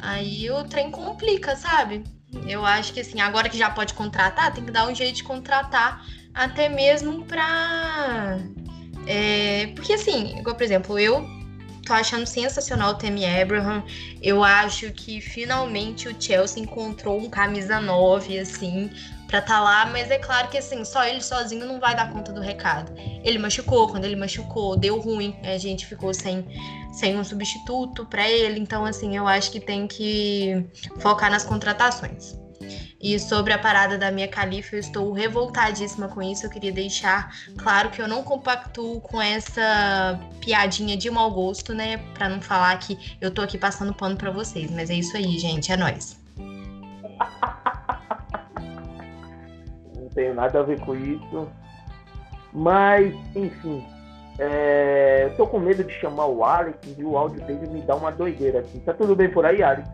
Aí 0.00 0.50
o 0.50 0.64
trem 0.64 0.90
complica, 0.90 1.54
sabe? 1.56 2.04
Eu 2.46 2.64
acho 2.64 2.92
que 2.92 3.00
assim, 3.00 3.20
agora 3.20 3.48
que 3.48 3.58
já 3.58 3.70
pode 3.70 3.94
contratar, 3.94 4.52
tem 4.52 4.64
que 4.64 4.70
dar 4.70 4.88
um 4.88 4.94
jeito 4.94 5.16
de 5.16 5.24
contratar 5.24 6.04
até 6.34 6.68
mesmo 6.68 7.24
pra. 7.24 8.38
É, 9.06 9.68
porque 9.74 9.92
assim, 9.92 10.38
igual, 10.38 10.54
por 10.54 10.62
exemplo, 10.62 10.98
eu 10.98 11.26
tô 11.84 11.92
achando 11.92 12.26
sensacional 12.26 12.92
o 12.92 12.94
Temi 12.94 13.24
Abraham. 13.24 13.82
Eu 14.20 14.42
acho 14.42 14.90
que 14.92 15.20
finalmente 15.20 16.08
o 16.08 16.16
Chelsea 16.20 16.62
encontrou 16.62 17.18
um 17.18 17.28
camisa 17.28 17.80
9, 17.80 18.38
assim, 18.38 18.90
pra 19.26 19.40
tá 19.40 19.60
lá, 19.60 19.86
mas 19.86 20.10
é 20.10 20.18
claro 20.18 20.48
que 20.48 20.58
assim, 20.58 20.84
só 20.84 21.04
ele 21.04 21.22
sozinho 21.22 21.66
não 21.66 21.80
vai 21.80 21.96
dar 21.96 22.12
conta 22.12 22.32
do 22.32 22.40
recado. 22.40 22.92
Ele 23.24 23.38
machucou, 23.38 23.88
quando 23.88 24.04
ele 24.04 24.16
machucou, 24.16 24.76
deu 24.76 25.00
ruim, 25.00 25.34
a 25.42 25.58
gente 25.58 25.86
ficou 25.86 26.12
sem, 26.12 26.46
sem 26.92 27.18
um 27.18 27.24
substituto 27.24 28.04
para 28.06 28.28
ele, 28.28 28.60
então 28.60 28.84
assim, 28.84 29.16
eu 29.16 29.26
acho 29.26 29.50
que 29.50 29.58
tem 29.58 29.86
que 29.86 30.64
focar 30.98 31.30
nas 31.30 31.44
contratações. 31.44 32.41
E 33.02 33.18
sobre 33.18 33.52
a 33.52 33.58
parada 33.58 33.98
da 33.98 34.12
minha 34.12 34.28
califa, 34.28 34.76
eu 34.76 34.80
estou 34.80 35.10
revoltadíssima 35.12 36.06
com 36.06 36.22
isso. 36.22 36.46
Eu 36.46 36.50
queria 36.50 36.70
deixar 36.70 37.32
claro 37.58 37.90
que 37.90 38.00
eu 38.00 38.06
não 38.06 38.22
compactuo 38.22 39.00
com 39.00 39.20
essa 39.20 40.20
piadinha 40.40 40.96
de 40.96 41.10
mau 41.10 41.28
gosto, 41.32 41.74
né? 41.74 41.96
Pra 42.14 42.28
não 42.28 42.40
falar 42.40 42.78
que 42.78 43.16
eu 43.20 43.32
tô 43.32 43.42
aqui 43.42 43.58
passando 43.58 43.92
pano 43.92 44.16
pra 44.16 44.30
vocês. 44.30 44.70
Mas 44.70 44.88
é 44.88 44.94
isso 44.94 45.16
aí, 45.16 45.36
gente. 45.36 45.72
É 45.72 45.76
nóis. 45.76 46.16
Não 49.96 50.08
tenho 50.14 50.34
nada 50.34 50.60
a 50.60 50.62
ver 50.62 50.78
com 50.80 50.94
isso. 50.94 51.48
Mas, 52.52 53.12
enfim. 53.34 53.84
É... 54.38 55.24
Eu 55.24 55.36
tô 55.36 55.46
com 55.46 55.58
medo 55.58 55.82
de 55.82 55.92
chamar 55.94 56.26
o 56.26 56.44
Alex 56.44 56.78
e 56.96 57.02
o 57.02 57.16
áudio 57.16 57.40
dele 57.46 57.66
me 57.68 57.80
dá 57.80 57.96
uma 57.96 58.12
doideira 58.12 58.60
assim. 58.60 58.78
Tá 58.80 58.92
tudo 58.92 59.16
bem 59.16 59.28
por 59.30 59.44
aí, 59.44 59.62
Alex? 59.62 59.88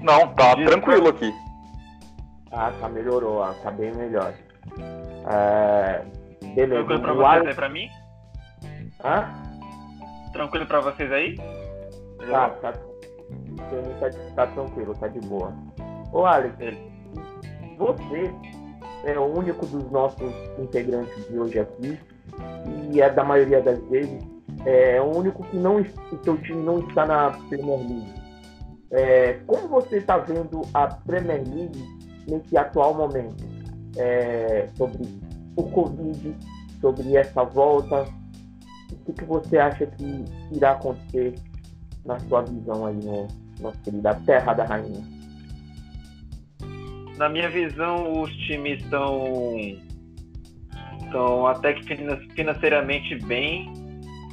Não, 0.00 0.28
tá 0.34 0.54
tranquilo 0.54 1.08
aqui. 1.08 1.30
Ah, 2.52 2.72
tá, 2.80 2.88
melhorou, 2.88 3.42
ah, 3.42 3.54
tá 3.62 3.70
bem 3.70 3.94
melhor. 3.94 4.34
É, 5.30 6.04
beleza. 6.54 6.84
Tranquilo 6.84 7.00
pra 7.00 7.12
vocês 7.12 7.46
aí 7.46 7.54
pra 7.54 7.68
mim? 7.68 7.88
Hã? 9.04 9.28
Tranquilo 10.32 10.66
pra 10.66 10.80
vocês 10.80 11.12
aí? 11.12 11.36
Tá, 12.28 12.50
tá. 12.50 12.72
Tá, 12.72 14.10
tá 14.34 14.46
tranquilo, 14.48 14.94
tá 14.96 15.08
de 15.08 15.20
boa. 15.20 15.52
Ô 16.12 16.26
Alex, 16.26 16.56
você 17.78 18.34
é 19.04 19.18
o 19.18 19.24
único 19.24 19.64
dos 19.66 19.90
nossos 19.90 20.32
integrantes 20.58 21.28
de 21.28 21.38
hoje 21.38 21.60
aqui, 21.60 21.98
e 22.92 23.00
é 23.00 23.08
da 23.08 23.22
maioria 23.22 23.62
das 23.62 23.78
vezes, 23.88 24.22
é 24.66 25.00
o 25.00 25.16
único 25.16 25.44
que 25.44 25.56
não, 25.56 25.80
o 25.80 26.24
seu 26.24 26.36
time 26.38 26.62
não 26.62 26.80
está 26.80 27.06
na 27.06 27.30
Premier 27.48 27.78
League. 27.78 28.14
É, 28.90 29.34
como 29.46 29.68
você 29.68 29.98
está 29.98 30.18
vendo 30.18 30.62
a 30.74 30.88
Premier 30.88 31.42
League 31.46 31.99
nesse 32.28 32.56
atual 32.56 32.94
momento? 32.94 33.44
É, 33.96 34.68
sobre 34.76 35.02
o 35.56 35.62
Covid, 35.64 36.36
sobre 36.80 37.16
essa 37.16 37.44
volta, 37.44 38.06
o 38.92 38.96
que, 39.04 39.12
que 39.12 39.24
você 39.24 39.58
acha 39.58 39.86
que 39.86 40.24
irá 40.52 40.72
acontecer 40.72 41.34
na 42.04 42.18
sua 42.20 42.42
visão 42.42 42.86
aí 42.86 42.96
no 42.96 43.28
nosso 43.60 43.78
querida 43.82 44.14
Terra 44.26 44.54
da 44.54 44.64
Rainha? 44.64 45.02
Na 47.16 47.28
minha 47.28 47.50
visão, 47.50 48.22
os 48.22 48.32
times 48.46 48.82
estão 48.82 49.24
estão 51.02 51.46
até 51.46 51.72
que 51.74 51.84
finan- 51.84 52.20
financeiramente 52.34 53.16
bem, 53.26 53.70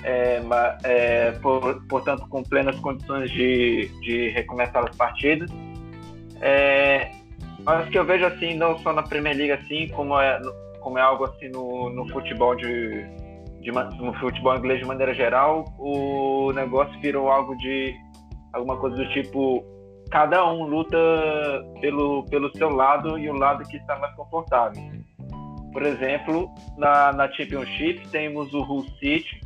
é, 0.04 0.40
é, 0.84 1.32
por- 1.34 1.84
portanto 1.88 2.28
com 2.30 2.44
plenas 2.44 2.80
condições 2.80 3.30
de, 3.32 3.90
de 4.02 4.30
recomeçar 4.30 4.88
as 4.88 4.96
partidas. 4.96 5.50
É, 6.40 7.12
mas 7.68 7.90
que 7.90 8.00
eu 8.00 8.06
vejo 8.06 8.26
assim, 8.26 8.54
não 8.54 8.80
só 8.80 8.94
na 8.94 9.04
Premier 9.04 9.36
League 9.36 9.52
assim, 9.52 9.90
como 9.90 10.18
é, 10.18 10.40
como 10.80 10.98
é 10.98 11.02
algo 11.02 11.26
assim 11.26 11.50
no, 11.50 11.90
no 11.90 12.08
futebol 12.08 12.56
de, 12.56 13.06
de 13.60 13.72
no 13.74 14.14
futebol 14.22 14.56
inglês 14.56 14.80
de 14.80 14.86
maneira 14.86 15.14
geral, 15.14 15.66
o 15.78 16.54
negócio 16.54 16.98
virou 17.02 17.30
algo 17.30 17.58
de 17.58 17.94
alguma 18.54 18.78
coisa 18.78 18.96
do 18.96 19.10
tipo 19.10 19.66
cada 20.10 20.50
um 20.50 20.64
luta 20.64 20.98
pelo, 21.82 22.24
pelo 22.30 22.56
seu 22.56 22.70
lado 22.70 23.20
e 23.20 23.30
o 23.30 23.34
lado 23.34 23.68
que 23.68 23.76
está 23.76 24.00
mais 24.00 24.16
confortável. 24.16 24.82
Por 25.74 25.84
exemplo, 25.84 26.50
na, 26.78 27.12
na 27.12 27.30
Championship 27.34 28.08
temos 28.08 28.54
o 28.54 28.62
Hull 28.62 28.86
City, 28.98 29.42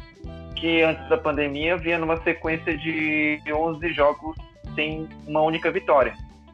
que 0.56 0.84
antes 0.84 1.10
da 1.10 1.18
pandemia 1.18 1.76
vinha 1.76 1.98
numa 1.98 2.18
sequência 2.18 2.78
de 2.78 3.42
11 3.52 3.92
jogos 3.94 4.38
sem 4.76 5.10
uma 5.28 5.42
única 5.42 5.72
vitória. 5.72 6.14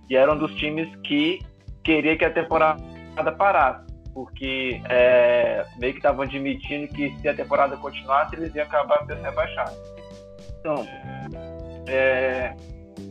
E 0.09 0.15
era 0.15 0.31
um 0.31 0.37
dos 0.37 0.55
times 0.55 0.87
que 1.03 1.39
queria 1.87 2.17
que 2.17 2.25
a 2.25 2.29
temporada 2.29 3.31
parasse, 3.37 3.87
porque 4.13 4.81
é, 4.89 5.65
meio 5.79 5.93
que 5.93 5.99
estavam 5.99 6.23
admitindo 6.23 6.85
que 6.93 7.15
se 7.17 7.29
a 7.29 7.33
temporada 7.33 7.77
continuasse, 7.77 8.35
eles 8.35 8.53
iam 8.53 8.65
acabar 8.65 9.05
sendo 9.05 9.21
rebaixados. 9.21 9.73
Então, 10.59 10.85
é, 11.87 12.53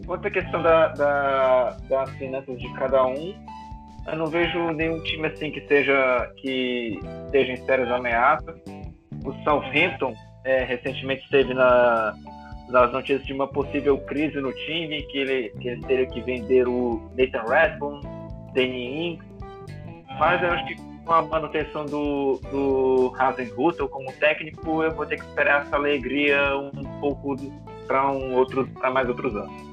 quanto 0.07 0.29
à 0.29 0.31
questão 0.31 0.63
da, 0.63 0.89
da- 0.89 1.77
das 1.89 2.11
finanças 2.17 2.59
de 2.61 2.71
cada 2.75 3.07
um, 3.07 3.35
eu 4.09 4.17
não 4.17 4.27
vejo 4.27 4.71
nenhum 4.73 5.03
time 5.05 5.27
assim 5.29 5.51
que 5.51 5.67
seja 5.67 6.31
que 6.37 7.01
esteja 7.25 7.53
em 7.53 7.57
sérias 7.65 7.91
ameaças. 7.91 8.55
O 9.25 9.33
Southampton 9.43 10.15
é, 10.45 10.65
recentemente 10.65 11.25
esteve 11.25 11.55
na, 11.55 12.15
nas 12.69 12.93
notícias 12.93 13.25
de 13.27 13.33
uma 13.33 13.49
possível 13.49 13.97
crise 14.03 14.39
no 14.39 14.53
time, 14.53 15.03
que, 15.05 15.19
ele, 15.19 15.49
que 15.61 15.69
eles 15.69 15.85
teriam 15.87 16.11
que 16.11 16.21
vender 16.21 16.69
o 16.69 17.11
Nathan 17.17 17.43
Redmond, 17.49 18.07
Ings, 18.65 19.25
mas 20.19 20.43
eu 20.43 20.51
acho 20.51 20.67
que 20.67 20.77
com 21.05 21.13
a 21.13 21.23
manutenção 21.23 21.87
do, 21.87 22.41
do 22.51 23.15
Hasenhutel 23.17 23.89
como 23.89 24.13
técnico, 24.15 24.83
eu 24.83 24.95
vou 24.95 25.07
ter 25.07 25.17
que 25.17 25.25
esperar 25.25 25.63
essa 25.63 25.77
alegria 25.77 26.57
um 26.75 27.01
pouco 27.01 27.37
para 27.87 28.11
um 28.11 28.35
outro, 28.35 28.67
para 28.69 28.91
mais 28.91 29.09
outros 29.09 29.35
anos. 29.37 29.67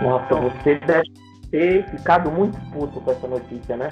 Nossa, 0.00 0.34
você 0.34 0.76
deve 0.76 1.10
ter 1.50 1.84
ficado 1.90 2.30
muito 2.30 2.58
puto 2.70 3.00
com 3.00 3.10
essa 3.10 3.26
notícia, 3.26 3.76
né? 3.76 3.90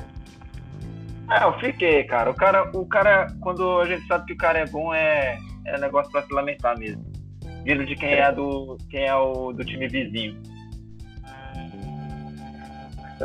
É, 1.30 1.44
eu 1.44 1.52
fiquei, 1.58 2.04
cara. 2.04 2.30
O 2.30 2.34
cara, 2.34 2.70
o 2.74 2.86
cara, 2.86 3.26
quando 3.40 3.80
a 3.80 3.86
gente 3.86 4.06
sabe 4.06 4.26
que 4.26 4.32
o 4.34 4.36
cara 4.36 4.58
é 4.58 4.66
bom, 4.66 4.94
é, 4.94 5.38
é 5.66 5.78
negócio 5.78 6.10
pra 6.12 6.22
se 6.22 6.32
lamentar 6.32 6.78
mesmo. 6.78 7.04
Vindo 7.64 7.84
de 7.84 7.96
quem 7.96 8.12
é 8.12 8.30
do, 8.30 8.76
quem 8.90 9.06
é 9.06 9.14
o 9.14 9.52
do 9.52 9.64
time 9.64 9.88
vizinho. 9.88 10.36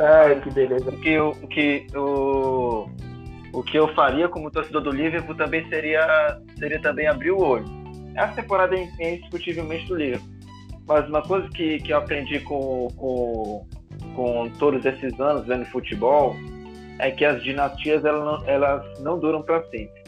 Ai, 0.00 0.40
que 0.40 0.50
beleza. 0.50 0.88
O 0.88 0.98
que 0.98 1.10
eu, 1.10 1.28
o 1.28 1.46
que 1.46 1.86
o, 1.94 2.88
o 3.52 3.62
que 3.62 3.78
eu 3.78 3.88
faria 3.94 4.28
como 4.28 4.50
torcedor 4.50 4.80
do 4.82 4.90
Liverpool 4.90 5.34
também 5.34 5.68
seria, 5.68 6.40
seria 6.58 6.80
também 6.80 7.06
abrir 7.06 7.32
o 7.32 7.38
olho. 7.38 7.66
Essa 8.14 8.34
temporada 8.36 8.74
é 8.74 8.88
é 8.98 9.14
indiscutivelmente 9.16 9.86
do 9.86 9.96
Liverpool. 9.96 10.28
Mas 10.88 11.06
uma 11.06 11.22
coisa 11.22 11.48
que, 11.50 11.78
que 11.80 11.92
eu 11.92 11.98
aprendi 11.98 12.40
com, 12.40 12.88
com, 12.96 13.66
com 14.16 14.48
todos 14.58 14.84
esses 14.86 15.20
anos 15.20 15.46
vendo 15.46 15.66
futebol 15.66 16.34
é 16.98 17.10
que 17.10 17.24
as 17.24 17.42
dinastias 17.42 18.04
elas 18.04 18.24
não, 18.24 18.48
elas 18.48 19.00
não 19.00 19.18
duram 19.18 19.42
para 19.42 19.62
sempre. 19.64 20.00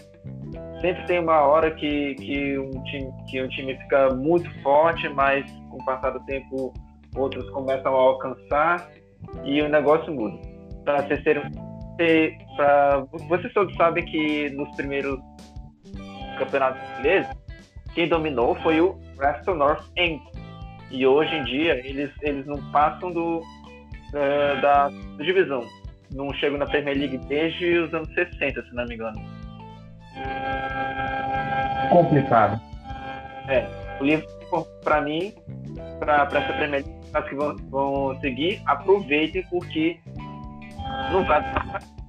Sempre 0.81 1.07
tem 1.07 1.20
uma 1.20 1.42
hora 1.42 1.70
que, 1.70 2.14
que, 2.16 2.59
um 2.59 2.83
time, 2.85 3.12
que 3.31 3.42
um 3.42 3.48
time 3.48 3.76
fica 3.76 4.11
muito 4.14 4.50
forte, 4.62 5.09
mas 5.11 5.48
com 5.70 5.76
o 5.76 5.85
passar 5.85 6.11
do 6.11 6.20
tempo 6.24 6.72
outros 7.14 7.48
começam 7.50 7.94
a 7.94 7.98
alcançar 7.98 8.90
e 9.44 9.61
o 9.62 9.68
negócio 9.68 10.12
muda. 10.12 10.37
Para 10.85 11.02
ter- 11.96 12.37
pra- 12.56 13.04
vocês 13.28 13.52
todos 13.52 13.74
sabem 13.76 14.04
que 14.04 14.50
nos 14.50 14.68
primeiros 14.76 15.18
campeonatos 16.38 16.80
ingleses, 16.98 17.30
quem 17.94 18.08
dominou 18.08 18.54
foi 18.56 18.80
o 18.80 18.94
Preston 19.16 19.54
North 19.54 19.85
End. 19.96 20.20
E 20.90 21.06
hoje 21.06 21.35
em 21.35 21.44
dia 21.44 21.74
eles, 21.87 22.11
eles 22.22 22.44
não 22.46 22.56
passam 22.72 23.12
do, 23.12 23.40
eh, 24.14 24.61
da 24.61 24.88
divisão. 25.18 25.64
Não 26.12 26.32
chegam 26.35 26.58
na 26.58 26.66
Premier 26.66 26.96
League 26.98 27.18
desde 27.28 27.78
os 27.78 27.94
anos 27.94 28.12
60, 28.14 28.62
se 28.62 28.74
não 28.74 28.85
me 28.87 28.94
engano. 28.94 29.18
Complicado. 31.90 32.61
É, 33.48 33.66
o 34.00 34.04
Liverpool, 34.04 34.66
para 34.85 35.00
mim, 35.00 35.32
para 35.98 36.24
essa 36.24 36.52
Premier 36.54 36.85
League, 36.85 37.01
que 37.20 37.35
vão, 37.35 37.57
vão 37.68 38.20
seguir, 38.20 38.62
aproveitem 38.64 39.44
porque 39.51 40.01
não 41.11 41.25
vai, 41.25 41.42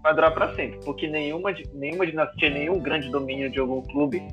vai 0.02 0.13
durar 0.13 0.34
para 0.34 0.56
sempre. 0.56 0.80
Porque 0.86 1.08
nenhuma, 1.08 1.54
nenhuma 1.74 2.06
dinastia, 2.06 2.50
nenhum 2.50 2.80
grande 2.80 3.10
domínio 3.10 3.50
de 3.50 3.60
algum 3.60 3.82
clube 3.82 4.26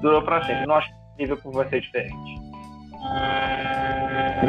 durou 0.00 0.22
para 0.22 0.42
sempre. 0.44 0.66
Não 0.66 0.76
acho 0.76 0.88
que 0.88 1.22
Liverpool 1.22 1.52
vai 1.52 1.68
ser 1.68 1.80
diferente. 1.80 2.40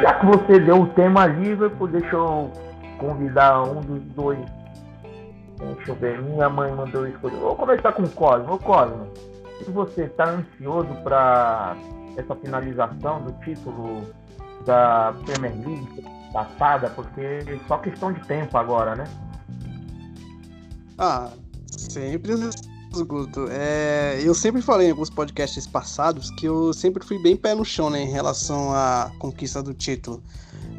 Já 0.02 0.14
que 0.14 0.26
você 0.26 0.60
deu 0.60 0.82
o 0.82 0.88
tema 0.88 1.26
Liverpool, 1.26 1.88
deixa 1.88 2.16
eu 2.16 2.52
convidar 2.98 3.64
um 3.64 3.82
dos 3.82 4.04
dois. 4.14 4.40
Deixa 5.76 5.92
eu 5.92 5.96
ver, 5.96 6.22
minha 6.22 6.50
mãe 6.50 6.72
mandou 6.72 7.08
escolher. 7.08 7.38
Vou 7.38 7.56
começar 7.56 7.92
com 7.94 8.04
o 8.04 8.10
Cosmo. 8.10 8.54
Ô 8.54 8.58
Cosmo, 8.58 9.08
se 9.64 9.72
você 9.72 10.04
está 10.04 10.26
ansioso 10.26 10.94
para 11.04 11.76
essa 12.18 12.36
finalização 12.36 13.22
do 13.24 13.32
título 13.44 14.06
da 14.65 15.15
Premier 15.25 15.56
League 15.65 16.06
passada, 16.34 16.89
porque 16.89 17.60
só 17.67 17.78
questão 17.78 18.12
de 18.12 18.19
tempo 18.28 18.58
agora, 18.58 18.95
né? 18.95 19.06
Ah, 20.97 21.30
Sempre 21.78 22.34
Guto. 23.06 23.47
É, 23.49 24.21
eu 24.23 24.34
sempre 24.34 24.62
falei 24.62 24.88
em 24.88 24.91
alguns 24.91 25.10
podcasts 25.10 25.67
passados 25.67 26.32
que 26.32 26.45
eu 26.45 26.71
sempre 26.71 27.06
fui 27.06 27.21
bem 27.21 27.36
pé 27.36 27.54
no 27.54 27.65
chão 27.65 27.89
né, 27.89 28.01
em 28.01 28.10
relação 28.10 28.73
à 28.73 29.12
conquista 29.19 29.62
do 29.62 29.73
título. 29.73 30.23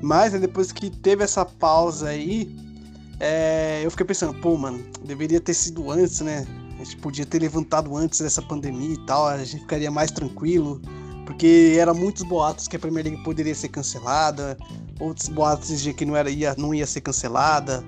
Mas 0.01 0.33
né, 0.33 0.39
depois 0.39 0.73
que 0.73 0.89
teve 0.89 1.23
essa 1.23 1.45
pausa 1.45 2.09
aí, 2.09 2.57
é, 3.21 3.83
eu 3.85 3.91
fiquei 3.91 4.07
pensando, 4.07 4.33
pô, 4.41 4.57
mano, 4.57 4.83
deveria 5.05 5.41
ter 5.41 5.53
sido 5.53 5.91
antes, 5.91 6.21
né? 6.23 6.47
A 6.81 6.85
gente 6.85 6.97
podia 6.99 7.27
ter 7.27 7.39
levantado 7.39 7.95
antes 7.95 8.21
dessa 8.21 8.41
pandemia 8.41 8.95
e 8.95 9.07
tal, 9.07 9.27
a 9.27 9.37
gente 9.45 9.61
ficaria 9.61 9.91
mais 9.91 10.11
tranquilo. 10.11 10.81
Porque 11.27 11.77
era 11.79 11.93
muitos 11.93 12.23
boatos 12.23 12.69
que 12.69 12.77
a 12.77 12.79
Premier 12.79 13.05
League 13.05 13.23
poderia 13.25 13.55
ser 13.55 13.69
cancelada, 13.69 14.57
outros 15.01 15.29
boatos 15.29 15.69
diziam 15.69 15.93
que 15.93 16.07
não, 16.07 16.17
era, 16.17 16.31
ia, 16.31 16.55
não 16.57 16.73
ia 16.73 16.87
ser 16.87 17.01
cancelada. 17.01 17.85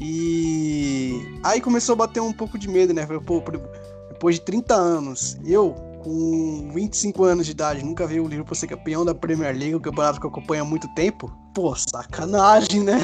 E 0.00 1.20
aí 1.42 1.60
começou 1.60 1.92
a 1.94 1.96
bater 1.96 2.20
um 2.20 2.32
pouco 2.32 2.56
de 2.56 2.68
medo, 2.68 2.94
né? 2.94 3.06
Falei, 3.06 3.20
pô, 3.20 3.42
depois 4.08 4.36
de 4.36 4.42
30 4.42 4.74
anos, 4.74 5.36
eu, 5.44 5.74
com 6.02 6.70
25 6.72 7.24
anos 7.24 7.44
de 7.44 7.52
idade, 7.52 7.84
nunca 7.84 8.06
vi 8.06 8.20
o 8.20 8.28
Liverpool 8.28 8.54
ser 8.54 8.68
campeão 8.68 9.04
da 9.04 9.14
Premier 9.14 9.54
League, 9.54 9.74
o 9.74 9.80
campeonato 9.80 10.20
que 10.20 10.26
eu 10.26 10.30
acompanho 10.30 10.62
há 10.62 10.64
muito 10.64 10.88
tempo. 10.94 11.30
Pô, 11.52 11.74
sacanagem, 11.74 12.82
né? 12.82 12.98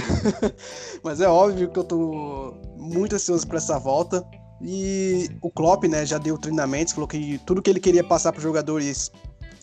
Mas 1.02 1.20
é 1.20 1.28
óbvio 1.28 1.68
que 1.68 1.78
eu 1.78 1.84
tô 1.84 2.54
muito 2.78 3.16
ansioso 3.16 3.46
para 3.46 3.58
essa 3.58 3.78
volta. 3.78 4.24
E 4.62 5.28
o 5.42 5.50
Klopp, 5.50 5.84
né, 5.84 6.06
já 6.06 6.16
deu 6.16 6.38
treinamentos, 6.38 6.94
falou 6.94 7.06
que 7.06 7.38
tudo 7.44 7.60
que 7.60 7.68
ele 7.68 7.80
queria 7.80 8.02
passar 8.02 8.32
para 8.32 8.38
os 8.38 8.42
jogadores 8.42 9.10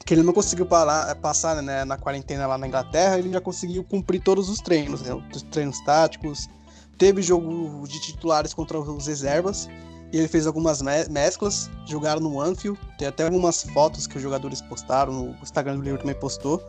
que 0.05 0.13
ele 0.13 0.23
não 0.23 0.33
conseguiu 0.33 0.65
parar, 0.65 1.15
passar 1.15 1.61
né, 1.61 1.85
na 1.85 1.97
quarentena 1.97 2.45
lá 2.45 2.57
na 2.57 2.67
Inglaterra, 2.67 3.17
ele 3.17 3.31
já 3.31 3.39
conseguiu 3.39 3.83
cumprir 3.83 4.21
todos 4.21 4.49
os 4.49 4.59
treinos, 4.59 5.01
né, 5.01 5.13
os 5.33 5.41
treinos 5.43 5.79
táticos, 5.81 6.49
Teve 6.97 7.21
jogo 7.21 7.87
de 7.87 7.99
titulares 7.99 8.53
contra 8.53 8.79
os 8.79 9.07
reservas. 9.07 9.69
E 10.11 10.17
ele 10.17 10.27
fez 10.27 10.45
algumas 10.45 10.81
me 10.81 10.91
mesclas, 11.09 11.69
jogaram 11.87 12.21
no 12.21 12.39
Anfield. 12.39 12.79
Tem 12.99 13.07
até 13.07 13.23
algumas 13.23 13.63
fotos 13.63 14.05
que 14.05 14.15
os 14.15 14.21
jogadores 14.21 14.61
postaram, 14.61 15.11
no 15.11 15.35
Instagram 15.41 15.77
do 15.77 15.81
livro 15.81 15.99
também 15.99 16.15
postou. 16.15 16.63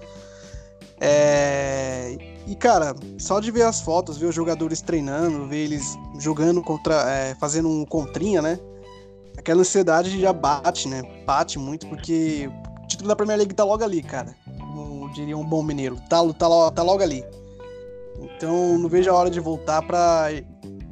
É... 0.99 2.17
E 2.47 2.55
cara, 2.55 2.95
só 3.19 3.39
de 3.39 3.51
ver 3.51 3.63
as 3.63 3.83
fotos, 3.83 4.17
ver 4.17 4.27
os 4.27 4.35
jogadores 4.35 4.81
treinando, 4.81 5.47
ver 5.47 5.65
eles 5.65 5.95
jogando 6.19 6.63
contra. 6.63 7.11
É, 7.11 7.35
fazendo 7.35 7.69
um 7.69 7.85
contrinha, 7.85 8.41
né? 8.41 8.59
Aquela 9.37 9.61
ansiedade 9.61 10.19
já 10.19 10.33
bate, 10.33 10.89
né? 10.89 11.03
Bate 11.27 11.59
muito, 11.59 11.87
porque 11.87 12.49
o 12.49 12.74
título 12.95 13.09
da 13.09 13.17
Premier 13.17 13.39
League 13.39 13.55
tá 13.55 13.65
logo 13.65 13.85
ali, 13.85 14.03
cara. 14.03 14.35
Como 14.59 15.13
diria 15.13 15.37
um 15.37 15.45
bom 15.45 15.63
mineiro. 15.63 15.97
Tá, 16.09 16.21
tá, 16.33 16.71
tá 16.71 16.83
logo 16.83 17.03
ali. 17.03 17.25
Então 18.21 18.79
não 18.79 18.89
vejo 18.89 19.11
a 19.11 19.15
hora 19.15 19.31
de 19.31 19.41
voltar 19.41 19.83
para 19.83 20.31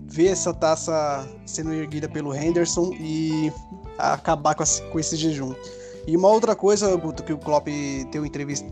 ver 0.07 0.27
essa 0.27 0.53
taça 0.53 1.27
sendo 1.47 1.73
erguida 1.73 2.09
pelo 2.09 2.35
Henderson 2.35 2.93
e 2.95 3.53
acabar 3.99 4.55
com, 4.55 4.65
com 4.91 5.01
esse 5.01 5.17
jejum. 5.17 5.55
E 6.07 6.17
uma 6.17 6.29
outra 6.29 6.57
coisa, 6.57 6.95
Guto, 6.97 7.23
que 7.23 7.33
o 7.33 7.39
Klopp 7.39 7.69
deu 8.11 8.27
entrevista, 8.27 8.69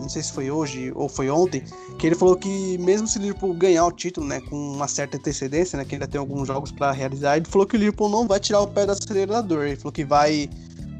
não 0.00 0.08
sei 0.08 0.22
se 0.22 0.32
foi 0.32 0.50
hoje 0.50 0.90
ou 0.96 1.08
foi 1.08 1.30
ontem, 1.30 1.62
que 1.98 2.06
ele 2.06 2.16
falou 2.16 2.36
que 2.36 2.76
mesmo 2.78 3.06
se 3.06 3.16
o 3.18 3.22
Liverpool 3.22 3.54
ganhar 3.54 3.86
o 3.86 3.92
título, 3.92 4.26
né, 4.26 4.40
com 4.40 4.56
uma 4.56 4.88
certa 4.88 5.16
antecedência, 5.16 5.76
né, 5.76 5.84
que 5.84 5.94
ainda 5.94 6.08
tem 6.08 6.18
alguns 6.18 6.48
jogos 6.48 6.72
para 6.72 6.90
realizar, 6.90 7.36
ele 7.36 7.46
falou 7.46 7.64
que 7.64 7.76
o 7.76 7.78
Liverpool 7.78 8.08
não 8.08 8.26
vai 8.26 8.40
tirar 8.40 8.60
o 8.60 8.66
pé 8.66 8.84
do 8.84 8.92
acelerador. 8.92 9.66
Ele 9.66 9.76
falou 9.76 9.92
que 9.92 10.04
vai, 10.04 10.50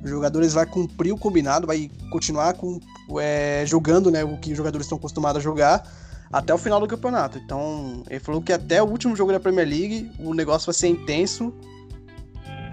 os 0.05 0.11
jogadores 0.11 0.53
vai 0.53 0.67
cumprir 0.67 1.12
o 1.12 1.19
combinado, 1.19 1.67
vai 1.67 1.90
continuar 2.11 2.53
com, 2.55 2.79
é, 3.19 3.64
jogando, 3.67 4.11
né, 4.11 4.23
o 4.23 4.37
que 4.37 4.51
os 4.53 4.57
jogadores 4.57 4.85
estão 4.85 4.99
acostumados 4.99 5.40
a 5.40 5.43
jogar 5.43 5.83
até 6.31 6.53
o 6.53 6.59
final 6.59 6.79
do 6.79 6.87
campeonato. 6.87 7.38
Então, 7.38 8.03
ele 8.11 8.21
falou 8.21 8.43
que 8.43 8.53
até 8.53 8.83
o 8.83 8.87
último 8.87 9.17
jogo 9.17 9.33
da 9.33 9.40
Premier 9.40 9.67
League 9.67 10.11
o 10.19 10.35
negócio 10.35 10.67
vai 10.67 10.75
ser 10.75 10.88
intenso. 10.88 11.55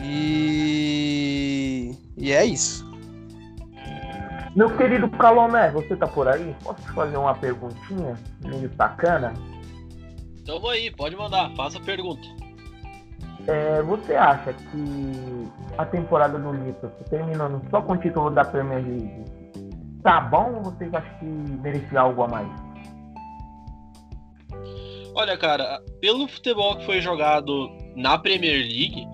E. 0.02 1.96
E 2.18 2.32
é 2.34 2.44
isso. 2.44 2.86
Meu 4.56 4.76
querido 4.76 5.10
Calomé, 5.12 5.72
você 5.72 5.96
tá 5.96 6.08
por 6.08 6.28
aí? 6.28 6.54
Posso 6.62 6.82
te 6.82 6.92
fazer 6.92 7.16
uma 7.16 7.34
perguntinha 7.34 8.20
meio 8.42 8.70
sacana? 8.76 9.34
Tamo 10.46 10.68
aí, 10.68 10.92
pode 10.92 11.16
mandar, 11.16 11.50
faça 11.56 11.78
a 11.78 11.82
pergunta. 11.82 12.41
É, 13.48 13.82
você 13.82 14.16
acha 14.16 14.54
que 14.54 15.52
a 15.78 15.86
temporada 15.86 16.38
do 16.38 16.52
Liverpool, 16.52 16.92
terminando 17.10 17.62
só 17.70 17.82
com 17.82 17.94
o 17.94 17.98
título 17.98 18.30
da 18.30 18.46
Premier 18.46 18.84
League, 18.84 19.26
tá 20.04 20.22
bom 20.22 20.56
ou 20.56 20.64
vocês 20.64 20.94
acham 20.94 21.20
que 21.20 21.26
merecia 21.26 22.02
algo 22.02 22.24
a 22.24 22.28
mais? 22.28 22.48
Olha, 25.14 25.38
cara, 25.38 25.82
pelo 26.00 26.28
futebol 26.28 26.78
que 26.78 26.86
foi 26.86 27.02
jogado 27.02 27.70
na 27.96 28.18
Premier 28.18 28.60
League, 28.60 29.06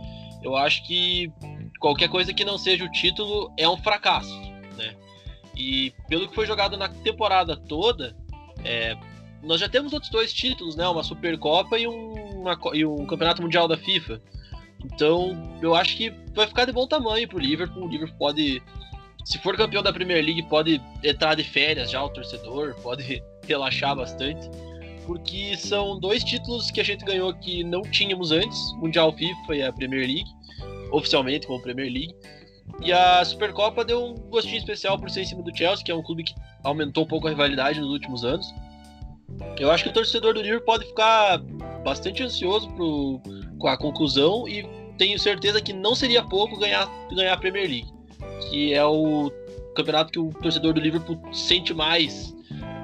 eu 0.43 0.55
acho 0.55 0.85
que 0.85 1.31
qualquer 1.79 2.09
coisa 2.09 2.33
que 2.33 2.45
não 2.45 2.57
seja 2.57 2.83
o 2.83 2.91
título 2.91 3.51
é 3.57 3.67
um 3.67 3.77
fracasso, 3.77 4.39
né? 4.77 4.95
E 5.55 5.93
pelo 6.07 6.27
que 6.27 6.35
foi 6.35 6.45
jogado 6.45 6.77
na 6.77 6.87
temporada 6.89 7.57
toda, 7.57 8.15
é, 8.63 8.95
nós 9.41 9.59
já 9.59 9.67
temos 9.67 9.93
outros 9.93 10.11
dois 10.11 10.31
títulos, 10.31 10.75
né? 10.75 10.87
Uma 10.87 11.03
Supercopa 11.03 11.79
e 11.79 11.87
um, 11.87 12.13
uma, 12.47 12.75
e 12.75 12.85
um 12.85 13.05
Campeonato 13.05 13.41
Mundial 13.41 13.67
da 13.67 13.77
FIFA. 13.77 14.21
Então, 14.83 15.57
eu 15.61 15.75
acho 15.75 15.97
que 15.97 16.13
vai 16.33 16.47
ficar 16.47 16.65
de 16.65 16.71
bom 16.71 16.87
tamanho 16.87 17.27
pro 17.27 17.39
Liverpool. 17.39 17.85
O 17.85 17.89
Liverpool 17.89 18.17
pode, 18.17 18.61
se 19.25 19.37
for 19.39 19.55
campeão 19.57 19.83
da 19.83 19.91
Premier 19.91 20.23
League, 20.23 20.43
pode 20.43 20.81
entrar 21.03 21.35
de 21.35 21.43
férias 21.43 21.91
já 21.91 22.03
o 22.03 22.09
torcedor, 22.09 22.75
pode 22.81 23.21
relaxar 23.47 23.95
bastante 23.95 24.49
porque 25.07 25.55
são 25.55 25.97
dois 25.97 26.21
títulos 26.21 26.69
que 26.69 26.81
a 26.81 26.83
gente 26.83 27.05
ganhou 27.05 27.33
que 27.33 27.63
não 27.63 27.81
tínhamos 27.81 28.33
antes, 28.33 28.73
Mundial 28.73 29.13
FIFA 29.13 29.55
e 29.55 29.63
a 29.63 29.71
Premier 29.71 30.05
League, 30.05 30.29
oficialmente 30.91 31.47
como 31.47 31.61
Premier 31.61 31.89
League. 31.91 32.13
E 32.81 32.91
a 32.91 33.23
Supercopa 33.23 33.85
deu 33.85 34.03
um 34.03 34.15
gostinho 34.29 34.57
especial 34.57 34.99
por 34.99 35.09
ser 35.09 35.21
em 35.21 35.25
cima 35.25 35.41
do 35.41 35.57
Chelsea, 35.57 35.83
que 35.85 35.91
é 35.91 35.95
um 35.95 36.03
clube 36.03 36.25
que 36.25 36.35
aumentou 36.61 37.05
um 37.05 37.07
pouco 37.07 37.25
a 37.25 37.29
rivalidade 37.29 37.79
nos 37.79 37.89
últimos 37.89 38.25
anos. 38.25 38.53
Eu 39.57 39.71
acho 39.71 39.85
que 39.85 39.89
o 39.89 39.93
torcedor 39.93 40.33
do 40.33 40.41
Liverpool 40.41 40.65
pode 40.65 40.85
ficar 40.85 41.41
bastante 41.87 42.21
ansioso 42.21 42.69
pro, 42.71 43.21
com 43.57 43.67
a 43.69 43.77
conclusão 43.77 44.45
e 44.45 44.67
tenho 44.97 45.17
certeza 45.17 45.61
que 45.61 45.71
não 45.71 45.95
seria 45.95 46.21
pouco 46.21 46.59
ganhar, 46.59 46.85
ganhar 47.15 47.31
a 47.31 47.37
Premier 47.37 47.65
League, 47.65 47.87
que 48.49 48.73
é 48.73 48.83
o 48.83 49.31
campeonato 49.73 50.11
que 50.11 50.19
o 50.19 50.33
torcedor 50.33 50.73
do 50.73 50.81
Liverpool 50.81 51.17
sente 51.31 51.73
mais 51.73 52.35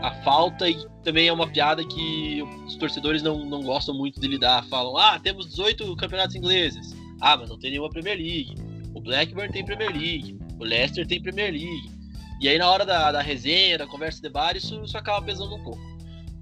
a 0.02 0.12
falta 0.24 0.70
e 0.70 0.78
também 1.04 1.28
é 1.28 1.34
uma 1.34 1.46
piada 1.46 1.86
que 1.86 2.42
os 2.66 2.78
torcedores 2.78 3.22
não, 3.22 3.44
não 3.44 3.62
gostam 3.62 3.94
muito 3.94 4.22
de 4.22 4.28
lidar. 4.28 4.64
Falam, 4.68 4.96
ah, 4.96 5.20
temos 5.20 5.50
18 5.50 5.98
campeonatos 5.98 6.38
ingleses. 6.38 6.96
Ah, 7.20 7.36
mas 7.36 7.50
não 7.50 7.60
tem 7.60 7.72
nenhuma 7.72 7.90
Premier 7.90 8.16
League. 8.16 8.56
O 8.94 9.02
Blackburn 9.02 9.52
tem 9.52 9.66
Premier 9.66 9.92
League. 9.92 10.40
O 10.58 10.64
Leicester 10.64 11.06
tem 11.06 11.22
Premier 11.22 11.52
League. 11.52 11.92
E 12.40 12.48
aí 12.48 12.58
na 12.58 12.70
hora 12.70 12.86
da, 12.86 13.12
da 13.12 13.22
resenha, 13.22 13.78
da 13.78 13.86
conversa 13.86 14.22
de 14.22 14.30
bar, 14.30 14.56
isso, 14.56 14.82
isso 14.82 14.98
acaba 14.98 15.22
pesando 15.26 15.56
um 15.56 15.64
pouco. 15.64 15.93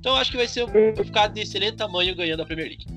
Então 0.02 0.16
acho 0.16 0.32
que 0.32 0.38
vai 0.38 0.48
ser 0.48 0.64
um 0.64 0.96
ficar 0.96 1.28
de 1.28 1.42
excelente 1.42 1.78
tamanho 1.78 2.16
ganhando 2.16 2.42
a 2.42 2.46
Premier 2.46 2.70
League. 2.70 2.88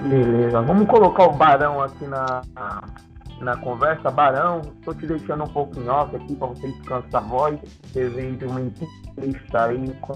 Beleza, 0.00 0.60
vamos 0.62 0.88
colocar 0.88 1.26
o 1.26 1.32
Barão 1.32 1.80
aqui 1.80 2.04
na, 2.08 2.42
na 3.40 3.56
conversa. 3.58 4.10
Barão, 4.10 4.62
estou 4.78 4.94
te 4.94 5.06
deixando 5.06 5.44
um 5.44 5.48
pouco 5.48 5.78
em 5.78 5.88
off 5.88 6.14
aqui 6.16 6.34
para 6.34 6.48
você 6.48 6.66
descansar 6.72 7.22
a 7.22 7.26
voz. 7.26 7.60
Você 7.84 8.08
veio 8.08 8.36
de 8.36 8.46
uma 8.46 8.62
entrevista 8.62 9.66
aí 9.66 9.88
com 10.00 10.14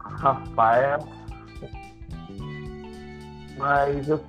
Rafael. 0.00 0.98
Mas 3.56 4.08
eu 4.08 4.20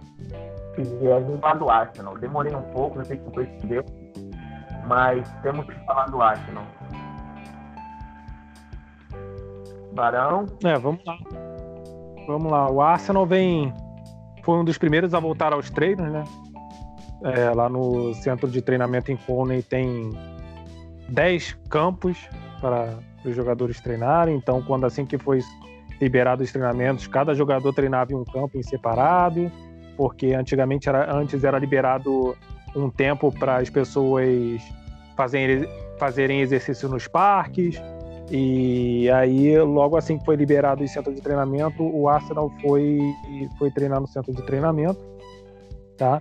queria 0.76 1.20
falar 1.42 1.56
do 1.56 1.68
Arsenal. 1.68 2.16
Demorei 2.20 2.54
um 2.56 2.62
pouco, 2.74 3.00
não 3.00 3.06
sei 3.06 3.18
se 3.18 3.32
percebeu. 3.32 3.84
Mas 4.86 5.28
temos 5.42 5.66
que 5.66 5.74
falar 5.86 6.06
do 6.12 6.22
Arsenal. 6.22 6.66
Barão? 9.94 10.46
É, 10.64 10.78
vamos 10.78 11.04
lá. 11.06 11.18
Vamos 12.28 12.52
lá. 12.52 12.72
O 12.72 12.82
Arsenal 12.82 13.26
vem. 13.26 13.74
Foi 14.44 14.58
um 14.58 14.64
dos 14.64 14.78
primeiros 14.78 15.14
a 15.14 15.20
voltar 15.20 15.54
aos 15.54 15.70
treinos, 15.70 16.12
né? 16.12 16.24
É, 17.24 17.50
lá 17.52 17.70
no 17.70 18.14
centro 18.16 18.50
de 18.50 18.62
treinamento 18.62 19.12
em 19.12 19.16
Coney 19.16 19.62
tem 19.62 20.12
10 21.08 21.58
campos 21.70 22.18
para 22.60 22.98
os 23.24 23.36
jogadores 23.36 23.80
treinarem. 23.80 24.36
Então, 24.36 24.62
quando 24.62 24.86
assim 24.86 25.06
que 25.06 25.18
foi 25.18 25.40
liberado 26.02 26.44
os 26.44 26.52
treinamentos, 26.52 27.08
cada 27.08 27.34
jogador 27.34 27.74
treinava 27.74 28.12
em 28.12 28.16
um 28.16 28.26
campo 28.26 28.58
em 28.58 28.64
separado, 28.64 29.50
porque 29.96 30.34
antigamente 30.34 30.90
era, 30.90 31.16
antes 31.16 31.44
era 31.44 31.58
liberado 31.58 32.36
um 32.76 32.90
tempo 32.90 33.32
para 33.32 33.58
as 33.58 33.70
pessoas 33.70 34.62
fazerem, 35.16 35.68
fazerem 35.98 36.42
exercício 36.42 36.90
nos 36.90 37.08
parques. 37.08 37.82
E 38.36 39.12
aí, 39.12 39.60
logo 39.60 39.96
assim 39.96 40.18
que 40.18 40.26
foi 40.26 40.36
liberado 40.36 40.84
o 40.84 40.88
centro 40.88 41.14
de 41.14 41.22
treinamento, 41.22 41.84
o 41.84 42.10
Arsenal 42.10 42.50
foi, 42.64 43.00
foi 43.60 43.70
treinar 43.70 44.02
no 44.02 44.08
centro 44.08 44.34
de 44.34 44.42
treinamento. 44.42 45.00
Tá? 45.96 46.20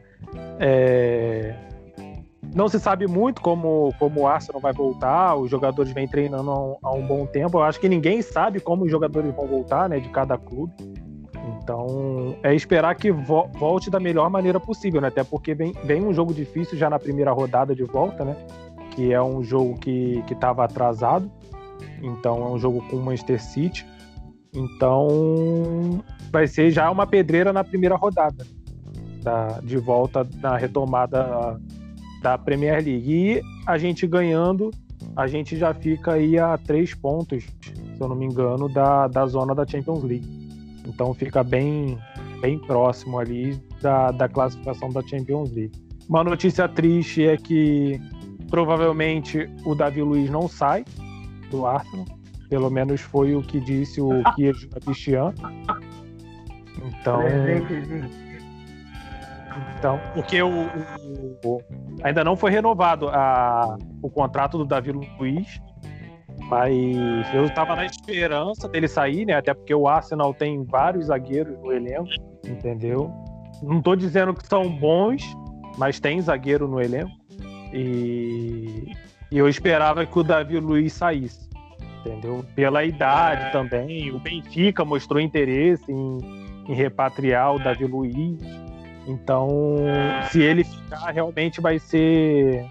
É... 0.60 1.54
Não 2.54 2.68
se 2.68 2.78
sabe 2.78 3.06
muito 3.06 3.40
como, 3.40 3.94
como 3.98 4.20
o 4.20 4.26
Arsenal 4.26 4.60
vai 4.60 4.74
voltar, 4.74 5.36
os 5.36 5.50
jogadores 5.50 5.90
vêm 5.92 6.06
treinando 6.06 6.50
há 6.50 6.60
um, 6.62 6.76
há 6.82 6.92
um, 6.92 7.06
bom 7.06 7.24
tempo. 7.24 7.56
Eu 7.56 7.62
acho 7.62 7.80
que 7.80 7.88
ninguém 7.88 8.20
sabe 8.20 8.60
como 8.60 8.84
os 8.84 8.90
jogadores 8.90 9.34
vão 9.34 9.46
voltar, 9.46 9.88
né, 9.88 9.98
de 9.98 10.10
cada 10.10 10.36
clube. 10.36 10.74
Então, 11.62 12.36
é 12.42 12.54
esperar 12.54 12.94
que 12.94 13.10
vo 13.10 13.48
volte 13.54 13.90
da 13.90 13.98
melhor 13.98 14.28
maneira 14.28 14.60
possível, 14.60 15.00
né? 15.00 15.08
Até 15.08 15.24
porque 15.24 15.54
vem, 15.54 15.72
vem 15.82 16.04
um 16.04 16.12
jogo 16.12 16.34
difícil 16.34 16.76
já 16.76 16.90
na 16.90 16.98
primeira 16.98 17.32
rodada 17.32 17.74
de 17.74 17.84
volta, 17.84 18.22
né? 18.22 18.36
Que 18.90 19.14
é 19.14 19.22
um 19.22 19.42
jogo 19.42 19.78
que 19.78 20.22
estava 20.30 20.62
atrasado. 20.62 21.30
Então, 22.02 22.42
é 22.42 22.50
um 22.50 22.58
jogo 22.58 22.82
com 22.88 22.96
o 22.96 23.02
Manchester 23.02 23.42
City. 23.42 23.86
Então, 24.52 26.04
vai 26.30 26.46
ser 26.46 26.70
já 26.70 26.90
uma 26.90 27.06
pedreira 27.06 27.52
na 27.52 27.64
primeira 27.64 27.96
rodada. 27.96 28.44
Da, 29.22 29.60
de 29.60 29.76
volta 29.76 30.28
na 30.42 30.56
retomada 30.56 31.58
da 32.20 32.36
Premier 32.36 32.84
League. 32.84 33.12
E 33.12 33.42
a 33.66 33.78
gente 33.78 34.06
ganhando, 34.06 34.70
a 35.16 35.26
gente 35.26 35.56
já 35.56 35.72
fica 35.72 36.14
aí 36.14 36.38
a 36.38 36.58
três 36.58 36.94
pontos, 36.94 37.44
se 37.44 38.00
eu 38.00 38.08
não 38.08 38.16
me 38.16 38.26
engano, 38.26 38.68
da, 38.68 39.06
da 39.06 39.26
zona 39.26 39.54
da 39.54 39.66
Champions 39.66 40.02
League. 40.02 40.42
Então 40.86 41.14
fica 41.14 41.44
bem, 41.44 41.98
bem 42.40 42.58
próximo 42.58 43.18
ali 43.18 43.56
da, 43.80 44.10
da 44.10 44.28
classificação 44.28 44.88
da 44.90 45.02
Champions 45.02 45.52
League. 45.52 45.72
Uma 46.08 46.24
notícia 46.24 46.68
triste 46.68 47.26
é 47.26 47.36
que 47.36 48.00
provavelmente 48.50 49.48
o 49.64 49.74
Davi 49.74 50.02
Luiz 50.02 50.28
não 50.30 50.48
sai 50.48 50.84
do 51.52 51.66
Arsenal. 51.66 52.06
Pelo 52.48 52.70
menos 52.70 53.00
foi 53.00 53.34
o 53.34 53.42
que 53.42 53.60
disse 53.60 54.00
o 54.00 54.22
Kirch 54.34 54.68
Cristian. 54.68 55.32
Então. 56.84 57.20
Então, 59.78 60.00
porque 60.14 60.40
o, 60.42 60.48
o, 60.48 61.38
o, 61.44 61.60
ainda 62.02 62.24
não 62.24 62.36
foi 62.36 62.50
renovado 62.50 63.08
a, 63.08 63.76
o 64.00 64.08
contrato 64.08 64.56
do 64.56 64.64
Davi 64.64 64.92
Luiz, 64.92 65.60
mas 66.48 66.74
eu 67.34 67.44
estava 67.44 67.76
na 67.76 67.84
esperança 67.84 68.68
dele 68.68 68.88
sair, 68.88 69.26
né? 69.26 69.34
Até 69.34 69.52
porque 69.52 69.74
o 69.74 69.86
Arsenal 69.86 70.32
tem 70.32 70.64
vários 70.64 71.06
zagueiros 71.06 71.58
no 71.58 71.72
elenco, 71.72 72.08
entendeu? 72.46 73.12
Não 73.62 73.78
estou 73.78 73.94
dizendo 73.94 74.32
que 74.32 74.46
são 74.46 74.68
bons, 74.68 75.22
mas 75.76 76.00
tem 76.00 76.20
zagueiro 76.20 76.66
no 76.66 76.80
elenco. 76.80 77.12
E, 77.72 78.92
e 79.32 79.38
eu 79.38 79.48
esperava 79.48 80.04
que 80.04 80.18
o 80.18 80.22
Davi 80.22 80.58
Luiz 80.60 80.92
saísse, 80.92 81.48
entendeu? 82.00 82.44
Pela 82.54 82.84
idade 82.84 83.50
também. 83.50 84.10
O 84.10 84.18
Benfica 84.18 84.84
mostrou 84.84 85.18
interesse 85.18 85.90
em, 85.90 86.18
em 86.68 86.74
repatriar 86.74 87.54
o 87.54 87.58
Davi 87.58 87.86
Luiz. 87.86 88.38
Então, 89.06 89.48
se 90.30 90.42
ele 90.42 90.64
ficar, 90.64 91.10
realmente 91.10 91.62
vai 91.62 91.78
ser 91.78 92.62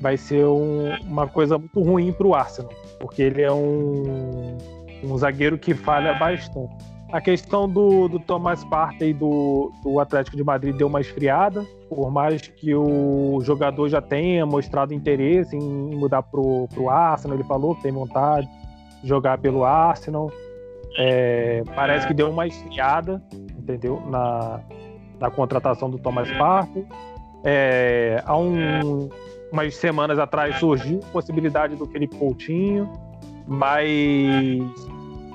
vai 0.00 0.16
ser 0.16 0.46
um, 0.46 0.94
uma 1.02 1.26
coisa 1.26 1.58
muito 1.58 1.82
ruim 1.82 2.12
para 2.12 2.26
o 2.26 2.34
Arsenal, 2.34 2.72
porque 2.98 3.22
ele 3.22 3.42
é 3.42 3.52
um, 3.52 4.56
um 5.04 5.18
zagueiro 5.18 5.58
que 5.58 5.74
falha 5.74 6.14
bastante. 6.14 6.74
A 7.12 7.20
questão 7.20 7.68
do, 7.68 8.08
do 8.08 8.18
Thomas 8.18 8.64
Partey 8.64 9.14
do, 9.14 9.72
do 9.82 10.00
Atlético 10.00 10.36
de 10.36 10.42
Madrid 10.42 10.76
deu 10.76 10.88
uma 10.88 11.00
esfriada, 11.00 11.64
por 11.88 12.10
mais 12.10 12.42
que 12.42 12.74
o 12.74 13.40
jogador 13.42 13.88
já 13.88 14.02
tenha 14.02 14.44
mostrado 14.44 14.92
interesse 14.92 15.56
em 15.56 15.94
mudar 15.94 16.22
para 16.22 16.40
o 16.40 16.90
Arsenal, 16.90 17.36
ele 17.36 17.46
falou 17.46 17.76
que 17.76 17.82
tem 17.82 17.92
vontade 17.92 18.48
de 19.02 19.08
jogar 19.08 19.38
pelo 19.38 19.64
Arsenal. 19.64 20.32
É, 20.98 21.62
parece 21.76 22.08
que 22.08 22.14
deu 22.14 22.28
uma 22.28 22.46
esfriada, 22.46 23.22
entendeu? 23.56 24.02
Na, 24.08 24.60
na 25.20 25.30
contratação 25.30 25.88
do 25.88 25.98
Thomas 25.98 26.28
Partey. 26.32 26.84
É, 27.44 28.20
há 28.26 28.36
um, 28.36 29.08
umas 29.52 29.76
semanas 29.76 30.18
atrás 30.18 30.58
surgiu 30.58 31.00
a 31.04 31.12
possibilidade 31.12 31.76
do 31.76 31.86
Felipe 31.86 32.16
Coutinho, 32.16 32.90
mas 33.46 34.58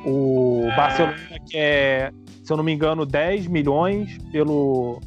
o 0.06 0.68
Barcelona 0.76 1.16
quer, 1.50 2.14
se 2.44 2.52
eu 2.52 2.58
não 2.58 2.64
me 2.64 2.74
engano, 2.74 3.06
10 3.06 3.48
milhões 3.48 4.18
pelo, 4.32 5.00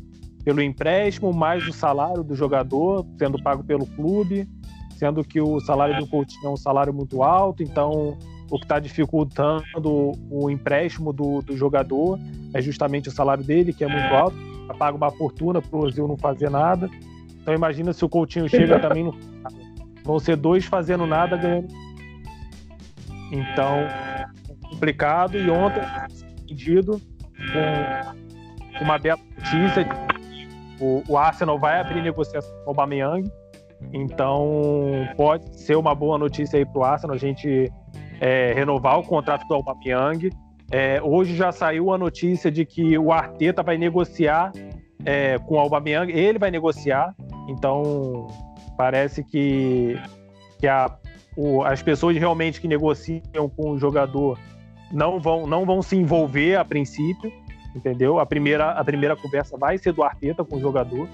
pelo 0.44 0.60
empréstimo, 0.62 1.32
mais 1.32 1.66
o 1.66 1.72
salário 1.72 2.22
do 2.22 2.34
jogador 2.34 3.06
sendo 3.18 3.42
pago 3.42 3.64
pelo 3.64 3.86
clube, 3.86 4.48
sendo 4.96 5.24
que 5.24 5.40
o 5.40 5.60
salário 5.60 5.98
do 5.98 6.06
Coutinho 6.06 6.46
é 6.46 6.50
um 6.50 6.56
salário 6.56 6.92
muito 6.92 7.22
alto, 7.22 7.62
então 7.62 8.16
o 8.50 8.58
que 8.58 8.64
está 8.64 8.78
dificultando 8.78 10.12
o 10.30 10.50
empréstimo 10.50 11.12
do, 11.12 11.42
do 11.42 11.56
jogador 11.56 12.18
é 12.52 12.62
justamente 12.62 13.08
o 13.08 13.12
salário 13.12 13.42
dele, 13.42 13.72
que 13.72 13.84
é 13.84 13.88
muito 13.88 14.14
alto, 14.14 14.36
paga 14.78 14.96
uma 14.96 15.10
fortuna 15.10 15.60
para 15.60 15.76
o 15.76 15.84
Ozil 15.84 16.06
não 16.06 16.16
fazer 16.16 16.50
nada. 16.50 16.88
Então 17.40 17.52
imagina 17.52 17.92
se 17.92 18.04
o 18.04 18.08
Coutinho 18.08 18.48
chega 18.48 18.78
também 18.78 19.04
no 19.04 19.14
vão 20.04 20.18
ser 20.18 20.36
dois 20.36 20.64
fazendo 20.66 21.06
nada 21.06 21.36
ganhando. 21.36 21.68
Então 23.32 23.74
é 23.76 24.26
complicado 24.84 25.38
e 25.38 25.50
ontem 25.50 25.80
pedido 26.46 27.00
com 28.78 28.84
uma 28.84 28.98
bela 28.98 29.18
notícia 29.38 29.86
o, 30.78 31.02
o 31.08 31.16
Arsenal 31.16 31.58
vai 31.58 31.80
abrir 31.80 32.02
negociação 32.02 32.50
com 32.58 32.66
o 32.66 32.68
Aubameyang. 32.68 33.30
Então 33.92 35.08
pode 35.16 35.58
ser 35.58 35.76
uma 35.76 35.94
boa 35.94 36.18
notícia 36.18 36.58
aí 36.58 36.66
para 36.66 36.78
o 36.78 36.84
Arsenal 36.84 37.16
a 37.16 37.18
gente 37.18 37.72
é, 38.20 38.52
renovar 38.52 38.98
o 38.98 39.02
contrato 39.02 39.46
do 39.46 39.54
Aubameyang. 39.54 40.30
É, 40.70 41.00
hoje 41.02 41.34
já 41.34 41.50
saiu 41.50 41.92
a 41.92 41.98
notícia 41.98 42.50
de 42.50 42.66
que 42.66 42.98
o 42.98 43.12
Arteta 43.12 43.62
vai 43.62 43.78
negociar 43.78 44.52
é, 45.04 45.38
com 45.38 45.54
o 45.54 45.58
Aubameyang, 45.58 46.12
ele 46.12 46.38
vai 46.38 46.50
negociar. 46.50 47.14
Então, 47.48 48.26
parece 48.76 49.22
que, 49.22 49.98
que 50.58 50.66
a, 50.66 50.90
o, 51.36 51.62
as 51.62 51.82
pessoas 51.82 52.16
realmente 52.16 52.60
que 52.60 52.66
negociam 52.66 53.48
com 53.56 53.70
o 53.70 53.78
jogador 53.78 54.38
não 54.92 55.18
vão, 55.18 55.46
não 55.46 55.64
vão 55.64 55.82
se 55.82 55.96
envolver 55.96 56.56
a 56.56 56.64
princípio, 56.64 57.32
entendeu? 57.74 58.18
A 58.18 58.26
primeira, 58.26 58.70
a 58.70 58.84
primeira 58.84 59.16
conversa 59.16 59.56
vai 59.56 59.78
ser 59.78 59.92
do 59.92 60.02
Arteta 60.02 60.44
com 60.44 60.56
o 60.56 60.60
jogador, 60.60 61.08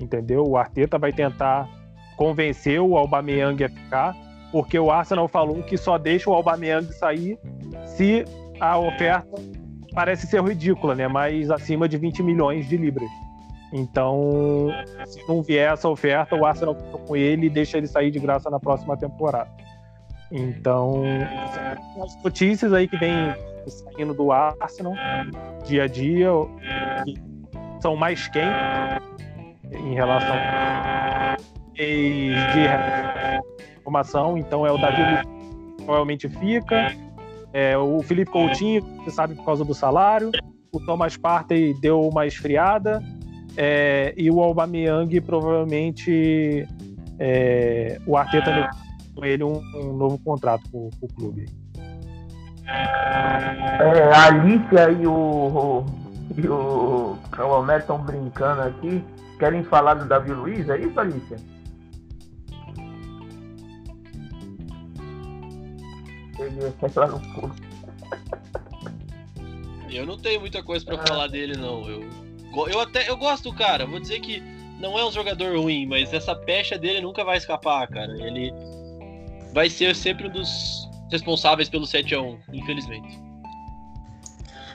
entendeu? 0.00 0.44
O 0.46 0.56
Arteta 0.56 0.98
vai 0.98 1.12
tentar 1.12 1.68
convencer 2.16 2.80
o 2.80 2.96
Aubameyang 2.96 3.64
a 3.64 3.68
ficar, 3.68 4.16
porque 4.52 4.78
o 4.78 4.90
Arsenal 4.90 5.26
falou 5.26 5.62
que 5.62 5.76
só 5.76 5.98
deixa 5.98 6.30
o 6.30 6.34
Aubameyang 6.34 6.86
sair 6.92 7.38
se 7.84 8.24
a 8.60 8.78
oferta 8.78 9.34
parece 9.92 10.26
ser 10.26 10.42
ridícula, 10.42 10.94
né? 10.94 11.08
Mas 11.08 11.50
acima 11.50 11.88
de 11.88 11.96
20 11.96 12.22
milhões 12.22 12.68
de 12.68 12.76
libras. 12.76 13.08
Então, 13.72 14.70
se 15.06 15.26
não 15.26 15.42
vier 15.42 15.72
essa 15.72 15.88
oferta, 15.88 16.36
o 16.36 16.46
Arsenal 16.46 16.76
fica 16.76 16.98
com 16.98 17.16
ele 17.16 17.46
e 17.46 17.50
deixa 17.50 17.76
ele 17.76 17.88
sair 17.88 18.10
de 18.10 18.20
graça 18.20 18.48
na 18.48 18.60
próxima 18.60 18.96
temporada. 18.96 19.50
Então, 20.30 21.02
as 22.02 22.22
notícias 22.22 22.72
aí 22.72 22.88
que 22.88 22.96
vem 22.96 23.14
saindo 23.66 24.14
do 24.14 24.32
Arsenal 24.32 24.94
dia 25.64 25.84
a 25.84 25.86
dia 25.86 26.28
são 27.80 27.96
mais 27.96 28.26
quentes 28.28 29.02
em 29.72 29.94
relação 29.94 30.36
de 31.74 32.32
informação. 33.78 34.38
Então, 34.38 34.66
é 34.66 34.72
o 34.72 34.78
Davi 34.78 35.26
provavelmente 35.84 36.28
fica, 36.28 36.94
é, 37.52 37.76
o 37.76 38.00
Felipe 38.02 38.30
Coutinho, 38.30 38.82
você 38.82 39.10
sabe 39.10 39.34
por 39.34 39.44
causa 39.44 39.64
do 39.64 39.74
salário, 39.74 40.30
o 40.72 40.80
Thomas 40.80 41.16
Partey 41.16 41.74
deu 41.80 42.00
uma 42.00 42.26
esfriada, 42.26 43.02
é, 43.56 44.12
e 44.16 44.30
o 44.30 44.42
Aubameyang 44.42 45.20
provavelmente 45.20 46.66
é, 47.18 47.98
o 48.06 48.16
Arteta 48.16 48.70
com 49.14 49.24
ele 49.24 49.44
um, 49.44 49.58
um, 49.76 49.96
novo 49.96 50.18
contrato 50.18 50.62
com, 50.70 50.90
com 50.90 51.06
o 51.06 51.12
clube. 51.14 51.46
É, 52.66 54.12
a 54.12 54.26
Alicia 54.26 54.90
e 54.90 55.06
o, 55.06 55.84
e 56.36 56.48
o 56.48 57.16
Calomé 57.30 57.78
estão 57.78 57.98
brincando 57.98 58.62
aqui. 58.62 59.04
Querem 59.38 59.62
falar 59.64 59.94
do 59.94 60.06
Davi 60.06 60.32
Luiz? 60.32 60.68
É 60.68 60.78
isso, 60.78 60.98
Alicia? 60.98 61.36
Eu 69.90 70.06
não 70.06 70.18
tenho 70.18 70.40
muita 70.40 70.62
coisa 70.62 70.84
para 70.84 70.98
falar 71.06 71.28
dele, 71.28 71.56
não. 71.56 71.88
Eu 71.88 72.24
eu 72.68 72.80
até 72.80 73.08
eu 73.10 73.16
gosto 73.16 73.50
do 73.50 73.56
cara, 73.56 73.84
vou 73.84 73.98
dizer 73.98 74.20
que 74.20 74.40
não 74.78 74.98
é 74.98 75.04
um 75.04 75.10
jogador 75.10 75.56
ruim, 75.56 75.86
mas 75.86 76.12
essa 76.12 76.34
pecha 76.34 76.78
dele 76.78 77.00
nunca 77.00 77.24
vai 77.24 77.36
escapar, 77.36 77.86
cara. 77.88 78.12
Ele 78.24 78.52
vai 79.54 79.70
ser 79.70 79.94
sempre 79.94 80.26
um 80.26 80.30
dos 80.30 80.90
responsáveis 81.10 81.68
pelo 81.68 81.86
7 81.86 82.14
a 82.16 82.20
1 82.20 82.38
infelizmente. 82.52 83.23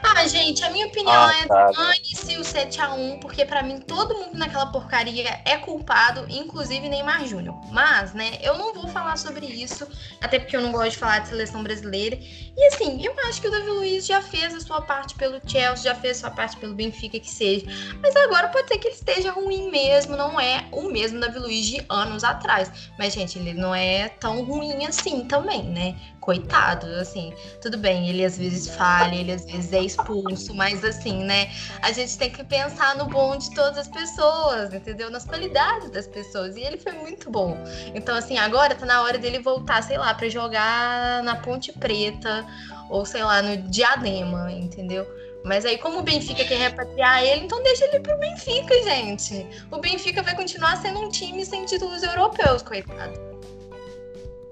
Ah, 0.02 0.28
gente, 0.28 0.64
a 0.64 0.70
minha 0.70 0.88
opinião 0.88 1.14
ah, 1.14 1.34
é 1.42 1.46
dane-se 1.48 2.38
o 2.38 2.42
7x1, 2.42 3.20
porque 3.20 3.46
para 3.46 3.62
mim 3.62 3.80
todo 3.80 4.16
mundo 4.16 4.38
naquela 4.38 4.66
porcaria 4.68 5.42
é 5.46 5.58
culpado, 5.58 6.26
inclusive 6.30 6.88
Neymar 6.88 7.26
Júnior. 7.26 7.56
Mas, 7.72 8.14
né, 8.14 8.38
eu 8.42 8.58
não 8.58 8.74
vou 8.74 8.88
falar 8.88 9.18
sobre 9.18 9.46
isso, 9.46 9.88
até 10.22 10.40
porque 10.40 10.56
eu 10.56 10.62
não 10.62 10.72
gosto 10.72 10.92
de 10.92 10.98
falar 10.98 11.20
de 11.20 11.30
seleção 11.30 11.64
brasileira. 11.64 12.18
E 12.18 12.68
assim, 12.68 13.04
eu 13.06 13.14
acho 13.28 13.42
que 13.42 13.48
o 13.48 13.52
Davi 13.52 13.70
Luiz 13.70 14.06
já 14.06 14.22
fez 14.22 14.54
a 14.54 14.60
sua 14.60 14.82
parte 14.82 15.16
pelo 15.16 15.40
Chelsea, 15.46 15.92
já 15.92 15.96
fez 15.96 16.18
a 16.18 16.20
sua 16.22 16.32
parte 16.32 16.58
pelo 16.58 16.74
Benfica, 16.74 17.20
que 17.20 17.30
seja. 17.30 17.66
Mas 18.02 18.16
agora 18.16 18.48
pode 18.50 18.68
ser 18.68 18.78
que 18.78 18.88
ele 18.88 18.96
esteja 18.96 19.32
ruim 19.32 19.70
mesmo, 19.70 20.16
não 20.16 20.40
é 20.40 20.66
o 20.72 20.84
mesmo 20.84 21.20
Davi 21.20 21.40
Luiz 21.40 21.66
de 21.66 21.86
anos 21.90 22.24
atrás. 22.24 22.72
Mas, 22.98 23.14
gente, 23.14 23.38
ele 23.38 23.54
não 23.54 23.76
é 23.76 24.10
tão 24.10 24.44
ruim 24.44 24.86
assim 24.86 25.26
também, 25.26 25.64
né? 25.64 25.96
Coitado, 26.30 26.86
assim, 27.02 27.34
tudo 27.60 27.76
bem, 27.76 28.08
ele 28.08 28.24
às 28.24 28.38
vezes 28.38 28.68
falha, 28.76 29.16
ele 29.16 29.32
às 29.32 29.46
vezes 29.46 29.74
é 29.74 29.82
expulso 29.82 30.54
mas 30.54 30.86
assim, 30.86 31.24
né? 31.24 31.50
A 31.82 31.92
gente 31.92 32.20
tem 32.20 32.30
que 32.30 32.44
pensar 32.44 32.96
no 32.98 33.06
bom 33.06 33.36
de 33.36 33.50
todas 33.56 33.80
as 33.80 33.88
pessoas, 33.88 34.72
entendeu? 34.72 35.10
Nas 35.10 35.26
qualidades 35.26 35.90
das 35.90 36.06
pessoas. 36.06 36.56
E 36.56 36.62
ele 36.62 36.78
foi 36.78 36.92
muito 36.92 37.32
bom. 37.32 37.58
Então, 37.96 38.16
assim, 38.16 38.38
agora 38.38 38.76
tá 38.76 38.86
na 38.86 39.02
hora 39.02 39.18
dele 39.18 39.40
voltar, 39.40 39.82
sei 39.82 39.98
lá, 39.98 40.14
para 40.14 40.30
jogar 40.30 41.24
na 41.24 41.36
Ponte 41.36 41.74
Preta 41.74 42.46
ou 42.92 43.04
sei 43.08 43.24
lá, 43.24 43.42
no 43.42 43.58
Diadema, 43.64 44.52
entendeu? 44.52 45.08
Mas 45.44 45.66
aí, 45.66 45.80
como 45.80 45.98
o 45.98 46.04
Benfica 46.04 46.46
quer 46.46 46.60
repatriar 46.60 47.24
ele, 47.24 47.46
então 47.46 47.64
deixa 47.64 47.86
ele 47.86 48.02
pro 48.02 48.20
Benfica, 48.20 48.84
gente. 48.84 49.48
O 49.72 49.80
Benfica 49.80 50.22
vai 50.22 50.36
continuar 50.36 50.78
sendo 50.78 51.00
um 51.00 51.10
time 51.10 51.44
sem 51.44 51.66
títulos 51.66 52.04
europeus, 52.04 52.62
coitado. 52.62 53.18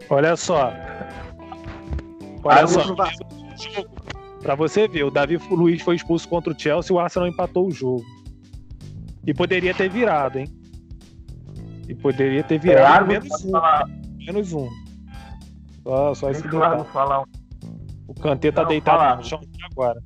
Olha 0.10 0.36
só. 0.36 0.72
Olha 2.48 2.68
só. 2.68 2.96
Pra 4.42 4.56
você 4.56 4.88
ver, 4.88 5.04
o 5.04 5.12
Davi 5.12 5.38
Luiz 5.50 5.82
foi 5.82 5.96
expulso 5.96 6.28
contra 6.28 6.54
o 6.54 6.60
Chelsea 6.60 6.94
e 6.94 6.96
o 6.96 7.00
Arsenal 7.00 7.28
empatou 7.28 7.68
o 7.68 7.72
jogo. 7.72 8.04
E 9.26 9.34
poderia 9.34 9.74
ter 9.74 9.90
virado, 9.90 10.40
hein? 10.40 10.48
E 11.88 11.96
poderia 11.96 12.44
ter 12.44 12.60
virado 12.60 13.06
É, 13.12 13.20
menos 13.20 13.46
um. 13.46 13.52
falar- 13.52 13.86
Menos 14.18 14.54
um. 14.54 14.70
Só, 15.84 16.14
só 16.14 16.30
esse 16.32 16.42
Deixa 16.44 16.58
o 16.58 16.64
Arno 16.64 16.76
detalhe. 16.78 16.94
falar 16.94 17.24
O 18.08 18.14
Kanté 18.14 18.52
tá 18.52 18.62
Não, 18.62 18.70
deitado 18.70 18.98
fala. 19.00 19.16
no 19.18 19.24
chão 19.24 19.42
agora. 19.72 20.02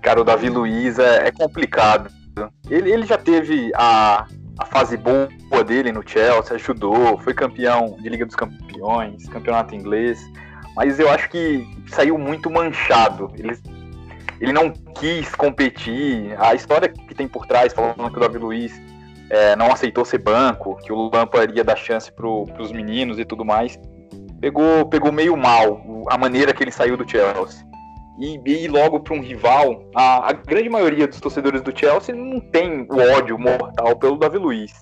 Cara, 0.00 0.20
o 0.20 0.24
Davi 0.24 0.48
Luiz 0.48 0.98
é, 0.98 1.28
é 1.28 1.32
complicado. 1.32 2.10
Ele, 2.68 2.92
ele 2.92 3.06
já 3.06 3.16
teve 3.16 3.70
a, 3.76 4.26
a 4.58 4.64
fase 4.66 4.96
boa 4.96 5.28
dele 5.66 5.90
no 5.92 6.02
Chelsea, 6.06 6.54
ajudou, 6.56 7.18
foi 7.18 7.34
campeão 7.34 7.96
de 8.00 8.08
Liga 8.08 8.24
dos 8.24 8.36
Campeões, 8.36 9.28
campeonato 9.28 9.74
inglês, 9.74 10.20
mas 10.76 10.98
eu 10.98 11.08
acho 11.10 11.28
que 11.28 11.66
saiu 11.88 12.18
muito 12.18 12.50
manchado. 12.50 13.32
Ele, 13.36 13.56
ele 14.40 14.52
não 14.52 14.70
quis 14.70 15.34
competir. 15.34 16.34
A 16.38 16.54
história 16.54 16.88
que 16.88 17.14
tem 17.14 17.28
por 17.28 17.46
trás, 17.46 17.72
falando 17.72 18.10
que 18.10 18.16
o 18.16 18.20
Davi 18.20 18.38
Luiz 18.38 18.72
é, 19.30 19.56
não 19.56 19.72
aceitou 19.72 20.04
ser 20.04 20.18
banco, 20.18 20.76
que 20.76 20.92
o 20.92 21.10
Lampard 21.12 21.56
ia 21.56 21.64
dar 21.64 21.76
chance 21.76 22.10
pro, 22.12 22.44
pros 22.46 22.70
meninos 22.70 23.18
e 23.18 23.24
tudo 23.24 23.44
mais, 23.44 23.78
pegou, 24.40 24.86
pegou 24.86 25.10
meio 25.10 25.36
mal 25.36 26.04
a 26.08 26.18
maneira 26.18 26.52
que 26.52 26.62
ele 26.62 26.72
saiu 26.72 26.96
do 26.96 27.08
Chelsea 27.08 27.73
e 28.18 28.40
ir 28.46 28.68
logo 28.68 29.00
para 29.00 29.14
um 29.14 29.20
rival, 29.20 29.90
a, 29.94 30.30
a 30.30 30.32
grande 30.32 30.68
maioria 30.68 31.08
dos 31.08 31.20
torcedores 31.20 31.62
do 31.62 31.76
Chelsea 31.76 32.14
não 32.14 32.40
tem 32.40 32.86
o 32.88 33.16
ódio 33.16 33.38
mortal 33.38 33.96
pelo 33.96 34.16
Davi 34.16 34.38
Luiz, 34.38 34.72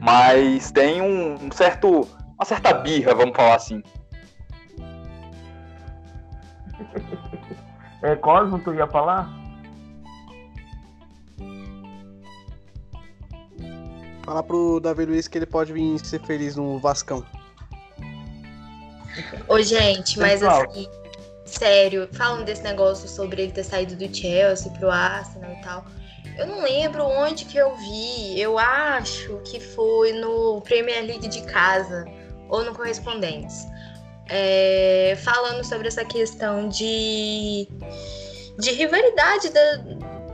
mas 0.00 0.70
tem 0.70 1.00
um, 1.00 1.34
um 1.34 1.50
certo, 1.50 2.06
uma 2.34 2.44
certa 2.44 2.74
birra, 2.74 3.14
vamos 3.14 3.34
falar 3.34 3.54
assim. 3.54 3.82
É, 8.02 8.14
Cosmo, 8.16 8.58
tu 8.58 8.74
ia 8.74 8.86
falar? 8.86 9.30
Falar 14.24 14.42
pro 14.42 14.80
Davi 14.80 15.06
Luiz 15.06 15.26
que 15.26 15.38
ele 15.38 15.46
pode 15.46 15.72
vir 15.72 15.98
ser 16.00 16.20
feliz 16.20 16.56
no 16.56 16.78
Vascão. 16.78 17.24
Ô, 19.48 19.60
gente, 19.62 20.18
mas 20.18 20.42
assim, 20.42 20.88
sério, 21.44 22.08
falando 22.12 22.44
desse 22.44 22.62
negócio 22.62 23.08
sobre 23.08 23.42
ele 23.42 23.52
ter 23.52 23.64
saído 23.64 23.94
do 23.96 24.14
Chelsea 24.16 24.70
pro 24.72 24.90
Arsenal 24.90 25.52
e 25.52 25.60
tal. 25.62 25.84
Eu 26.38 26.46
não 26.46 26.62
lembro 26.62 27.04
onde 27.04 27.44
que 27.44 27.56
eu 27.56 27.76
vi. 27.76 28.40
Eu 28.40 28.58
acho 28.58 29.40
que 29.44 29.60
foi 29.60 30.12
no 30.14 30.60
Premier 30.62 31.04
League 31.04 31.28
de 31.28 31.42
casa 31.42 32.04
ou 32.48 32.64
no 32.64 32.74
Correspondentes. 32.74 33.66
É, 34.28 35.16
falando 35.22 35.62
sobre 35.64 35.86
essa 35.86 36.04
questão 36.04 36.68
de, 36.68 37.68
de 38.58 38.70
rivalidade 38.72 39.50
da- 39.50 39.76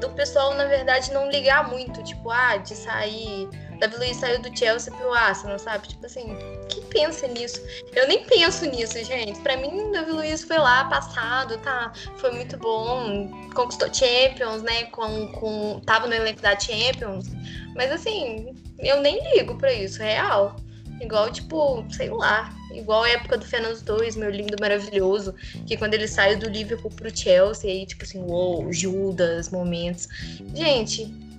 do 0.00 0.08
pessoal, 0.10 0.54
na 0.54 0.64
verdade, 0.64 1.12
não 1.12 1.28
ligar 1.28 1.68
muito. 1.68 2.02
Tipo, 2.02 2.30
ah, 2.30 2.56
de 2.56 2.74
sair. 2.74 3.48
Davi 3.80 3.96
Luiz 3.96 4.18
saiu 4.18 4.40
do 4.42 4.56
Chelsea 4.56 4.94
pro 4.94 5.12
Arsenal, 5.12 5.58
sabe? 5.58 5.88
Tipo 5.88 6.04
assim, 6.04 6.36
quem 6.68 6.82
pensa 6.84 7.26
nisso? 7.26 7.60
Eu 7.94 8.06
nem 8.06 8.24
penso 8.24 8.66
nisso, 8.66 9.02
gente. 9.02 9.40
Pra 9.40 9.56
mim, 9.56 9.90
Davi 9.90 10.12
Luiz 10.12 10.44
foi 10.44 10.58
lá, 10.58 10.84
passado, 10.84 11.56
tá? 11.58 11.90
Foi 12.18 12.30
muito 12.30 12.58
bom. 12.58 13.48
Conquistou 13.54 13.92
Champions, 13.92 14.62
né? 14.62 14.84
Com, 14.84 15.28
com, 15.32 15.80
tava 15.86 16.06
no 16.06 16.14
elenco 16.14 16.42
da 16.42 16.58
Champions. 16.58 17.26
Mas 17.74 17.90
assim, 17.90 18.54
eu 18.78 19.00
nem 19.00 19.18
ligo 19.34 19.56
pra 19.56 19.72
isso, 19.72 19.98
real. 19.98 20.56
Igual, 21.00 21.32
tipo, 21.32 21.82
sei 21.90 22.10
lá. 22.10 22.54
Igual 22.74 23.04
a 23.04 23.08
época 23.08 23.38
do 23.38 23.46
Fernando 23.46 23.80
2, 23.82 24.16
meu 24.16 24.30
lindo 24.30 24.56
maravilhoso. 24.60 25.34
Que 25.66 25.78
quando 25.78 25.94
ele 25.94 26.06
saiu 26.06 26.38
do 26.38 26.50
Liverpool 26.50 26.90
pro 26.90 27.16
Chelsea, 27.16 27.70
aí, 27.70 27.86
tipo 27.86 28.04
assim, 28.04 28.22
uou, 28.22 28.70
Judas, 28.70 29.48
momentos. 29.48 30.06
Gente, 30.54 31.29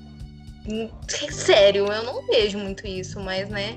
sério, 1.32 1.86
eu 1.88 2.04
não 2.04 2.26
vejo 2.28 2.58
muito 2.58 2.86
isso, 2.86 3.20
mas, 3.20 3.50
né? 3.50 3.76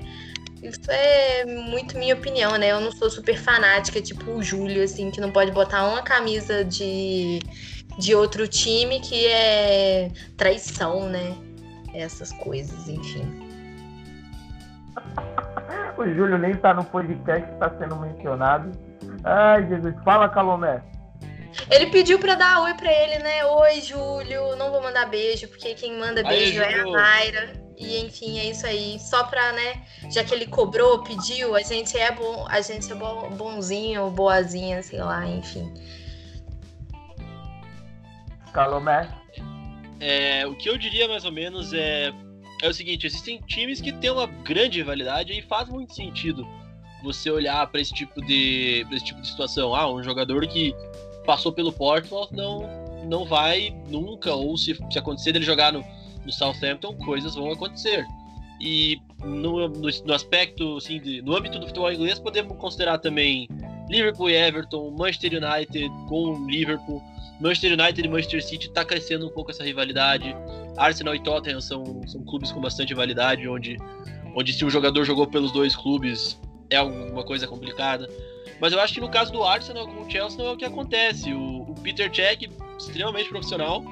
Isso 0.61 0.89
é 0.89 1.45
muito 1.45 1.97
minha 1.97 2.15
opinião, 2.15 2.57
né? 2.57 2.71
Eu 2.71 2.81
não 2.81 2.91
sou 2.91 3.09
super 3.09 3.37
fanática, 3.37 4.01
tipo 4.01 4.31
o 4.31 4.41
Júlio, 4.41 4.83
assim, 4.83 5.11
que 5.11 5.21
não 5.21 5.31
pode 5.31 5.51
botar 5.51 5.87
uma 5.87 6.01
camisa 6.01 6.63
de, 6.63 7.39
de 7.99 8.15
outro 8.15 8.47
time 8.47 8.99
que 8.99 9.27
é 9.27 10.09
traição, 10.37 11.07
né? 11.07 11.35
Essas 11.93 12.31
coisas, 12.33 12.87
enfim. 12.89 13.25
O 15.97 16.03
Júlio 16.03 16.37
nem 16.37 16.53
tá 16.53 16.73
no 16.73 16.83
podcast, 16.83 17.49
tá 17.57 17.71
sendo 17.79 17.95
mencionado. 17.95 18.69
Ai, 19.23 19.65
Jesus. 19.67 19.95
Fala, 20.03 20.27
Calomé. 20.27 20.81
Ele 21.71 21.87
pediu 21.87 22.19
pra 22.19 22.35
dar 22.35 22.61
oi 22.61 22.73
pra 22.73 22.91
ele, 22.91 23.19
né? 23.19 23.45
Oi, 23.45 23.81
Júlio. 23.81 24.55
Não 24.55 24.71
vou 24.71 24.81
mandar 24.81 25.05
beijo, 25.07 25.47
porque 25.47 25.73
quem 25.73 25.97
manda 25.97 26.21
Aí, 26.21 26.37
beijo 26.37 26.61
é 26.61 26.81
a. 26.81 26.85
Mayra. 26.85 27.65
E 27.77 27.97
enfim, 27.99 28.39
é 28.39 28.45
isso 28.45 28.65
aí. 28.65 28.97
Só 28.99 29.23
pra, 29.25 29.51
né? 29.51 29.81
Já 30.09 30.23
que 30.23 30.33
ele 30.33 30.45
cobrou, 30.45 31.03
pediu, 31.03 31.55
a 31.55 31.61
gente 31.61 31.97
é 31.97 32.11
bom, 32.11 32.45
a 32.49 32.61
gente 32.61 32.89
é 32.91 32.95
bo- 32.95 33.29
bonzinho, 33.31 34.09
boazinha, 34.11 34.81
sei 34.81 34.99
lá, 34.99 35.27
enfim. 35.27 35.73
Calomé. 38.53 39.09
É, 39.99 40.45
o 40.47 40.55
que 40.55 40.69
eu 40.69 40.77
diria 40.77 41.07
mais 41.07 41.25
ou 41.25 41.31
menos 41.31 41.73
é, 41.73 42.11
é 42.61 42.69
o 42.69 42.73
seguinte: 42.73 43.05
existem 43.05 43.41
times 43.41 43.81
que 43.81 43.91
têm 43.91 44.11
uma 44.11 44.27
grande 44.27 44.77
rivalidade 44.77 45.33
e 45.33 45.41
faz 45.41 45.67
muito 45.67 45.93
sentido 45.93 46.47
você 47.03 47.29
olhar 47.29 47.65
para 47.67 47.81
esse 47.81 47.93
tipo 47.93 48.21
de 48.25 48.85
pra 48.87 48.95
esse 48.95 49.05
tipo 49.05 49.21
de 49.21 49.27
situação. 49.27 49.75
Ah, 49.75 49.91
um 49.91 50.01
jogador 50.01 50.47
que 50.47 50.73
passou 51.25 51.51
pelo 51.51 51.71
Portsmouth 51.71 52.29
não 52.31 52.85
não 53.05 53.23
vai 53.23 53.75
nunca 53.87 54.33
ou 54.33 54.57
se, 54.57 54.75
se 54.91 54.97
acontecer 54.97 55.31
dele 55.31 55.45
jogar 55.45 55.71
no, 55.71 55.83
no 56.25 56.31
Southampton, 56.31 56.95
coisas 56.97 57.35
vão 57.35 57.51
acontecer. 57.51 58.03
E 58.59 58.97
no, 59.23 59.67
no, 59.67 59.89
no 60.05 60.13
aspecto, 60.13 60.77
assim, 60.77 60.99
de- 60.99 61.21
no 61.21 61.35
âmbito 61.35 61.59
do 61.59 61.67
futebol 61.67 61.91
inglês, 61.91 62.17
podemos 62.17 62.57
considerar 62.57 62.97
também 62.97 63.47
Liverpool 63.89 64.29
e 64.31 64.35
Everton, 64.35 64.89
Manchester 64.97 65.33
United 65.33 65.87
com 66.09 66.47
Liverpool, 66.47 66.99
Manchester 67.39 67.73
United 67.79 68.01
e 68.07 68.09
Manchester 68.09 68.43
City 68.43 68.71
tá 68.71 68.83
crescendo 68.83 69.27
um 69.27 69.29
pouco 69.29 69.51
essa 69.51 69.63
rivalidade. 69.63 70.35
Arsenal 70.77 71.13
e 71.13 71.19
Tottenham 71.21 71.61
são, 71.61 72.01
são 72.07 72.23
clubes 72.23 72.51
com 72.51 72.59
bastante 72.59 72.89
rivalidade, 72.89 73.47
onde, 73.47 73.77
onde 74.35 74.51
se 74.51 74.65
um 74.65 74.69
jogador 74.69 75.03
jogou 75.05 75.27
pelos 75.27 75.51
dois 75.51 75.75
clubes 75.75 76.39
é 76.71 76.77
alguma 76.77 77.23
coisa 77.23 77.45
complicada. 77.45 78.09
Mas 78.59 78.73
eu 78.73 78.79
acho 78.79 78.93
que 78.93 79.01
no 79.01 79.09
caso 79.09 79.31
do 79.31 79.43
Arsenal 79.43 79.87
com 79.87 80.03
o 80.03 80.09
Chelsea 80.09 80.37
não 80.37 80.47
é 80.47 80.51
o 80.51 80.57
que 80.57 80.65
acontece. 80.65 81.33
O, 81.33 81.63
o 81.63 81.75
Peter 81.81 82.13
Cech, 82.13 82.49
extremamente 82.77 83.29
profissional, 83.29 83.83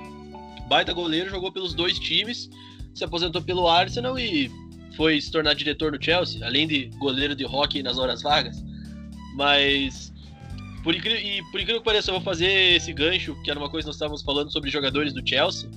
baita 0.68 0.94
goleiro, 0.94 1.30
jogou 1.30 1.52
pelos 1.52 1.74
dois 1.74 2.00
times, 2.00 2.50
se 2.94 3.04
aposentou 3.04 3.42
pelo 3.42 3.68
Arsenal 3.68 4.18
e 4.18 4.50
foi 4.96 5.20
se 5.20 5.32
tornar 5.32 5.54
diretor 5.54 5.92
no 5.92 6.02
Chelsea, 6.02 6.46
além 6.46 6.68
de 6.68 6.86
goleiro 6.98 7.36
de 7.36 7.46
hockey 7.46 7.84
nas 7.84 7.98
horas 7.98 8.22
vagas. 8.22 8.64
Mas 9.36 10.14
por 10.84 10.94
incrível, 10.94 11.20
e 11.20 11.42
por 11.44 11.62
incrível 11.62 11.80
que 11.80 11.86
pareça, 11.86 12.12
eu 12.12 12.16
vou 12.16 12.24
fazer 12.24 12.76
esse 12.76 12.92
gancho, 12.92 13.36
que 13.42 13.50
era 13.50 13.58
uma 13.58 13.70
coisa 13.70 13.86
que 13.86 13.88
nós 13.88 13.96
estávamos 13.96 14.22
falando 14.22 14.52
sobre 14.52 14.70
jogadores 14.70 15.14
do 15.14 15.28
Chelsea. 15.28 15.70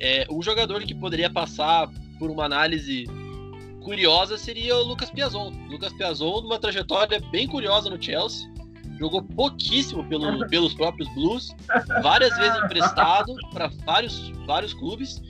É, 0.00 0.26
um 0.30 0.42
jogador 0.42 0.82
que 0.82 0.94
poderia 0.94 1.30
passar 1.30 1.88
por 2.18 2.28
uma 2.28 2.44
análise 2.44 3.04
curiosa 3.82 4.36
seria 4.36 4.76
o 4.76 4.82
Lucas 4.82 5.10
Piazon. 5.10 5.52
Lucas 5.68 5.92
Piazon, 5.92 6.42
numa 6.42 6.58
trajetória 6.58 7.20
bem 7.30 7.46
curiosa 7.46 7.90
no 7.90 8.02
Chelsea, 8.02 8.48
jogou 8.98 9.22
pouquíssimo 9.22 10.04
pelo, 10.08 10.46
pelos 10.48 10.74
próprios 10.74 11.08
Blues, 11.14 11.54
várias 12.02 12.36
vezes 12.36 12.62
emprestado 12.62 13.34
para 13.52 13.68
vários, 13.84 14.30
vários 14.46 14.74
clubes. 14.74 15.22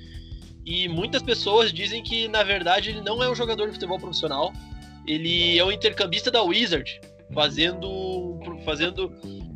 E 0.64 0.88
muitas 0.88 1.22
pessoas 1.22 1.72
dizem 1.72 2.03
que, 2.03 2.28
na 2.28 2.42
verdade, 2.42 2.90
ele 2.90 3.01
não 3.01 3.22
é 3.22 3.30
um 3.30 3.34
jogador 3.34 3.66
de 3.66 3.72
futebol 3.72 3.99
profissional. 3.99 4.53
Ele 5.07 5.59
é 5.59 5.64
um 5.64 5.72
intercambista 5.72 6.30
da 6.30 6.42
Wizard, 6.42 7.01
fazendo, 7.32 8.38
fazendo 8.66 9.11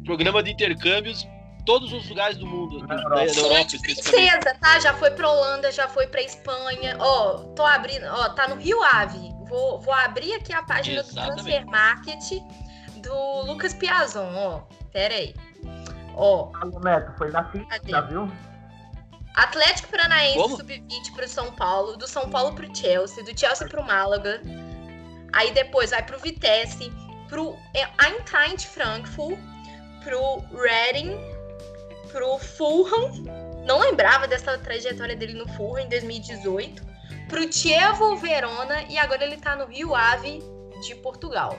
programa 0.05 0.43
de 0.43 0.51
intercâmbios 0.51 1.26
todos 1.65 1.93
os 1.93 2.09
lugares 2.09 2.37
do 2.37 2.47
mundo, 2.47 2.87
da, 2.87 2.97
da 2.97 3.25
Europa 3.25 3.79
princesa, 3.81 4.57
tá? 4.61 4.81
Já 4.81 4.95
foi 4.95 5.11
pra 5.11 5.31
Holanda, 5.31 5.71
já 5.71 5.89
foi 5.89 6.07
pra 6.07 6.23
Espanha. 6.23 6.97
Ó, 6.99 7.39
tô 7.55 7.65
abrindo, 7.65 8.07
ó, 8.07 8.31
tá 8.31 8.49
no 8.49 8.57
Rio 8.57 8.83
Ave. 8.83 9.33
Vou, 9.49 9.81
vou 9.81 9.95
abrir 9.95 10.35
aqui 10.35 10.53
a 10.53 10.63
página 10.63 11.03
do 11.03 11.09
Exatamente. 11.09 11.43
Transfer 11.43 11.67
Market 11.67 12.23
do 12.97 13.43
Lucas 13.43 13.75
Piazon, 13.75 14.33
ó. 14.35 14.61
Pera 14.93 15.15
aí. 15.15 15.35
Ó, 16.15 16.51
Alô, 16.61 16.81
Neto, 16.81 17.13
foi 17.17 17.31
na 17.31 17.45
Cadê? 17.45 18.09
viu? 18.09 18.31
Atlético 19.35 19.89
Paranaense 19.89 20.39
Como? 20.39 20.57
sub-20 20.57 21.15
pro 21.15 21.27
São 21.27 21.53
Paulo, 21.53 21.97
do 21.97 22.07
São 22.07 22.29
Paulo 22.29 22.55
pro 22.55 22.75
Chelsea, 22.77 23.25
do 23.25 23.39
Chelsea 23.39 23.67
pro 23.67 23.83
Málaga. 23.83 24.43
Aí 25.33 25.51
depois 25.53 25.91
vai 25.91 26.03
pro 26.03 26.19
Vitesse, 26.19 26.93
pro 27.29 27.57
é, 27.75 27.89
Eintracht 28.05 28.67
Frankfurt, 28.67 29.39
pro 30.05 30.45
Reading, 30.55 31.17
pro 32.13 32.39
Fulham. 32.39 33.11
Não 33.67 33.81
lembrava 33.81 34.29
dessa 34.29 34.57
trajetória 34.59 35.17
dele 35.17 35.33
no 35.33 35.49
Fulham 35.49 35.87
em 35.87 35.89
2018. 35.89 36.93
Pro 37.29 37.51
Chievo 37.51 38.17
Verona 38.17 38.83
e 38.89 38.99
agora 38.99 39.25
ele 39.25 39.39
tá 39.39 39.57
no 39.57 39.67
Rio 39.67 39.95
Ave 39.95 40.43
de 40.83 40.95
Portugal. 40.97 41.59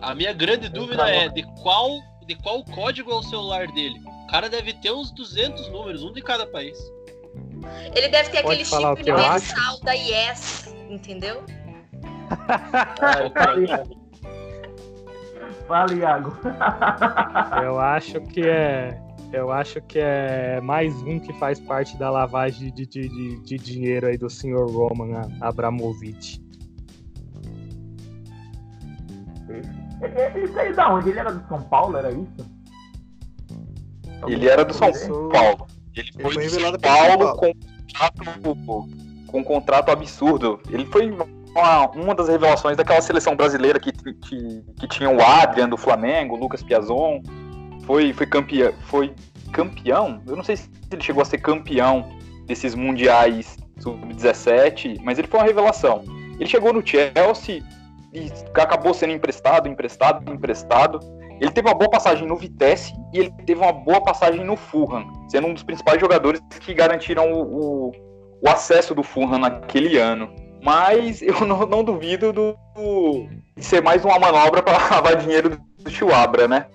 A 0.00 0.14
minha 0.14 0.32
grande 0.32 0.68
dúvida 0.68 1.08
é 1.08 1.28
de 1.28 1.42
qual, 1.60 2.00
de 2.26 2.34
qual 2.36 2.64
código 2.64 3.10
é 3.10 3.14
o 3.14 3.22
celular 3.22 3.66
dele. 3.68 4.00
O 4.24 4.26
cara 4.30 4.48
deve 4.48 4.72
ter 4.74 4.92
uns 4.92 5.10
200 5.10 5.68
números, 5.68 6.02
um 6.02 6.12
de 6.12 6.22
cada 6.22 6.46
país. 6.46 6.78
Ele 7.94 8.08
deve 8.08 8.30
ter 8.30 8.42
Pode 8.42 8.62
aquele 8.62 8.64
chip 8.64 9.10
universal 9.10 9.80
da 9.80 9.92
Yes, 9.92 10.74
entendeu? 10.88 11.44
Iago. 13.66 14.07
Fala, 15.68 15.92
Iago. 15.92 16.34
Eu 17.62 17.78
acho 17.78 18.20
que 18.22 18.40
é. 18.40 18.98
Eu 19.30 19.52
acho 19.52 19.82
que 19.82 19.98
é 19.98 20.58
mais 20.62 20.94
um 21.02 21.20
que 21.20 21.34
faz 21.34 21.60
parte 21.60 21.98
da 21.98 22.10
lavagem 22.10 22.72
de, 22.72 22.86
de, 22.86 23.08
de, 23.10 23.40
de 23.40 23.56
dinheiro 23.58 24.06
aí 24.06 24.16
do 24.16 24.30
senhor 24.30 24.70
Roman 24.70 25.20
Abramovich. 25.42 26.42
Ele, 30.00 30.20
ele 30.34 30.48
saiu 30.48 30.74
da 30.74 30.94
onde? 30.94 31.10
Ele 31.10 31.18
era 31.18 31.32
do 31.32 31.46
São 31.46 31.60
Paulo, 31.60 31.98
era 31.98 32.10
isso? 32.10 32.50
Ele 34.26 34.48
era 34.48 34.64
do 34.64 34.72
São 34.72 34.90
Paulo. 35.30 35.66
Ele 35.94 36.08
Ele 36.08 36.22
foi, 36.22 36.32
foi 36.32 36.32
São 36.32 36.42
revelado 36.42 36.78
pelo 36.78 36.94
São 36.96 37.06
Paulo 37.06 37.18
Paulo. 37.18 37.36
com 37.36 37.46
um 37.48 37.52
contrato, 37.52 39.26
com 39.26 39.38
um 39.40 39.44
contrato 39.44 39.90
absurdo. 39.90 40.60
Ele 40.70 40.86
foi 40.86 41.14
uma, 41.54 41.90
uma 41.90 42.14
das 42.14 42.28
revelações 42.28 42.76
daquela 42.76 43.00
seleção 43.00 43.36
brasileira 43.36 43.78
que, 43.80 43.92
que, 43.92 44.62
que 44.78 44.88
tinha 44.88 45.10
o 45.10 45.20
Adrian 45.20 45.68
do 45.68 45.76
Flamengo, 45.76 46.36
o 46.36 46.38
Lucas 46.38 46.62
Piazon. 46.62 47.20
Foi, 47.84 48.12
foi, 48.12 48.26
campeão, 48.26 48.72
foi 48.82 49.14
campeão? 49.52 50.20
Eu 50.26 50.36
não 50.36 50.44
sei 50.44 50.56
se 50.56 50.70
ele 50.90 51.02
chegou 51.02 51.22
a 51.22 51.24
ser 51.24 51.38
campeão 51.38 52.08
desses 52.46 52.74
mundiais 52.74 53.56
sub-17, 53.80 55.00
mas 55.02 55.18
ele 55.18 55.28
foi 55.28 55.40
uma 55.40 55.46
revelação. 55.46 56.02
Ele 56.38 56.48
chegou 56.48 56.72
no 56.72 56.86
Chelsea 56.86 57.62
e 58.12 58.32
acabou 58.54 58.94
sendo 58.94 59.12
emprestado, 59.12 59.68
emprestado, 59.68 60.32
emprestado. 60.32 61.00
Ele 61.40 61.50
teve 61.50 61.68
uma 61.68 61.74
boa 61.74 61.90
passagem 61.90 62.26
no 62.26 62.36
Vitesse 62.36 62.92
e 63.12 63.18
ele 63.18 63.30
teve 63.46 63.60
uma 63.60 63.72
boa 63.72 64.00
passagem 64.02 64.44
no 64.44 64.56
Fulham, 64.56 65.06
sendo 65.28 65.46
um 65.46 65.54
dos 65.54 65.62
principais 65.62 66.00
jogadores 66.00 66.40
que 66.60 66.74
garantiram 66.74 67.32
o, 67.32 67.88
o, 67.88 67.92
o 68.42 68.48
acesso 68.48 68.94
do 68.94 69.02
Fulham 69.02 69.38
naquele 69.38 69.98
ano. 69.98 70.28
Mas 70.62 71.22
eu 71.22 71.40
não, 71.46 71.66
não 71.66 71.84
duvido 71.84 72.32
do, 72.32 72.58
do- 72.74 73.28
de 73.56 73.64
ser 73.64 73.82
mais 73.82 74.04
uma 74.04 74.18
manobra 74.18 74.62
para 74.62 74.78
lavar 74.94 75.16
dinheiro 75.16 75.60
do, 75.78 75.90
Chuabra, 75.90 76.46
né? 76.48 76.66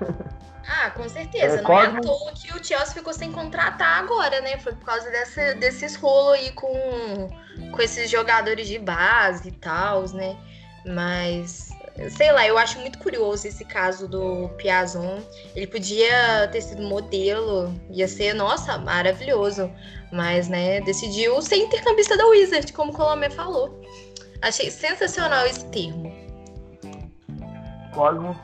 Ah, 0.68 0.90
com 0.90 1.08
certeza. 1.08 1.58
É, 1.58 1.62
não 1.62 1.80
é 1.80 1.86
à 1.86 2.00
toa 2.00 2.32
que 2.32 2.52
o 2.52 2.62
Chelsea 2.62 2.92
ficou 2.94 3.12
sem 3.12 3.30
contratar 3.30 4.00
agora, 4.00 4.40
né? 4.40 4.58
Foi 4.58 4.72
por 4.72 4.84
causa 4.84 5.08
dessa, 5.10 5.54
desses 5.54 5.94
rolos 5.96 6.34
aí 6.34 6.50
com, 6.52 7.28
com 7.70 7.82
esses 7.82 8.10
jogadores 8.10 8.66
de 8.66 8.78
base 8.78 9.48
e 9.48 9.52
tal, 9.52 10.02
né? 10.08 10.36
Mas, 10.84 11.65
sei 12.10 12.32
lá, 12.32 12.46
eu 12.46 12.58
acho 12.58 12.78
muito 12.80 12.98
curioso 12.98 13.46
esse 13.46 13.64
caso 13.64 14.06
do 14.06 14.48
Piazon. 14.56 15.18
Ele 15.54 15.66
podia 15.66 16.48
ter 16.52 16.60
sido 16.60 16.82
modelo, 16.82 17.74
ia 17.90 18.06
ser, 18.06 18.34
nossa, 18.34 18.78
maravilhoso. 18.78 19.70
Mas, 20.12 20.48
né, 20.48 20.80
decidiu 20.82 21.40
ser 21.42 21.56
intercambista 21.56 22.16
da 22.16 22.26
Wizard, 22.26 22.72
como 22.72 22.92
o 22.92 22.94
Colomé 22.94 23.30
falou. 23.30 23.80
Achei 24.42 24.70
sensacional 24.70 25.46
esse 25.46 25.64
termo. 25.66 26.12
Cosmo. 27.94 28.38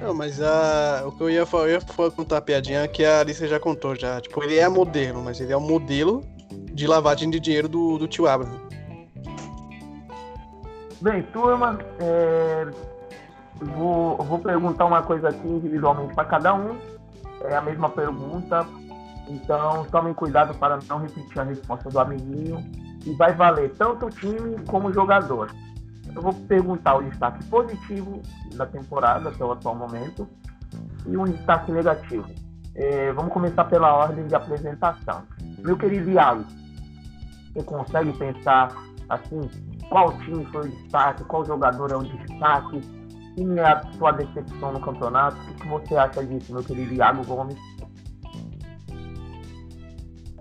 Não, 0.00 0.12
mas 0.12 0.42
a, 0.42 1.04
o 1.06 1.12
que 1.12 1.22
eu 1.22 1.30
ia 1.30 1.46
falar, 1.46 1.68
eu 1.68 1.78
ia 1.78 2.10
contar 2.10 2.38
a 2.38 2.40
piadinha 2.40 2.88
que 2.88 3.04
a 3.04 3.20
Alice 3.20 3.46
já 3.46 3.60
contou 3.60 3.94
já. 3.94 4.20
Tipo, 4.20 4.42
ele 4.42 4.58
é 4.58 4.68
modelo, 4.68 5.22
mas 5.22 5.40
ele 5.40 5.52
é 5.52 5.56
o 5.56 5.60
modelo 5.60 6.24
de 6.72 6.86
lavagem 6.86 7.30
de 7.30 7.38
dinheiro 7.38 7.68
do, 7.68 7.98
do 7.98 8.08
tio 8.08 8.26
Abraham. 8.26 8.71
Bem, 11.02 11.20
turma, 11.32 11.80
é, 11.98 12.64
vou, 13.56 14.16
vou 14.18 14.38
perguntar 14.38 14.84
uma 14.84 15.02
coisa 15.02 15.30
aqui 15.30 15.48
individualmente 15.48 16.14
para 16.14 16.26
cada 16.26 16.54
um. 16.54 16.78
É 17.40 17.56
a 17.56 17.60
mesma 17.60 17.88
pergunta. 17.88 18.64
Então 19.28 19.84
tomem 19.90 20.14
cuidado 20.14 20.54
para 20.54 20.78
não 20.88 20.98
repetir 20.98 21.40
a 21.40 21.42
resposta 21.42 21.88
do 21.88 21.98
amiguinho. 21.98 22.58
E 23.04 23.12
vai 23.14 23.34
valer 23.34 23.72
tanto 23.74 24.06
o 24.06 24.10
time 24.10 24.64
como 24.68 24.90
o 24.90 24.92
jogador. 24.92 25.50
Eu 26.14 26.22
vou 26.22 26.32
perguntar 26.32 26.94
o 26.94 27.02
destaque 27.02 27.44
positivo 27.46 28.22
da 28.54 28.64
temporada 28.64 29.30
até 29.30 29.44
o 29.44 29.50
atual 29.50 29.74
momento 29.74 30.28
e 31.04 31.16
um 31.16 31.24
destaque 31.24 31.72
negativo. 31.72 32.30
É, 32.76 33.12
vamos 33.12 33.32
começar 33.32 33.64
pela 33.64 33.92
ordem 33.92 34.24
de 34.28 34.36
apresentação. 34.36 35.24
Meu 35.58 35.76
querido 35.76 36.12
Iago, 36.12 36.44
você 37.52 37.64
consegue 37.64 38.12
pensar 38.12 38.68
assim 39.08 39.40
qual 39.92 40.10
time 40.20 40.44
foi 40.46 40.62
o 40.62 40.68
destaque, 40.70 41.22
qual 41.24 41.44
jogador 41.44 41.92
é 41.92 41.96
o 41.96 42.02
destaque, 42.02 42.80
quem 43.36 43.58
é 43.58 43.62
a 43.62 43.82
sua 43.92 44.12
decepção 44.12 44.72
no 44.72 44.80
campeonato, 44.80 45.36
o 45.50 45.54
que 45.54 45.68
você 45.68 45.96
acha 45.96 46.24
disso, 46.24 46.52
meu 46.54 46.64
querido 46.64 46.94
Iago 46.94 47.22
Gomes? 47.26 47.58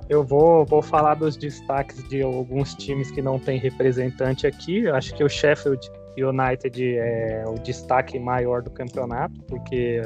Eu 0.08 0.24
vou, 0.24 0.66
vou 0.66 0.82
falar 0.82 1.16
dos 1.16 1.36
destaques 1.36 2.02
de 2.08 2.22
alguns 2.22 2.74
times 2.76 3.12
que 3.12 3.22
não 3.22 3.38
tem 3.40 3.58
representante 3.60 4.46
aqui. 4.46 4.84
Eu 4.84 4.96
acho 4.96 5.14
que 5.16 5.24
o 5.24 5.30
Sheffield 5.30 5.90
United 6.18 6.98
é 6.98 7.46
o 7.48 7.56
destaque 7.56 8.20
maior 8.20 8.62
do 8.62 8.70
campeonato, 8.72 9.42
porque 9.44 10.02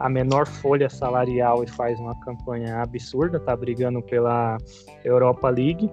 a 0.00 0.08
menor 0.08 0.46
folha 0.46 0.88
salarial 0.88 1.62
e 1.62 1.66
faz 1.66 1.98
uma 2.00 2.18
campanha 2.20 2.82
absurda, 2.82 3.38
tá 3.38 3.54
brigando 3.54 4.02
pela 4.02 4.56
Europa 5.04 5.50
League. 5.50 5.90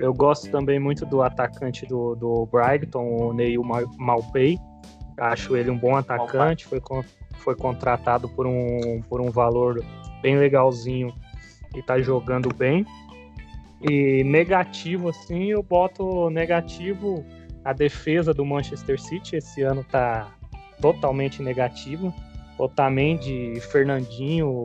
Eu 0.00 0.14
gosto 0.14 0.50
também 0.50 0.80
muito 0.80 1.04
do 1.04 1.20
atacante 1.20 1.84
do, 1.84 2.14
do 2.14 2.48
Brighton, 2.50 3.04
o 3.04 3.32
Neil 3.34 3.62
Ma- 3.62 3.84
Maupay. 3.98 4.58
Acho 5.18 5.54
ele 5.54 5.70
um 5.70 5.76
bom 5.76 5.94
atacante, 5.94 6.66
foi, 6.66 6.80
foi 7.36 7.54
contratado 7.54 8.26
por 8.30 8.46
um, 8.46 9.02
por 9.10 9.20
um 9.20 9.30
valor 9.30 9.84
bem 10.22 10.38
legalzinho 10.38 11.12
e 11.76 11.82
tá 11.82 12.00
jogando 12.00 12.48
bem. 12.54 12.86
E 13.82 14.24
negativo, 14.24 15.10
assim, 15.10 15.50
eu 15.50 15.62
boto 15.62 16.30
negativo 16.30 17.22
a 17.62 17.74
defesa 17.74 18.32
do 18.32 18.44
Manchester 18.44 18.98
City. 18.98 19.36
Esse 19.36 19.60
ano 19.60 19.84
tá 19.84 20.28
totalmente 20.80 21.42
negativa. 21.42 22.10
Otamendi 22.56 23.52
e 23.54 23.60
Fernandinho, 23.60 24.64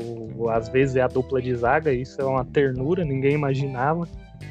às 0.50 0.70
vezes 0.70 0.96
é 0.96 1.02
a 1.02 1.08
dupla 1.08 1.42
de 1.42 1.54
zaga, 1.56 1.94
isso 1.94 2.22
é 2.22 2.26
uma 2.26 2.44
ternura, 2.44 3.06
ninguém 3.06 3.34
imaginava 3.34 4.06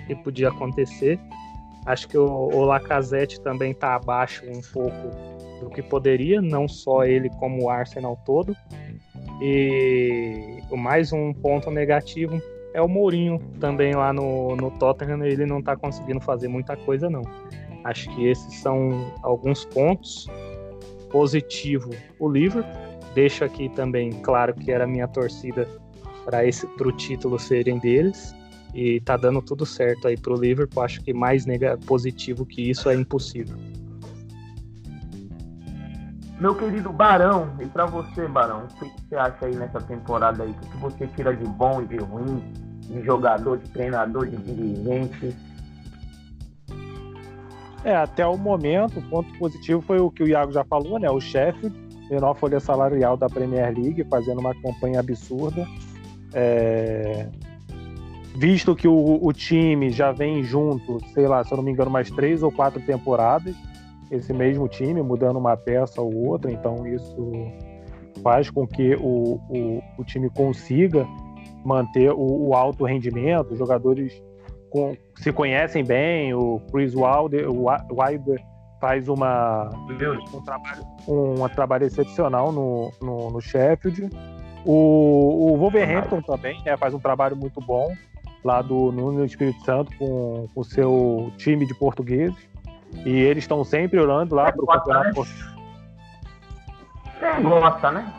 que 0.06 0.14
podia 0.14 0.48
acontecer. 0.48 1.18
Acho 1.86 2.08
que 2.08 2.16
o, 2.16 2.24
o 2.24 2.64
Lacazette 2.64 3.40
também 3.40 3.74
tá 3.74 3.94
abaixo 3.94 4.44
um 4.46 4.60
pouco 4.72 5.10
do 5.60 5.70
que 5.70 5.82
poderia, 5.82 6.40
não 6.40 6.66
só 6.66 7.04
ele 7.04 7.28
como 7.38 7.64
o 7.64 7.70
Arsenal 7.70 8.18
todo. 8.24 8.56
E 9.40 10.62
o 10.70 10.76
mais 10.76 11.12
um 11.12 11.32
ponto 11.32 11.70
negativo 11.70 12.40
é 12.72 12.80
o 12.80 12.88
Mourinho 12.88 13.38
também 13.60 13.94
lá 13.94 14.12
no, 14.12 14.56
no 14.56 14.70
Tottenham, 14.72 15.24
ele 15.24 15.46
não 15.46 15.62
tá 15.62 15.76
conseguindo 15.76 16.20
fazer 16.20 16.48
muita 16.48 16.76
coisa 16.76 17.08
não. 17.08 17.22
Acho 17.84 18.08
que 18.14 18.26
esses 18.26 18.60
são 18.60 19.12
alguns 19.22 19.64
pontos. 19.66 20.26
Positivo, 21.10 21.90
o 22.18 22.28
Liverpool. 22.28 22.94
Deixo 23.14 23.44
aqui 23.44 23.68
também 23.68 24.10
claro 24.10 24.52
que 24.52 24.72
era 24.72 24.86
minha 24.86 25.06
torcida 25.06 25.68
para 26.24 26.44
esse 26.44 26.66
pro 26.76 26.90
título 26.90 27.38
serem 27.38 27.78
deles 27.78 28.34
e 28.74 29.00
tá 29.00 29.16
dando 29.16 29.40
tudo 29.40 29.64
certo 29.64 30.08
aí 30.08 30.16
pro 30.16 30.34
Liverpool. 30.34 30.82
Acho 30.82 31.00
que 31.02 31.14
mais 31.14 31.46
nega 31.46 31.78
positivo 31.86 32.44
que 32.44 32.70
isso 32.70 32.90
é 32.90 32.94
impossível. 32.94 33.56
Meu 36.40 36.54
querido 36.56 36.92
Barão, 36.92 37.54
e 37.60 37.66
pra 37.66 37.86
você, 37.86 38.26
Barão, 38.26 38.64
o 38.64 38.66
que 38.66 38.90
você 39.08 39.14
acha 39.14 39.46
aí 39.46 39.54
nessa 39.54 39.80
temporada 39.80 40.42
aí? 40.42 40.50
O 40.50 40.54
que 40.54 40.68
que 40.68 40.76
você 40.78 41.06
tira 41.06 41.34
de 41.34 41.44
bom 41.44 41.80
e 41.80 41.86
de 41.86 41.96
ruim, 41.98 42.42
de 42.80 43.00
jogador, 43.04 43.58
de 43.58 43.70
treinador, 43.70 44.26
de 44.26 44.36
dirigente? 44.36 45.34
É, 47.84 47.94
até 47.94 48.26
o 48.26 48.36
momento, 48.36 48.98
o 48.98 49.02
ponto 49.02 49.32
positivo 49.38 49.80
foi 49.82 50.00
o 50.00 50.10
que 50.10 50.24
o 50.24 50.26
Iago 50.26 50.50
já 50.50 50.64
falou, 50.64 50.98
né? 50.98 51.08
O 51.08 51.20
chefe, 51.20 51.70
menor 52.10 52.34
folha 52.34 52.58
salarial 52.58 53.16
da 53.16 53.28
Premier 53.28 53.72
League, 53.72 54.04
fazendo 54.10 54.40
uma 54.40 54.54
campanha 54.60 55.00
absurda. 55.00 55.64
É, 56.32 57.28
Visto 58.36 58.74
que 58.74 58.88
o, 58.88 59.24
o 59.24 59.32
time 59.32 59.90
já 59.90 60.10
vem 60.10 60.42
junto, 60.42 60.98
sei 61.12 61.28
lá, 61.28 61.44
se 61.44 61.52
eu 61.52 61.56
não 61.56 61.62
me 61.64 61.70
engano, 61.70 61.88
mais 61.88 62.10
três 62.10 62.42
ou 62.42 62.50
quatro 62.50 62.80
temporadas. 62.80 63.54
esse 64.10 64.32
mesmo 64.32 64.66
time, 64.66 65.00
mudando 65.02 65.38
uma 65.38 65.56
peça 65.56 66.02
ou 66.02 66.12
outra, 66.26 66.50
então 66.50 66.84
isso 66.84 67.32
faz 68.24 68.50
com 68.50 68.66
que 68.66 68.96
o, 68.96 69.40
o, 69.48 69.82
o 69.98 70.04
time 70.04 70.28
consiga 70.30 71.06
manter 71.64 72.10
o, 72.10 72.48
o, 72.48 72.54
alto 72.54 72.84
rendimento, 72.84 73.52
os 73.52 73.58
jogadores 73.58 74.20
com, 74.68 74.96
se 75.16 75.32
conhecem 75.32 75.84
bem, 75.84 76.34
o 76.34 76.60
Chris 76.72 76.92
Wilder, 76.92 77.48
o 77.48 77.66
Wilder 77.90 78.42
faz 78.80 79.08
uma, 79.08 79.70
um, 79.88 80.42
trabalho, 80.42 80.82
um, 81.06 81.44
um 81.44 81.48
trabalho 81.48 81.86
excepcional 81.86 82.50
no, 82.50 82.90
no, 83.00 83.30
no 83.30 83.40
Sheffield. 83.40 84.10
O, 84.64 85.52
o 85.52 85.56
Wolverhampton 85.56 86.20
também 86.20 86.60
né, 86.64 86.76
faz 86.76 86.92
um 86.92 86.98
trabalho 86.98 87.36
muito 87.36 87.60
bom 87.60 87.94
lá 88.44 88.60
do, 88.60 88.92
no 88.92 89.24
Espírito 89.24 89.64
Santo 89.64 89.90
com 89.98 90.46
o 90.54 90.64
seu 90.64 91.32
time 91.38 91.66
de 91.66 91.74
portugueses. 91.74 92.36
E 93.04 93.10
eles 93.10 93.44
estão 93.44 93.64
sempre 93.64 93.98
orando 93.98 94.34
lá 94.34 94.52
para 94.52 94.62
o 94.62 94.66
campeonato 94.66 95.08
né? 95.08 95.12
português. 95.14 95.54
Você 97.18 97.42
gosta, 97.42 97.90
né? 97.90 98.14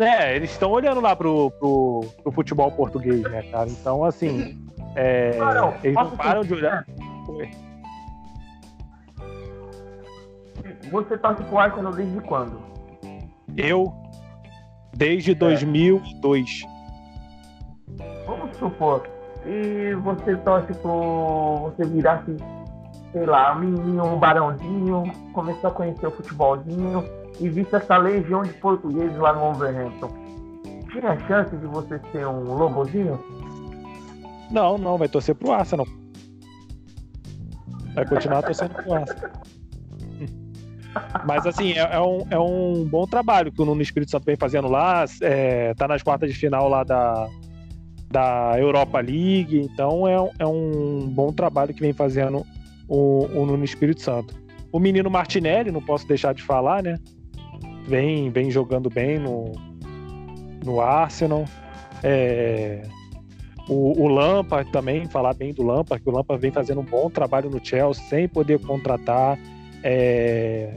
É, 0.00 0.36
eles 0.36 0.50
estão 0.50 0.70
olhando 0.70 1.00
lá 1.00 1.14
pro, 1.14 1.50
pro, 1.52 2.04
pro, 2.22 2.32
futebol 2.32 2.70
português, 2.70 3.22
né, 3.22 3.42
cara? 3.50 3.68
Então, 3.68 4.04
assim, 4.04 4.56
é, 4.94 5.36
não, 5.36 5.74
eles 5.82 5.94
não 5.94 6.16
param 6.16 6.42
de 6.42 6.54
olhar. 6.54 6.86
Você 10.90 11.18
torce 11.18 11.42
pro 11.44 11.58
Arsenal 11.58 11.92
desde 11.92 12.20
quando? 12.22 12.62
Eu, 13.56 13.92
desde 14.96 15.32
é. 15.32 15.34
2002. 15.34 16.62
Vamos 18.24 18.56
supor, 18.56 19.02
e 19.46 19.94
você 19.94 20.36
torce 20.38 20.72
pro 20.74 21.70
você 21.70 21.84
virasse, 21.84 22.36
sei 23.12 23.26
lá, 23.26 23.54
um 23.54 23.60
menino, 23.60 24.04
um 24.04 24.18
barãozinho, 24.18 25.04
começou 25.32 25.70
a 25.70 25.72
conhecer 25.72 26.06
o 26.06 26.10
futebolzinho 26.10 27.04
e 27.40 27.48
visse 27.48 27.74
essa 27.74 27.96
legião 27.96 28.42
de 28.42 28.52
portugueses 28.54 29.16
lá 29.16 29.32
no 29.32 29.40
Wolverhampton. 29.40 30.10
Tinha 30.90 31.18
chance 31.26 31.56
de 31.56 31.66
você 31.66 32.00
ser 32.12 32.26
um 32.26 32.54
lobozinho? 32.54 33.18
Não, 34.50 34.78
não, 34.78 34.96
vai 34.96 35.08
torcer 35.08 35.34
pro 35.34 35.52
Arsenal. 35.52 35.86
Vai 37.94 38.06
continuar 38.06 38.42
torcendo 38.42 38.74
pro 38.74 38.94
Arsenal. 38.94 39.30
Mas 41.26 41.46
assim, 41.46 41.72
é, 41.72 41.80
é, 41.80 42.00
um, 42.00 42.26
é 42.30 42.38
um 42.38 42.84
bom 42.84 43.06
trabalho 43.06 43.52
que 43.52 43.60
o 43.60 43.64
Nuno 43.64 43.82
Espírito 43.82 44.10
Santo 44.10 44.24
vem 44.24 44.36
fazendo 44.36 44.68
lá. 44.68 45.04
É, 45.20 45.74
tá 45.74 45.86
nas 45.86 46.02
quartas 46.02 46.30
de 46.30 46.36
final 46.36 46.68
lá 46.68 46.82
da, 46.82 47.28
da 48.10 48.54
Europa 48.58 49.00
League. 49.00 49.58
Então 49.60 50.06
é, 50.08 50.14
é 50.38 50.46
um 50.46 51.08
bom 51.08 51.32
trabalho 51.32 51.74
que 51.74 51.80
vem 51.80 51.92
fazendo 51.92 52.44
o, 52.88 53.26
o 53.26 53.46
Nuno 53.46 53.64
Espírito 53.64 54.00
Santo. 54.00 54.34
O 54.72 54.78
menino 54.78 55.10
Martinelli, 55.10 55.70
não 55.70 55.82
posso 55.82 56.06
deixar 56.06 56.34
de 56.34 56.42
falar, 56.42 56.82
né? 56.82 56.96
Vem, 57.86 58.30
vem 58.30 58.50
jogando 58.50 58.90
bem 58.90 59.18
no, 59.18 59.52
no 60.64 60.80
Arsenal. 60.80 61.44
É, 62.02 62.82
o, 63.68 64.02
o 64.02 64.08
Lampard 64.08 64.70
também, 64.70 65.06
falar 65.06 65.34
bem 65.34 65.52
do 65.52 65.62
Lampard, 65.62 66.02
que 66.02 66.08
o 66.08 66.12
Lampard 66.12 66.40
vem 66.40 66.50
fazendo 66.50 66.80
um 66.80 66.84
bom 66.84 67.08
trabalho 67.08 67.50
no 67.50 67.64
Chelsea, 67.64 68.04
sem 68.04 68.28
poder 68.28 68.60
contratar, 68.60 69.38
é, 69.82 70.74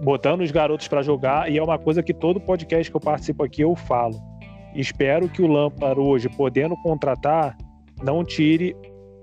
botando 0.00 0.42
os 0.42 0.50
garotos 0.50 0.86
para 0.86 1.02
jogar, 1.02 1.50
e 1.50 1.58
é 1.58 1.62
uma 1.62 1.78
coisa 1.78 2.02
que 2.02 2.14
todo 2.14 2.40
podcast 2.40 2.90
que 2.90 2.96
eu 2.96 3.00
participo 3.00 3.42
aqui 3.42 3.62
eu 3.62 3.74
falo 3.74 4.31
Espero 4.74 5.28
que 5.28 5.42
o 5.42 5.46
Lampard 5.46 6.00
hoje, 6.00 6.28
podendo 6.28 6.76
contratar, 6.82 7.56
não 8.02 8.24
tire 8.24 8.74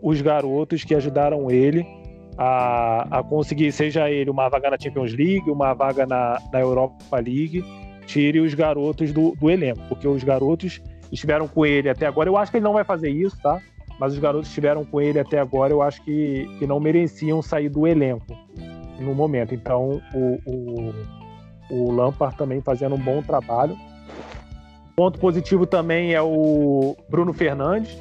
os 0.02 0.22
garotos 0.22 0.84
que 0.84 0.96
ajudaram 0.96 1.50
ele 1.50 1.86
a, 2.38 3.20
a 3.20 3.24
conseguir, 3.24 3.72
seja 3.72 4.10
ele 4.10 4.30
uma 4.30 4.48
vaga 4.48 4.70
na 4.70 4.78
Champions 4.80 5.14
League, 5.14 5.50
uma 5.50 5.74
vaga 5.74 6.06
na, 6.06 6.40
na 6.54 6.60
Europa 6.60 7.18
League, 7.18 7.64
tire 8.06 8.40
os 8.40 8.54
garotos 8.54 9.12
do, 9.12 9.36
do 9.36 9.50
elenco, 9.50 9.82
porque 9.90 10.08
os 10.08 10.24
garotos 10.24 10.82
estiveram 11.12 11.48
com 11.48 11.66
ele 11.66 11.90
até 11.90 12.06
agora. 12.06 12.30
Eu 12.30 12.38
acho 12.38 12.52
que 12.52 12.58
ele 12.58 12.64
não 12.64 12.74
vai 12.74 12.84
fazer 12.84 13.10
isso, 13.10 13.38
tá? 13.42 13.60
Mas 14.00 14.14
os 14.14 14.20
garotos 14.20 14.48
estiveram 14.48 14.86
com 14.86 15.02
ele 15.02 15.20
até 15.20 15.40
agora, 15.40 15.74
eu 15.74 15.82
acho 15.82 16.02
que, 16.04 16.48
que 16.58 16.66
não 16.66 16.80
mereciam 16.80 17.42
sair 17.42 17.68
do 17.68 17.86
elenco 17.86 18.26
no 19.00 19.14
momento. 19.14 19.54
Então, 19.54 20.02
o, 20.14 20.40
o, 20.46 20.94
o 21.70 21.92
Lampard 21.92 22.38
também 22.38 22.62
fazendo 22.62 22.96
um 22.96 23.00
bom 23.00 23.22
trabalho. 23.22 23.76
Ponto 25.00 25.18
positivo 25.18 25.66
também 25.66 26.14
é 26.14 26.22
o 26.22 26.94
Bruno 27.10 27.32
Fernandes, 27.32 27.98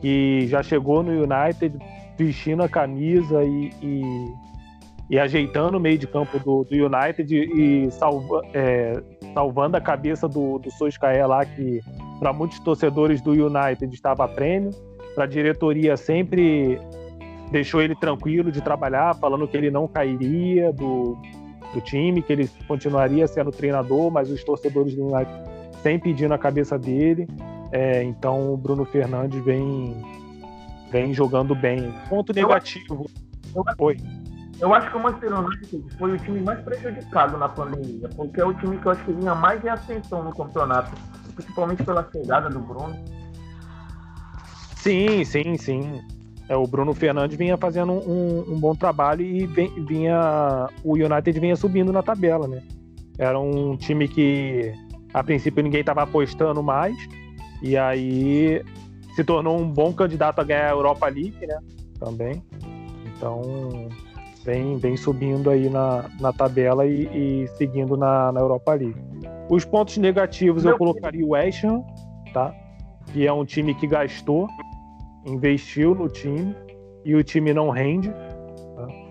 que 0.00 0.46
já 0.46 0.62
chegou 0.62 1.02
no 1.02 1.10
United 1.10 1.76
vestindo 2.16 2.62
a 2.62 2.68
camisa 2.68 3.42
e, 3.42 3.72
e, 3.82 4.02
e 5.10 5.18
ajeitando 5.18 5.78
o 5.78 5.80
meio 5.80 5.98
de 5.98 6.06
campo 6.06 6.38
do, 6.38 6.62
do 6.62 6.76
United 6.76 7.34
e 7.34 7.90
salva, 7.90 8.42
é, 8.54 9.02
salvando 9.34 9.78
a 9.78 9.80
cabeça 9.80 10.28
do, 10.28 10.60
do 10.60 10.70
Solskjaer 10.70 11.26
lá, 11.26 11.44
que 11.44 11.80
para 12.20 12.32
muitos 12.32 12.60
torcedores 12.60 13.20
do 13.20 13.32
United 13.32 13.92
estava 13.92 14.24
a 14.24 14.28
prêmio. 14.28 14.70
Para 15.16 15.24
a 15.24 15.26
diretoria 15.26 15.96
sempre 15.96 16.78
deixou 17.50 17.82
ele 17.82 17.96
tranquilo 17.96 18.52
de 18.52 18.60
trabalhar, 18.60 19.12
falando 19.16 19.48
que 19.48 19.56
ele 19.56 19.72
não 19.72 19.88
cairia 19.88 20.72
do, 20.72 21.18
do 21.74 21.80
time, 21.80 22.22
que 22.22 22.32
ele 22.32 22.48
continuaria 22.68 23.26
sendo 23.26 23.50
treinador, 23.50 24.08
mas 24.12 24.30
os 24.30 24.44
torcedores 24.44 24.94
do 24.94 25.12
United 25.12 25.57
sem 25.82 25.98
pedir 25.98 26.28
na 26.28 26.38
cabeça 26.38 26.78
dele. 26.78 27.26
É, 27.70 28.02
então 28.02 28.52
o 28.52 28.56
Bruno 28.56 28.84
Fernandes 28.84 29.42
vem, 29.44 30.02
vem 30.90 31.12
jogando 31.12 31.54
bem. 31.54 31.92
Ponto 32.08 32.32
negativo. 32.32 33.06
Eu, 33.54 33.64
Oi. 33.78 33.96
Eu 34.60 34.74
acho 34.74 34.90
que 34.90 34.96
o 34.96 35.00
Manchester 35.00 35.38
United 35.38 35.96
foi 35.98 36.12
o 36.12 36.18
time 36.18 36.40
mais 36.40 36.60
prejudicado 36.60 37.38
na 37.38 37.48
pandemia, 37.48 38.08
porque 38.16 38.40
é 38.40 38.44
o 38.44 38.52
time 38.54 38.76
que 38.78 38.86
eu 38.86 38.92
acho 38.92 39.04
que 39.04 39.12
vinha 39.12 39.34
mais 39.34 39.64
em 39.64 39.68
ascensão 39.68 40.24
no 40.24 40.34
campeonato, 40.34 40.90
principalmente 41.34 41.84
pela 41.84 42.08
chegada 42.10 42.50
do 42.50 42.58
Bruno. 42.58 42.96
Sim, 44.76 45.24
sim, 45.24 45.56
sim. 45.56 46.00
É, 46.48 46.56
o 46.56 46.66
Bruno 46.66 46.92
Fernandes 46.94 47.36
vinha 47.36 47.56
fazendo 47.56 47.92
um, 47.92 48.52
um 48.52 48.58
bom 48.58 48.74
trabalho 48.74 49.22
e 49.22 49.46
vinha 49.46 50.68
o 50.82 50.94
United 50.94 51.38
vinha 51.38 51.54
subindo 51.54 51.92
na 51.92 52.02
tabela, 52.02 52.48
né? 52.48 52.62
Era 53.18 53.38
um 53.38 53.76
time 53.76 54.08
que 54.08 54.72
a 55.18 55.24
princípio 55.24 55.62
ninguém 55.62 55.80
estava 55.80 56.02
apostando 56.02 56.62
mais, 56.62 56.96
e 57.60 57.76
aí 57.76 58.62
se 59.14 59.24
tornou 59.24 59.58
um 59.58 59.68
bom 59.68 59.92
candidato 59.92 60.38
a 60.40 60.44
ganhar 60.44 60.68
a 60.68 60.70
Europa 60.70 61.06
League, 61.06 61.46
né? 61.46 61.58
Também. 61.98 62.42
Então 63.04 63.42
vem, 64.44 64.76
vem 64.76 64.96
subindo 64.96 65.50
aí 65.50 65.68
na, 65.68 66.08
na 66.20 66.32
tabela 66.32 66.86
e, 66.86 67.42
e 67.42 67.48
seguindo 67.56 67.96
na, 67.96 68.30
na 68.30 68.40
Europa 68.40 68.74
League. 68.74 69.00
Os 69.50 69.64
pontos 69.64 69.96
negativos 69.96 70.64
eu 70.64 70.78
colocaria 70.78 71.24
o 71.26 71.30
West 71.30 71.64
Ham, 71.64 71.82
tá? 72.32 72.54
Que 73.12 73.26
é 73.26 73.32
um 73.32 73.44
time 73.44 73.74
que 73.74 73.86
gastou, 73.86 74.46
investiu 75.26 75.94
no 75.94 76.08
time 76.08 76.54
e 77.04 77.14
o 77.16 77.24
time 77.24 77.52
não 77.52 77.70
rende. 77.70 78.12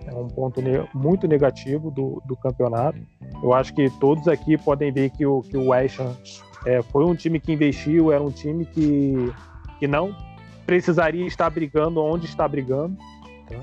É 0.08 0.16
um 0.16 0.28
ponto 0.28 0.62
ne 0.62 0.88
muito 0.94 1.28
negativo 1.28 1.92
do, 1.92 2.22
do 2.26 2.36
campeonato. 2.36 3.00
Eu 3.44 3.54
acho 3.54 3.74
que 3.74 3.90
todos 4.00 4.28
aqui 4.28 4.58
podem 4.58 4.92
ver 4.92 5.10
que 5.12 5.26
o, 5.26 5.42
que 5.42 5.58
o 5.58 5.70
West 5.70 6.00
Ham 6.00 6.16
é, 6.66 6.82
foi 6.82 7.06
um 7.06 7.16
time 7.16 7.40
que 7.40 7.52
investiu, 7.52 8.12
era 8.12 8.24
um 8.24 8.32
time 8.32 8.66
que, 8.66 9.32
que 9.80 9.88
não 9.88 10.16
precisaria 10.66 11.26
estar 11.26 11.50
brigando 11.50 12.02
onde 12.04 12.26
está 12.26 12.48
brigando. 12.48 12.98
Tá? 13.48 13.62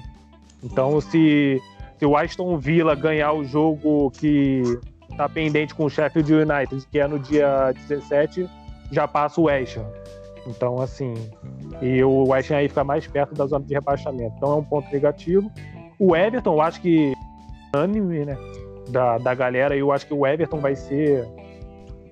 Então, 0.62 1.00
se, 1.00 1.60
se 1.98 2.06
o 2.06 2.16
Aston 2.16 2.56
Villa 2.58 2.94
ganhar 2.94 3.32
o 3.32 3.44
jogo 3.44 4.10
que 4.10 4.62
está 5.10 5.28
pendente 5.28 5.74
com 5.74 5.84
o 5.84 5.90
Sheffield 5.90 6.32
United, 6.32 6.86
que 6.90 6.98
é 6.98 7.06
no 7.06 7.18
dia 7.18 7.72
17, 7.88 8.48
já 8.90 9.06
passa 9.06 9.40
o 9.40 9.44
West 9.44 9.76
Ham. 9.76 9.86
Então, 10.46 10.80
assim, 10.80 11.14
e 11.80 12.02
o 12.02 12.28
West 12.28 12.50
Ham 12.50 12.56
aí 12.56 12.68
fica 12.68 12.84
mais 12.84 13.06
perto 13.06 13.34
da 13.34 13.46
zona 13.46 13.64
de 13.64 13.74
rebaixamento. 13.74 14.34
Então 14.36 14.52
é 14.52 14.56
um 14.56 14.64
ponto 14.64 14.90
negativo. 14.92 15.50
O 15.98 16.14
Everton, 16.16 16.54
eu 16.54 16.60
acho 16.60 16.80
que 16.80 17.14
unânime, 17.74 18.24
né? 18.24 18.36
da, 18.88 19.18
da 19.18 19.34
galera. 19.34 19.76
Eu 19.76 19.92
acho 19.92 20.06
que 20.06 20.14
o 20.14 20.26
Everton 20.26 20.58
vai 20.58 20.74
ser 20.74 21.26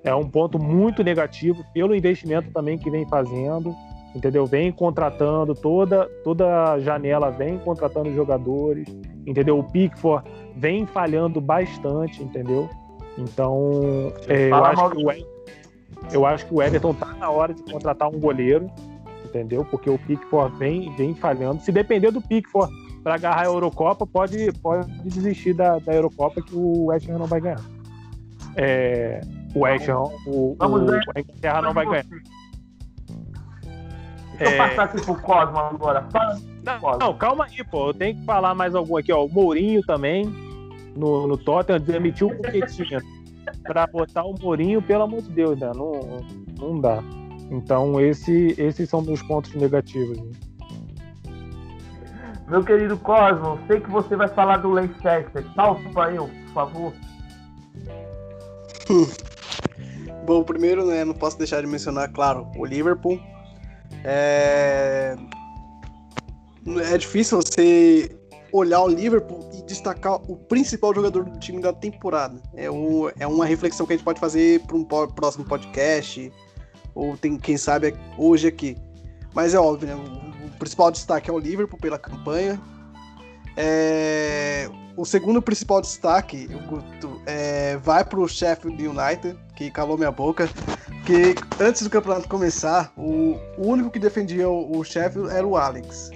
é 0.03 0.13
um 0.13 0.27
ponto 0.27 0.61
muito 0.61 1.01
negativo 1.01 1.63
pelo 1.73 1.95
investimento 1.95 2.51
também 2.51 2.77
que 2.77 2.89
vem 2.89 3.07
fazendo, 3.07 3.73
entendeu? 4.13 4.45
Vem 4.45 4.71
contratando 4.71 5.55
toda 5.55 6.09
toda 6.23 6.77
janela, 6.79 7.29
vem 7.29 7.57
contratando 7.59 8.13
jogadores, 8.13 8.87
entendeu? 9.25 9.59
O 9.59 9.63
Pickford 9.63 10.29
vem 10.55 10.85
falhando 10.85 11.39
bastante, 11.39 12.21
entendeu? 12.21 12.69
Então, 13.17 14.11
é, 14.27 14.49
eu, 14.49 14.65
acho 14.65 14.89
que 14.89 15.05
o, 15.05 15.11
eu 16.11 16.25
acho 16.25 16.45
que 16.47 16.53
o 16.53 16.61
Everton 16.61 16.93
tá 16.93 17.13
na 17.13 17.29
hora 17.29 17.53
de 17.53 17.63
contratar 17.63 18.09
um 18.09 18.19
goleiro, 18.19 18.69
entendeu? 19.23 19.63
Porque 19.63 19.89
o 19.89 19.99
Pickford 19.99 20.57
vem, 20.57 20.93
vem 20.95 21.13
falhando. 21.13 21.61
Se 21.61 21.71
depender 21.71 22.11
do 22.11 22.21
Pickford 22.21 22.73
para 23.03 23.15
agarrar 23.15 23.41
a 23.41 23.45
Eurocopa, 23.45 24.07
pode, 24.07 24.51
pode 24.53 24.89
desistir 25.01 25.53
da, 25.53 25.77
da 25.79 25.93
Eurocopa 25.93 26.41
que 26.41 26.55
o 26.55 26.85
West 26.85 27.09
Ham 27.09 27.17
não 27.17 27.27
vai 27.27 27.41
ganhar. 27.41 27.61
É, 28.55 29.19
o 29.53 29.59
West 29.61 29.89
Ham, 29.89 30.03
o, 30.25 30.53
o, 30.53 30.57
a 30.59 31.19
Inglaterra 31.19 31.61
não 31.61 31.73
vai 31.73 31.85
ganhar. 31.85 32.05
Deixa 34.37 34.53
é... 34.53 34.53
eu 34.53 34.57
passar 34.57 34.83
aqui 34.83 35.01
pro 35.01 35.15
Cosmo 35.21 35.57
agora. 35.57 36.07
Não, 36.63 36.97
não, 36.97 37.17
calma 37.17 37.45
aí, 37.45 37.63
pô. 37.65 37.89
Eu 37.89 37.93
tenho 37.93 38.15
que 38.17 38.25
falar 38.25 38.55
mais 38.55 38.73
algum 38.73 38.97
aqui, 38.97 39.11
ó. 39.11 39.25
O 39.25 39.29
Mourinho 39.29 39.81
também. 39.83 40.25
no, 40.95 41.27
no 41.27 41.37
Tottenham, 41.37 41.79
demitiu 41.79 42.27
o 42.27 42.35
Pochettino 42.37 43.01
para 43.63 43.87
botar 43.87 44.23
o 44.23 44.33
Mourinho, 44.39 44.81
pelo 44.81 45.03
amor 45.03 45.21
de 45.21 45.29
Deus, 45.29 45.59
né? 45.59 45.71
Não, 45.75 45.91
não 46.57 46.79
dá. 46.79 47.03
Então, 47.51 47.99
esse, 47.99 48.55
esses 48.57 48.89
são 48.89 49.01
meus 49.01 49.21
pontos 49.21 49.53
negativos. 49.53 50.17
Né? 50.17 50.31
Meu 52.47 52.63
querido 52.63 52.97
Cosmo, 52.97 53.59
sei 53.67 53.79
que 53.79 53.89
você 53.89 54.15
vai 54.15 54.27
falar 54.27 54.57
do 54.57 54.71
Leicester. 54.71 55.45
Salva 55.55 56.11
eu, 56.11 56.27
por 56.27 56.53
favor. 56.53 56.93
Bom, 60.25 60.43
primeiro, 60.43 60.85
né, 60.85 61.03
não 61.03 61.13
posso 61.13 61.37
deixar 61.37 61.61
de 61.61 61.67
mencionar, 61.67 62.11
claro, 62.11 62.49
o 62.57 62.65
Liverpool. 62.65 63.19
É, 64.03 65.15
é 66.91 66.97
difícil 66.97 67.37
você 67.37 68.09
olhar 68.51 68.81
o 68.81 68.87
Liverpool 68.87 69.49
e 69.53 69.63
destacar 69.63 70.15
o 70.29 70.35
principal 70.35 70.93
jogador 70.93 71.25
do 71.25 71.39
time 71.39 71.61
da 71.61 71.73
temporada. 71.73 72.41
É, 72.55 72.69
um, 72.69 73.09
é 73.19 73.25
uma 73.25 73.45
reflexão 73.45 73.85
que 73.85 73.93
a 73.93 73.95
gente 73.95 74.05
pode 74.05 74.19
fazer 74.19 74.61
para 74.61 74.77
um 74.77 74.83
próximo 74.83 75.43
podcast, 75.43 76.31
ou 76.93 77.17
tem, 77.17 77.37
quem 77.37 77.57
sabe, 77.57 77.95
hoje 78.17 78.47
aqui. 78.47 78.77
Mas 79.33 79.53
é 79.53 79.59
óbvio, 79.59 79.87
né? 79.87 79.95
O, 79.95 80.47
o 80.47 80.51
principal 80.59 80.91
destaque 80.91 81.29
é 81.29 81.33
o 81.33 81.39
Liverpool 81.39 81.79
pela 81.79 81.97
campanha. 81.97 82.59
É, 83.55 84.69
o 84.95 85.05
segundo 85.05 85.41
principal 85.41 85.81
destaque 85.81 86.47
é, 87.25 87.77
vai 87.77 88.03
para 88.03 88.19
o 88.19 88.27
Sheffield 88.27 88.87
United, 88.87 89.37
que 89.55 89.71
calou 89.71 89.97
minha 89.97 90.11
boca. 90.11 90.49
Que 91.05 91.35
antes 91.61 91.81
do 91.81 91.89
campeonato 91.89 92.29
começar, 92.29 92.93
o, 92.95 93.37
o 93.57 93.67
único 93.67 93.89
que 93.89 93.99
defendia 93.99 94.47
o, 94.49 94.77
o 94.77 94.83
Sheffield 94.83 95.29
era 95.29 95.45
o 95.45 95.57
Alex. 95.57 96.11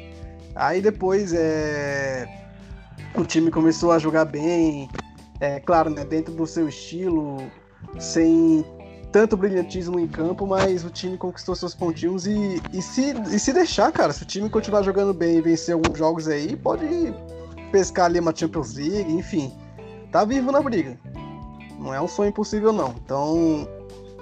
Aí 0.55 0.81
depois 0.81 1.33
é, 1.33 2.27
o 3.15 3.23
time 3.23 3.51
começou 3.51 3.91
a 3.91 3.99
jogar 3.99 4.25
bem, 4.25 4.87
é 5.39 5.59
claro, 5.59 5.89
né, 5.89 6.03
dentro 6.05 6.33
do 6.33 6.47
seu 6.47 6.67
estilo, 6.67 7.37
sem 7.99 8.65
tanto 9.17 9.35
brilhantismo 9.35 9.99
em 9.99 10.07
campo, 10.07 10.45
mas 10.45 10.85
o 10.85 10.91
time 10.91 11.17
conquistou 11.17 11.55
seus 11.55 11.73
pontinhos 11.73 12.27
e, 12.27 12.61
e, 12.71 12.83
se, 12.83 13.15
e 13.31 13.39
se 13.39 13.51
deixar, 13.51 13.91
cara, 13.91 14.13
se 14.13 14.21
o 14.21 14.25
time 14.27 14.47
continuar 14.47 14.83
jogando 14.83 15.11
bem 15.11 15.37
e 15.37 15.41
vencer 15.41 15.73
alguns 15.73 15.97
jogos 15.97 16.27
aí, 16.27 16.55
pode 16.55 16.85
pescar 17.71 18.05
ali 18.05 18.19
uma 18.19 18.31
Champions 18.35 18.75
League, 18.75 19.11
enfim, 19.11 19.51
tá 20.11 20.23
vivo 20.23 20.51
na 20.51 20.61
briga. 20.61 20.99
Não 21.79 21.91
é 21.91 21.99
um 21.99 22.07
sonho 22.07 22.29
impossível 22.29 22.71
não. 22.71 22.93
Então, 23.03 23.67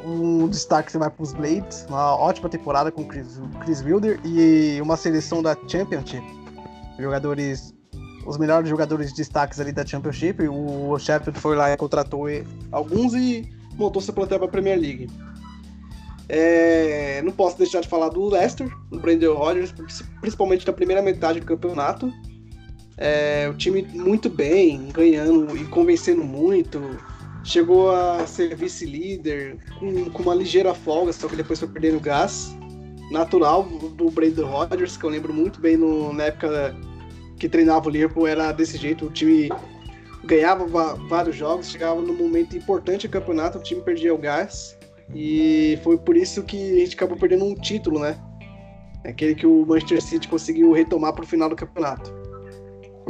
um 0.01 0.47
destaque 0.47 0.89
você 0.89 0.97
vai 0.97 1.09
para 1.09 1.23
os 1.23 1.33
Blades, 1.33 1.85
uma 1.89 2.15
ótima 2.15 2.47
temporada 2.47 2.89
com 2.89 3.03
Chris, 3.03 3.37
Chris 3.65 3.81
Wilder 3.81 4.21
e 4.23 4.79
uma 4.81 4.95
seleção 4.95 5.43
da 5.43 5.57
Championship. 5.67 6.23
Jogadores, 6.97 7.73
os 8.25 8.37
melhores 8.37 8.69
jogadores 8.69 9.09
de 9.09 9.17
destaques 9.17 9.59
ali 9.59 9.73
da 9.73 9.85
Championship. 9.85 10.47
O 10.47 10.97
Sheffield 10.97 11.37
foi 11.37 11.57
lá 11.57 11.69
e 11.73 11.75
contratou 11.75 12.27
alguns 12.71 13.13
e 13.13 13.53
montou 13.77 14.01
seu 14.01 14.13
plantel 14.13 14.39
para 14.39 14.47
a 14.47 14.51
Premier 14.51 14.79
League. 14.79 15.09
É, 16.27 17.21
não 17.23 17.31
posso 17.31 17.57
deixar 17.57 17.81
de 17.81 17.87
falar 17.87 18.09
do 18.09 18.25
Leicester, 18.25 18.67
do 18.89 18.99
Brendan 18.99 19.33
Rodgers, 19.33 19.73
principalmente 20.19 20.65
na 20.65 20.73
primeira 20.73 21.01
metade 21.01 21.39
do 21.39 21.45
campeonato. 21.45 22.11
É, 22.97 23.47
o 23.49 23.53
time 23.53 23.83
muito 23.93 24.29
bem, 24.29 24.89
ganhando 24.91 25.55
e 25.55 25.65
convencendo 25.65 26.23
muito 26.23 26.81
chegou 27.45 27.91
a 27.91 28.25
ser 28.25 28.55
vice-líder 28.55 29.57
com, 29.79 30.09
com, 30.09 30.23
uma 30.23 30.33
ligeira 30.33 30.73
folga, 30.73 31.13
só 31.13 31.27
que 31.27 31.35
depois 31.35 31.59
foi 31.59 31.67
perdendo 31.67 31.99
gás. 31.99 32.55
Natural 33.11 33.63
do 33.63 34.09
Brandon 34.09 34.47
Rodgers, 34.47 34.97
que 34.97 35.03
eu 35.03 35.11
lembro 35.11 35.31
muito 35.31 35.61
bem 35.61 35.77
no, 35.77 36.11
na 36.11 36.23
época 36.23 36.75
que 37.37 37.47
treinava 37.47 37.87
o 37.87 37.91
Liverpool, 37.91 38.25
era 38.25 38.51
desse 38.51 38.77
jeito, 38.77 39.05
o 39.05 39.11
time 39.11 39.51
ganhava 40.25 40.95
vários 41.07 41.35
jogos, 41.35 41.69
chegava 41.69 42.01
no 42.01 42.13
momento 42.13 42.57
importante 42.57 43.07
do 43.07 43.11
campeonato, 43.11 43.57
o 43.57 43.61
time 43.61 43.81
perdia 43.81 44.13
o 44.13 44.17
gás. 44.17 44.77
E 45.13 45.79
foi 45.83 45.97
por 45.97 46.17
isso 46.17 46.43
que 46.43 46.57
a 46.57 46.79
gente 46.79 46.95
acabou 46.95 47.17
perdendo 47.17 47.45
um 47.45 47.55
título, 47.55 47.99
né? 47.99 48.19
Aquele 49.05 49.35
que 49.35 49.45
o 49.45 49.65
Manchester 49.65 50.01
City 50.01 50.27
conseguiu 50.27 50.71
retomar 50.71 51.13
para 51.13 51.23
o 51.23 51.27
final 51.27 51.47
do 51.47 51.55
campeonato. 51.55 52.11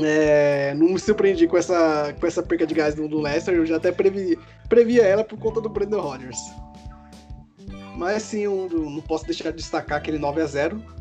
É, 0.01 0.73
não 0.75 0.89
me 0.89 0.99
surpreendi 0.99 1.47
com 1.47 1.57
essa, 1.57 2.13
com 2.19 2.27
essa 2.27 2.43
perca 2.43 2.67
de 2.67 2.73
gás 2.73 2.95
do, 2.95 3.21
Leicester, 3.21 3.55
eu 3.55 3.65
já 3.65 3.77
até 3.77 3.93
previ, 3.93 4.37
previa 4.67 5.03
ela 5.03 5.23
por 5.23 5.39
conta 5.39 5.61
do 5.61 5.69
Brandon 5.69 6.01
Rodgers. 6.01 6.39
Mas 7.95 8.23
sim, 8.23 8.45
um, 8.45 8.67
não 8.67 9.01
posso 9.01 9.25
deixar 9.25 9.51
de 9.51 9.57
destacar 9.57 9.99
aquele 9.99 10.19
9 10.19 10.41
a 10.41 10.45
0 10.45 10.95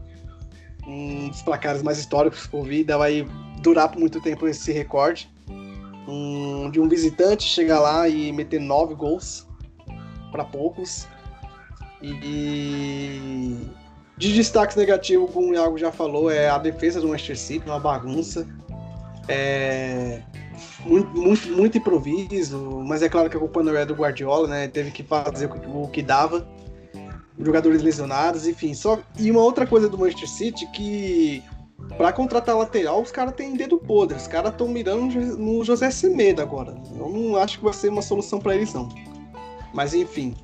um 0.86 1.28
dos 1.28 1.42
placares 1.42 1.82
mais 1.82 1.98
históricos 1.98 2.46
que 2.46 2.54
eu 2.54 2.62
vi, 2.62 2.84
vai 2.84 3.26
durar 3.62 3.90
por 3.90 3.98
muito 3.98 4.20
tempo 4.20 4.46
esse 4.46 4.70
recorde. 4.70 5.33
Um, 6.06 6.70
de 6.70 6.80
um 6.80 6.88
visitante 6.88 7.44
chegar 7.44 7.80
lá 7.80 8.08
e 8.08 8.32
meter 8.32 8.60
nove 8.60 8.94
gols 8.94 9.46
para 10.30 10.44
poucos. 10.44 11.06
E 12.02 13.58
de 14.16 14.32
destaques 14.32 14.76
negativos, 14.76 15.30
como 15.32 15.50
o 15.50 15.54
Iago 15.54 15.76
já 15.76 15.90
falou, 15.90 16.30
é 16.30 16.48
a 16.48 16.58
defesa 16.58 17.00
do 17.00 17.08
Manchester 17.08 17.38
City, 17.38 17.66
uma 17.66 17.80
bagunça. 17.80 18.46
É, 19.26 20.22
muito, 20.84 21.08
muito, 21.18 21.48
muito 21.48 21.78
improviso, 21.78 22.82
mas 22.84 23.02
é 23.02 23.08
claro 23.08 23.28
que 23.28 23.36
a 23.36 23.40
culpa 23.40 23.62
não 23.62 23.76
é 23.76 23.84
do 23.84 23.94
Guardiola, 23.94 24.46
né? 24.46 24.68
Teve 24.68 24.90
que 24.90 25.02
fazer 25.02 25.50
o 25.50 25.88
que 25.88 26.02
dava. 26.02 26.46
Jogadores 27.38 27.82
lesionados, 27.82 28.46
enfim. 28.46 28.74
Só... 28.74 29.00
E 29.18 29.30
uma 29.30 29.40
outra 29.40 29.66
coisa 29.66 29.88
do 29.88 29.98
Manchester 29.98 30.28
City 30.28 30.66
que 30.70 31.42
para 31.96 32.12
contratar 32.12 32.56
lateral, 32.56 33.02
os 33.02 33.10
caras 33.10 33.34
têm 33.34 33.56
dedo 33.56 33.78
podre. 33.78 34.16
Os 34.16 34.26
caras 34.26 34.52
estão 34.52 34.68
mirando 34.68 35.14
no 35.36 35.64
José 35.64 35.90
Semedo 35.90 36.42
agora. 36.42 36.74
Eu 36.96 37.08
não 37.08 37.36
acho 37.36 37.58
que 37.58 37.64
vai 37.64 37.72
ser 37.72 37.88
uma 37.88 38.02
solução 38.02 38.38
para 38.38 38.54
eles, 38.54 38.72
não. 38.72 38.88
Mas 39.72 39.94
enfim. 39.94 40.34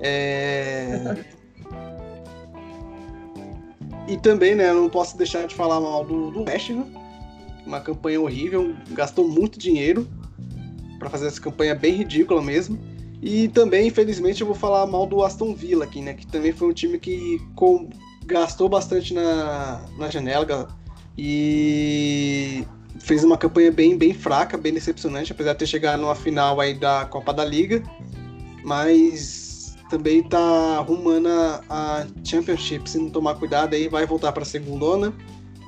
É... 0.00 1.24
e 4.08 4.16
também, 4.16 4.54
né, 4.54 4.70
eu 4.70 4.74
não 4.74 4.90
posso 4.90 5.16
deixar 5.16 5.46
de 5.46 5.54
falar 5.54 5.80
mal 5.80 6.04
do, 6.04 6.30
do 6.30 6.44
West 6.44 6.70
Ham 6.70 7.04
uma 7.66 7.80
campanha 7.80 8.20
horrível, 8.20 8.74
gastou 8.90 9.26
muito 9.26 9.58
dinheiro 9.58 10.06
para 10.98 11.10
fazer 11.10 11.26
essa 11.26 11.40
campanha 11.40 11.74
bem 11.74 11.94
ridícula 11.94 12.42
mesmo. 12.42 12.78
E 13.22 13.48
também, 13.48 13.88
infelizmente, 13.88 14.42
eu 14.42 14.46
vou 14.46 14.56
falar 14.56 14.86
mal 14.86 15.06
do 15.06 15.22
Aston 15.24 15.54
Villa 15.54 15.84
aqui, 15.84 16.00
né? 16.02 16.12
Que 16.12 16.26
também 16.26 16.52
foi 16.52 16.68
um 16.68 16.72
time 16.72 16.98
que 16.98 17.40
com, 17.54 17.88
gastou 18.26 18.68
bastante 18.68 19.12
na, 19.14 19.80
na 19.98 20.10
janela 20.10 20.68
e 21.16 22.64
fez 23.00 23.22
uma 23.24 23.36
campanha 23.36 23.70
bem, 23.70 23.96
bem 23.96 24.14
fraca, 24.14 24.56
bem 24.56 24.72
decepcionante, 24.72 25.32
apesar 25.32 25.52
de 25.52 25.60
ter 25.60 25.66
chegado 25.66 26.00
numa 26.00 26.14
final 26.14 26.60
aí 26.60 26.74
da 26.74 27.04
Copa 27.04 27.32
da 27.32 27.44
Liga. 27.44 27.82
Mas 28.64 29.76
também 29.90 30.22
tá 30.22 30.78
arrumando 30.78 31.28
a 31.28 32.06
Championship, 32.24 32.88
se 32.88 32.98
não 32.98 33.10
tomar 33.10 33.34
cuidado 33.34 33.74
aí, 33.74 33.88
vai 33.88 34.06
voltar 34.06 34.32
para 34.32 34.42
a 34.42 34.46
segundona 34.46 35.14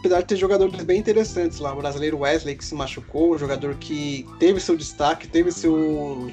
apesar 0.07 0.21
de 0.21 0.27
ter 0.27 0.37
jogadores 0.37 0.85
bem 0.85 1.01
interessantes 1.01 1.59
lá, 1.59 1.73
o 1.73 1.77
brasileiro 1.77 2.19
Wesley 2.19 2.55
que 2.55 2.65
se 2.65 2.75
machucou, 2.75 3.35
um 3.35 3.39
jogador 3.39 3.75
que 3.75 4.27
teve 4.39 4.61
seu 4.61 4.77
destaque, 4.77 5.27
teve 5.27 5.51
seu 5.51 6.31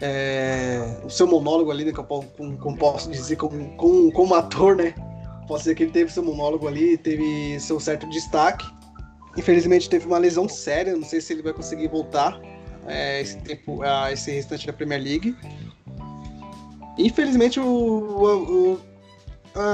é, 0.00 0.98
seu 1.08 1.26
monólogo 1.26 1.70
ali, 1.70 1.84
né, 1.84 1.92
que 1.92 1.98
eu 1.98 2.04
como, 2.04 2.76
posso 2.76 3.10
dizer 3.10 3.36
como, 3.36 3.76
como, 3.76 4.12
como 4.12 4.34
ator, 4.34 4.76
né? 4.76 4.94
Posso 5.46 5.64
dizer 5.64 5.74
que 5.74 5.84
ele 5.84 5.92
teve 5.92 6.12
seu 6.12 6.22
monólogo 6.22 6.66
ali, 6.66 6.96
teve 6.98 7.58
seu 7.60 7.78
certo 7.78 8.08
destaque. 8.08 8.66
Infelizmente 9.36 9.88
teve 9.88 10.06
uma 10.06 10.18
lesão 10.18 10.48
séria, 10.48 10.96
não 10.96 11.04
sei 11.04 11.20
se 11.20 11.32
ele 11.32 11.42
vai 11.42 11.52
conseguir 11.52 11.88
voltar 11.88 12.40
é, 12.86 13.20
esse 13.20 13.38
tempo, 13.38 13.82
a 13.82 14.12
esse 14.12 14.30
restante 14.30 14.66
da 14.66 14.72
Premier 14.72 15.02
League. 15.02 15.36
Infelizmente 16.98 17.60
o, 17.60 17.64
o, 17.66 18.72
o 18.74 18.80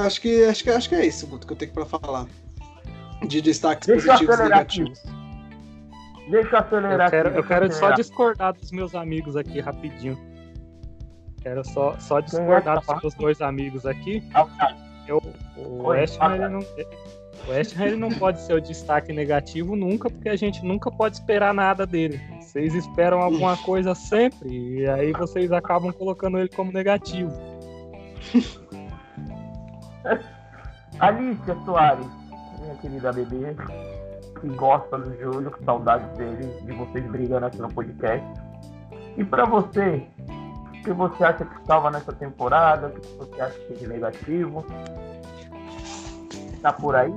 acho 0.05 0.21
que 0.21 0.43
acho 0.45 0.63
que 0.63 0.69
acho 0.69 0.89
que 0.89 0.95
é 0.95 1.05
isso 1.05 1.25
Guto, 1.27 1.47
que 1.47 1.53
eu 1.53 1.57
tenho 1.57 1.71
para 1.71 1.85
falar 1.85 2.27
de 3.25 3.41
destaques 3.41 3.87
Deixa 3.87 4.07
positivos 4.07 4.39
e 4.39 4.43
negativos. 4.43 4.99
Aqui. 4.99 5.23
Deixa 6.29 6.55
eu 6.55 6.59
acelerar 6.59 7.07
eu 7.07 7.11
quero, 7.11 7.29
aqui. 7.29 7.37
Eu 7.37 7.43
quero 7.43 7.73
só 7.73 7.91
discordar 7.91 8.53
dos 8.53 8.71
meus 8.71 8.95
amigos 8.95 9.35
aqui 9.35 9.59
rapidinho. 9.59 10.17
Quero 11.41 11.65
só, 11.65 11.97
só 11.99 12.19
discordar 12.19 12.79
dos 12.79 13.01
meus 13.01 13.13
dois 13.15 13.41
amigos 13.41 13.85
aqui. 13.85 14.23
Eu, 15.07 15.21
o 15.55 15.87
West 15.87 16.17
Ham 16.19 16.35
ele 16.35 16.47
não, 16.47 16.59
o 16.59 17.51
West 17.51 17.77
Ham 17.77 17.85
ele 17.85 17.95
não 17.95 18.09
pode 18.09 18.41
ser 18.41 18.53
o 18.53 18.61
destaque 18.61 19.11
negativo 19.13 19.75
nunca, 19.75 20.09
porque 20.09 20.29
a 20.29 20.35
gente 20.35 20.65
nunca 20.65 20.89
pode 20.91 21.17
esperar 21.17 21.53
nada 21.53 21.85
dele. 21.85 22.19
Vocês 22.39 22.73
esperam 22.73 23.21
alguma 23.21 23.57
coisa 23.57 23.93
sempre, 23.93 24.49
e 24.49 24.87
aí 24.87 25.11
vocês 25.11 25.51
acabam 25.51 25.91
colocando 25.91 26.37
ele 26.39 26.49
como 26.49 26.71
negativo. 26.71 27.31
Alicia 30.99 31.55
Soares, 31.65 32.05
minha 32.59 32.75
querida 32.75 33.11
bebê, 33.11 33.55
que 34.39 34.47
gosta 34.49 34.97
do 34.97 35.17
Júlio, 35.19 35.51
que 35.51 35.63
saudade 35.63 36.05
dele, 36.17 36.53
de 36.61 36.71
vocês 36.73 37.05
brigando 37.05 37.45
aqui 37.45 37.57
no 37.57 37.67
podcast. 37.69 38.25
E 39.17 39.23
para 39.23 39.45
você, 39.45 40.05
o 40.67 40.83
que 40.83 40.91
você 40.91 41.23
acha 41.23 41.45
que 41.45 41.61
estava 41.61 41.89
nessa 41.91 42.11
temporada? 42.13 42.87
O 42.87 42.99
que 42.99 43.07
você 43.17 43.41
acha 43.41 43.57
que 43.59 43.73
é 43.73 43.75
de 43.77 43.87
negativo? 43.87 44.65
Tá 46.63 46.71
por 46.73 46.95
aí? 46.95 47.13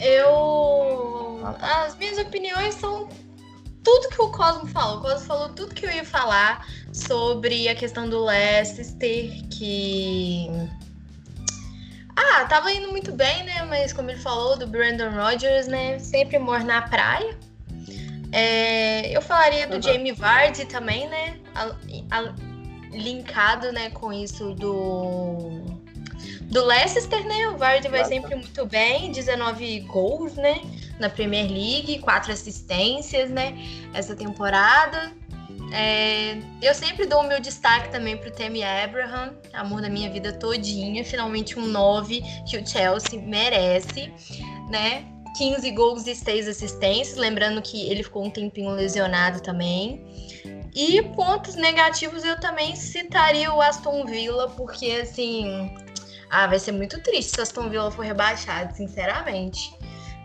Eu. 0.00 1.40
As 1.60 1.96
minhas 1.96 2.18
opiniões 2.18 2.74
são 2.76 3.08
tudo 3.82 4.08
que 4.10 4.22
o 4.22 4.30
Cosmo 4.30 4.66
falou. 4.66 4.98
O 4.98 5.02
Cosmo 5.02 5.26
falou 5.26 5.48
tudo 5.50 5.74
que 5.74 5.84
eu 5.84 5.90
ia 5.90 6.04
falar 6.04 6.66
sobre 6.92 7.68
a 7.68 7.74
questão 7.74 8.08
do 8.08 8.24
Leicester, 8.24 9.30
que. 9.50 10.48
Ah, 12.16 12.44
tava 12.44 12.72
indo 12.72 12.88
muito 12.90 13.12
bem, 13.12 13.42
né? 13.44 13.62
Mas 13.64 13.92
como 13.92 14.10
ele 14.10 14.20
falou, 14.20 14.56
do 14.56 14.66
Brandon 14.66 15.10
Rodgers, 15.10 15.66
né? 15.66 15.98
Sempre 15.98 16.38
morre 16.38 16.64
na 16.64 16.82
praia. 16.82 17.36
É, 18.32 19.10
eu 19.10 19.20
falaria 19.20 19.66
do 19.66 19.74
Uhum. 19.76 19.82
Jamie 19.82 20.12
Vardy 20.12 20.64
também, 20.66 21.08
né? 21.08 21.40
A- 21.54 21.74
a- 22.16 22.34
linkado, 22.92 23.72
né, 23.72 23.90
com 23.90 24.12
isso 24.12 24.52
do 24.54 25.69
do 26.50 26.64
Leicester, 26.64 27.24
né? 27.26 27.48
O 27.48 27.56
Vardy 27.56 27.88
vai 27.88 28.04
sempre 28.04 28.34
muito 28.34 28.66
bem, 28.66 29.12
19 29.12 29.80
gols, 29.80 30.34
né, 30.34 30.60
na 30.98 31.08
Premier 31.08 31.48
League, 31.48 32.00
quatro 32.00 32.32
assistências, 32.32 33.30
né, 33.30 33.54
essa 33.94 34.14
temporada. 34.14 35.12
É, 35.72 36.36
eu 36.60 36.74
sempre 36.74 37.06
dou 37.06 37.20
o 37.20 37.28
meu 37.28 37.40
destaque 37.40 37.90
também 37.90 38.16
pro 38.16 38.30
Tammy 38.32 38.64
Abraham, 38.64 39.34
amor 39.52 39.80
da 39.80 39.88
minha 39.88 40.10
vida 40.10 40.32
todinha, 40.32 41.04
finalmente 41.04 41.56
um 41.58 41.66
9 41.66 42.20
que 42.48 42.58
o 42.58 42.66
Chelsea 42.66 43.20
merece, 43.20 44.12
né? 44.68 45.04
15 45.38 45.70
gols 45.70 46.06
e 46.08 46.14
6 46.14 46.48
assistências, 46.48 47.16
lembrando 47.16 47.62
que 47.62 47.88
ele 47.88 48.02
ficou 48.02 48.24
um 48.24 48.30
tempinho 48.30 48.70
lesionado 48.70 49.40
também. 49.40 50.04
E 50.74 51.02
pontos 51.14 51.54
negativos 51.54 52.24
eu 52.24 52.38
também 52.40 52.74
citaria 52.74 53.52
o 53.52 53.60
Aston 53.60 54.04
Villa, 54.06 54.48
porque 54.50 54.90
assim, 55.02 55.72
ah, 56.30 56.46
vai 56.46 56.58
ser 56.58 56.72
muito 56.72 57.02
triste 57.02 57.32
se 57.32 57.40
o 57.40 57.42
Aston 57.42 57.68
Villa 57.68 57.90
for 57.90 58.04
rebaixado, 58.04 58.74
sinceramente. 58.74 59.74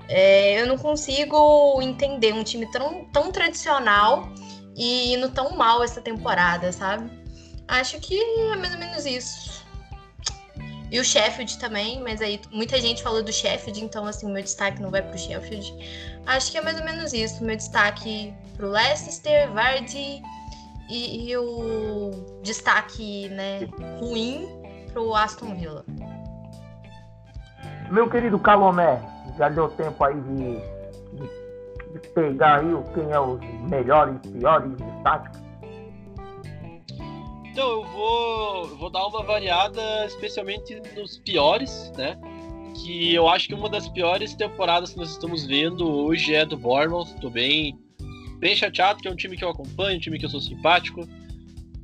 É, 0.08 0.62
eu 0.62 0.68
não 0.68 0.78
consigo 0.78 1.82
entender 1.82 2.34
um 2.34 2.44
time 2.44 2.70
tão, 2.72 3.06
tão 3.06 3.32
tradicional 3.32 4.30
e 4.76 5.14
indo 5.14 5.30
tão 5.30 5.58
mal 5.58 5.84
essa 5.84 6.00
temporada, 6.00 6.72
sabe? 6.72 7.10
Acho 7.68 8.00
que 8.00 8.20
é 8.20 8.56
mais 8.56 8.74
ou 8.74 8.80
menos 8.80 9.06
isso. 9.06 9.66
E 10.92 11.00
o 11.00 11.04
Sheffield 11.04 11.58
também, 11.58 12.00
mas 12.02 12.22
aí 12.22 12.40
muita 12.52 12.80
gente 12.80 13.02
falou 13.02 13.24
do 13.24 13.34
Sheffield, 13.34 13.84
então 13.84 14.06
assim, 14.06 14.28
o 14.28 14.30
meu 14.30 14.44
destaque 14.44 14.80
não 14.80 14.92
vai 14.92 15.02
pro 15.02 15.18
Sheffield. 15.18 15.74
Acho 16.28 16.52
que 16.52 16.60
é 16.60 16.62
mais 16.62 16.78
ou 16.78 16.86
menos 16.86 17.12
isso. 17.12 17.44
Meu 17.44 17.56
destaque 17.56 18.32
pro 18.56 18.70
Leicester, 18.70 19.52
Vardy 19.52 20.22
e, 20.88 21.30
e 21.30 21.38
o 21.38 22.12
destaque 22.44 23.28
né, 23.30 23.68
ruim 24.00 24.48
pro 24.96 25.14
Aston 25.14 25.54
Villa. 25.56 25.84
Meu 27.92 28.10
querido 28.10 28.40
Calomé, 28.40 29.02
já 29.38 29.50
deu 29.50 29.68
tempo 29.68 30.02
aí 30.06 30.16
de, 30.22 30.56
de, 31.18 32.00
de 32.00 32.08
pegar 32.14 32.62
aí 32.62 32.74
o- 32.74 32.84
quem 32.94 33.12
é 33.12 33.20
os 33.20 33.40
melhores 33.70 34.16
e 34.24 34.30
piores 34.32 34.72
destaques? 34.78 35.44
Então 37.52 37.70
eu 37.70 37.84
vou, 37.84 38.68
eu 38.70 38.78
vou 38.78 38.90
dar 38.90 39.06
uma 39.06 39.22
variada, 39.24 39.82
especialmente 40.06 40.82
nos 40.96 41.18
piores, 41.20 41.92
né? 41.98 42.18
Que 42.76 43.14
eu 43.14 43.28
acho 43.30 43.48
que 43.50 43.54
uma 43.54 43.70
das 43.70 43.88
piores 43.90 44.34
temporadas 44.34 44.92
que 44.94 44.98
nós 44.98 45.12
estamos 45.12 45.46
vendo 45.46 45.88
hoje 45.90 46.34
é 46.34 46.46
do 46.46 46.58
Bournemouth. 46.58 47.14
Tô 47.22 47.30
bem, 47.30 47.78
bem 48.40 48.56
chateado, 48.56 49.00
que 49.02 49.08
é 49.08 49.12
um 49.12 49.16
time 49.16 49.36
que 49.38 49.44
eu 49.44 49.50
acompanho, 49.50 49.98
um 49.98 50.00
time 50.00 50.18
que 50.20 50.26
eu 50.26 50.30
sou 50.30 50.42
simpático. 50.42 51.02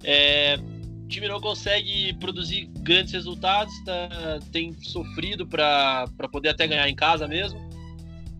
É, 0.03 0.57
o 0.57 0.70
time 1.11 1.27
não 1.27 1.41
consegue 1.41 2.13
produzir 2.13 2.65
grandes 2.79 3.13
resultados, 3.13 3.73
tá, 3.83 4.39
tem 4.51 4.73
sofrido 4.81 5.45
para 5.45 6.07
poder 6.31 6.49
até 6.49 6.65
ganhar 6.65 6.89
em 6.89 6.95
casa 6.95 7.27
mesmo. 7.27 7.59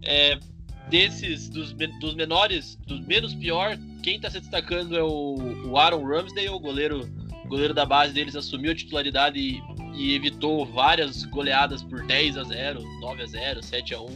É, 0.01 0.39
desses, 0.87 1.49
dos, 1.49 1.73
dos 1.73 2.15
menores, 2.15 2.77
dos 2.87 3.05
menos 3.05 3.35
pior, 3.35 3.77
quem 4.01 4.19
tá 4.19 4.29
se 4.29 4.39
destacando 4.39 4.97
é 4.97 5.03
o, 5.03 5.35
o 5.67 5.77
Aaron 5.77 6.03
Ramsdale, 6.03 6.49
o 6.49 6.59
goleiro, 6.59 7.07
goleiro 7.45 7.73
da 7.73 7.85
base 7.85 8.13
deles, 8.13 8.35
assumiu 8.35 8.71
a 8.71 8.75
titularidade 8.75 9.37
e, 9.37 9.61
e 9.93 10.15
evitou 10.15 10.65
várias 10.65 11.25
goleadas 11.25 11.83
por 11.83 12.05
10 12.05 12.37
a 12.37 12.43
0 12.43 12.81
9 13.01 13.21
a 13.21 13.25
0 13.27 13.63
7 13.63 13.93
a 13.93 14.01
1 14.01 14.07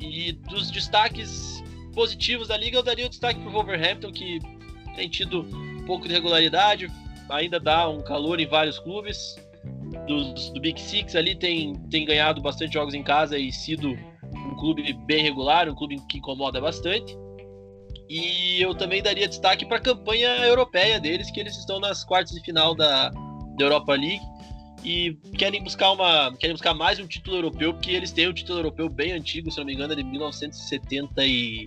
E 0.00 0.32
dos 0.32 0.70
destaques 0.70 1.62
positivos 1.94 2.48
da 2.48 2.56
liga, 2.56 2.78
eu 2.78 2.82
daria 2.82 3.06
o 3.06 3.08
destaque 3.08 3.38
pro 3.38 3.50
Wolverhampton, 3.50 4.10
que 4.10 4.40
tem 4.96 5.08
tido 5.08 5.42
um 5.42 5.84
pouco 5.84 6.08
de 6.08 6.14
regularidade, 6.14 6.90
ainda 7.30 7.58
dá 7.58 7.88
um 7.88 8.02
calor 8.02 8.40
em 8.40 8.46
vários 8.46 8.78
clubes. 8.78 9.36
Dos, 10.06 10.50
do 10.50 10.60
Big 10.60 10.80
Six 10.80 11.14
ali 11.14 11.34
tem, 11.34 11.74
tem 11.90 12.04
ganhado 12.04 12.40
bastante 12.40 12.74
jogos 12.74 12.94
em 12.94 13.02
casa 13.02 13.38
e 13.38 13.52
sido 13.52 13.90
um 13.90 14.56
clube 14.56 14.92
bem 15.06 15.22
regular, 15.22 15.68
um 15.68 15.74
clube 15.74 16.00
que 16.08 16.18
incomoda 16.18 16.60
bastante. 16.60 17.16
E 18.08 18.60
eu 18.60 18.74
também 18.74 19.02
daria 19.02 19.26
destaque 19.26 19.64
para 19.64 19.78
a 19.78 19.80
campanha 19.80 20.28
europeia 20.44 21.00
deles, 21.00 21.30
que 21.30 21.40
eles 21.40 21.56
estão 21.56 21.80
nas 21.80 22.04
quartas 22.04 22.34
de 22.34 22.40
final 22.42 22.74
da, 22.74 23.08
da 23.08 23.64
Europa 23.64 23.94
League 23.94 24.22
e 24.84 25.14
querem 25.38 25.62
buscar 25.62 25.92
uma 25.92 26.34
querem 26.36 26.52
buscar 26.52 26.74
mais 26.74 26.98
um 26.98 27.06
título 27.06 27.38
europeu, 27.38 27.72
porque 27.72 27.92
eles 27.92 28.12
têm 28.12 28.28
um 28.28 28.34
título 28.34 28.58
europeu 28.58 28.88
bem 28.88 29.12
antigo, 29.12 29.50
se 29.50 29.56
não 29.58 29.64
me 29.64 29.72
engano, 29.72 29.94
é 29.94 29.96
de 29.96 30.04
1970 30.04 31.24
e 31.24 31.66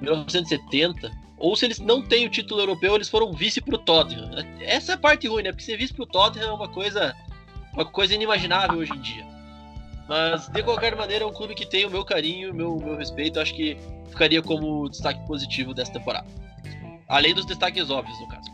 1970. 0.00 1.27
Ou 1.38 1.54
se 1.54 1.64
eles 1.64 1.78
não 1.78 2.02
têm 2.02 2.26
o 2.26 2.30
título 2.30 2.60
europeu, 2.60 2.94
eles 2.94 3.08
foram 3.08 3.32
vice 3.32 3.60
pro 3.60 3.78
Tottenham. 3.78 4.30
Essa 4.60 4.92
é 4.92 4.94
a 4.96 4.98
parte 4.98 5.28
ruim, 5.28 5.42
né? 5.42 5.50
Porque 5.50 5.64
ser 5.64 5.76
vice 5.76 5.94
pro 5.94 6.06
Tottenham 6.06 6.50
é 6.50 6.52
uma 6.52 6.68
coisa 6.68 7.14
uma 7.72 7.84
coisa 7.84 8.14
inimaginável 8.14 8.78
hoje 8.78 8.92
em 8.92 9.00
dia. 9.00 9.24
Mas, 10.08 10.48
de 10.48 10.62
qualquer 10.62 10.96
maneira, 10.96 11.24
é 11.24 11.26
um 11.26 11.32
clube 11.32 11.54
que 11.54 11.66
tem 11.66 11.84
o 11.84 11.90
meu 11.90 12.04
carinho, 12.04 12.50
o 12.50 12.54
meu, 12.54 12.76
meu 12.76 12.96
respeito. 12.96 13.38
Acho 13.38 13.54
que 13.54 13.76
ficaria 14.08 14.42
como 14.42 14.88
destaque 14.88 15.24
positivo 15.26 15.74
dessa 15.74 15.92
temporada. 15.92 16.26
Além 17.06 17.34
dos 17.34 17.44
destaques 17.44 17.90
óbvios, 17.90 18.18
no 18.20 18.28
caso. 18.28 18.50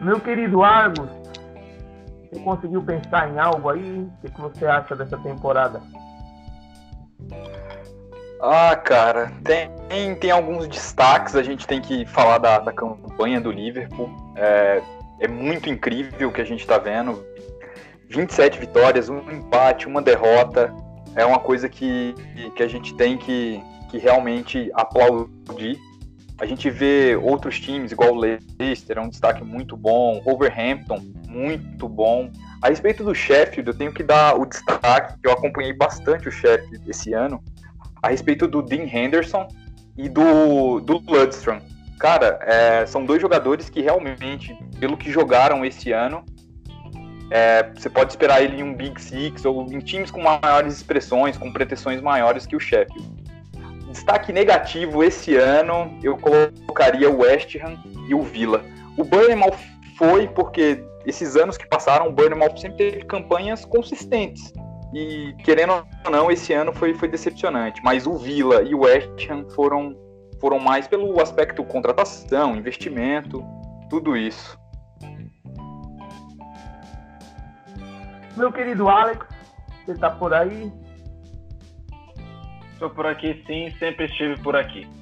Meu 0.00 0.20
querido 0.20 0.62
Argos, 0.62 1.10
você 2.30 2.40
conseguiu 2.40 2.82
pensar 2.82 3.28
em 3.28 3.38
algo 3.38 3.68
aí? 3.68 4.00
O 4.00 4.12
que, 4.22 4.30
que 4.30 4.40
você 4.40 4.64
acha 4.66 4.94
dessa 4.94 5.18
temporada? 5.18 5.82
Ah, 8.40 8.76
cara, 8.76 9.32
tem, 9.42 10.14
tem, 10.14 10.30
alguns 10.30 10.68
destaques. 10.68 11.34
A 11.34 11.42
gente 11.42 11.66
tem 11.66 11.80
que 11.80 12.06
falar 12.06 12.38
da, 12.38 12.58
da 12.60 12.72
campanha 12.72 13.40
do 13.40 13.50
Liverpool. 13.50 14.10
É, 14.36 14.80
é 15.20 15.28
muito 15.28 15.68
incrível 15.68 16.28
o 16.28 16.32
que 16.32 16.40
a 16.40 16.44
gente 16.44 16.60
está 16.60 16.78
vendo. 16.78 17.24
27 18.08 18.58
vitórias, 18.58 19.08
um 19.08 19.18
empate, 19.30 19.86
uma 19.86 20.00
derrota. 20.00 20.72
É 21.16 21.24
uma 21.24 21.40
coisa 21.40 21.68
que, 21.68 22.14
que 22.54 22.62
a 22.62 22.68
gente 22.68 22.94
tem 22.94 23.18
que, 23.18 23.60
que 23.90 23.98
realmente 23.98 24.70
aplaudir. 24.74 25.76
A 26.40 26.46
gente 26.46 26.70
vê 26.70 27.16
outros 27.16 27.58
times, 27.58 27.90
igual 27.90 28.12
o 28.12 28.14
Leicester, 28.14 28.98
é 28.98 29.00
um 29.00 29.08
destaque 29.08 29.42
muito 29.42 29.76
bom. 29.76 30.22
Wolverhampton, 30.24 31.02
muito 31.28 31.88
bom. 31.88 32.30
A 32.62 32.68
respeito 32.68 33.02
do 33.02 33.12
Sheffield, 33.12 33.68
eu 33.68 33.76
tenho 33.76 33.92
que 33.92 34.04
dar 34.04 34.38
o 34.38 34.46
destaque, 34.46 35.18
que 35.20 35.28
eu 35.28 35.32
acompanhei 35.32 35.72
bastante 35.72 36.28
o 36.28 36.32
Sheffield 36.32 36.88
esse 36.88 37.12
ano, 37.12 37.42
a 38.02 38.08
respeito 38.08 38.46
do 38.46 38.62
Dean 38.62 38.84
Henderson 38.84 39.48
e 39.96 40.08
do, 40.08 40.80
do 40.80 41.02
Ludstrom. 41.06 41.60
Cara, 41.98 42.38
é, 42.42 42.86
são 42.86 43.04
dois 43.04 43.20
jogadores 43.20 43.68
que 43.68 43.80
realmente, 43.80 44.56
pelo 44.78 44.96
que 44.96 45.10
jogaram 45.10 45.64
esse 45.64 45.90
ano, 45.90 46.24
é, 47.30 47.70
você 47.74 47.90
pode 47.90 48.12
esperar 48.12 48.42
ele 48.42 48.60
em 48.60 48.62
um 48.62 48.74
Big 48.74 49.00
Six 49.00 49.44
ou 49.44 49.64
em 49.70 49.80
times 49.80 50.10
com 50.10 50.22
maiores 50.22 50.74
expressões, 50.74 51.36
com 51.36 51.52
pretensões 51.52 52.00
maiores 52.00 52.46
que 52.46 52.56
o 52.56 52.60
Sheffield. 52.60 53.08
Destaque 53.90 54.32
negativo 54.32 55.02
esse 55.02 55.34
ano, 55.36 55.98
eu 56.02 56.16
colocaria 56.16 57.10
o 57.10 57.18
West 57.18 57.56
Ham 57.56 57.76
e 58.08 58.14
o 58.14 58.22
Villa. 58.22 58.62
O 58.96 59.04
Bournemouth 59.04 59.58
foi 59.96 60.28
porque 60.28 60.84
esses 61.04 61.36
anos 61.36 61.56
que 61.56 61.66
passaram, 61.66 62.08
o 62.08 62.12
Bournemouth 62.12 62.56
sempre 62.58 62.90
teve 62.90 63.04
campanhas 63.04 63.64
consistentes. 63.64 64.52
E 64.92 65.34
querendo 65.44 65.86
ou 66.04 66.10
não, 66.10 66.30
esse 66.30 66.52
ano 66.52 66.72
foi, 66.72 66.94
foi 66.94 67.08
decepcionante. 67.08 67.80
Mas 67.84 68.06
o 68.06 68.16
Villa 68.16 68.62
e 68.62 68.74
o 68.74 68.80
West 68.80 69.28
Ham 69.30 69.44
foram, 69.50 69.94
foram 70.40 70.58
mais 70.58 70.88
pelo 70.88 71.20
aspecto 71.20 71.62
contratação, 71.64 72.56
investimento, 72.56 73.44
tudo 73.90 74.16
isso. 74.16 74.58
Meu 78.36 78.52
querido 78.52 78.88
Alex, 78.88 79.26
você 79.84 79.94
tá 79.94 80.10
por 80.10 80.32
aí? 80.32 80.72
Estou 82.72 82.90
por 82.90 83.06
aqui 83.06 83.42
sim, 83.46 83.70
sempre 83.78 84.06
estive 84.06 84.40
por 84.40 84.54
aqui. 84.54 84.88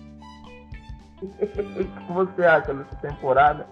O 1.22 2.06
que 2.06 2.12
você 2.12 2.44
acha 2.44 2.74
dessa 2.74 2.96
temporada? 2.96 3.66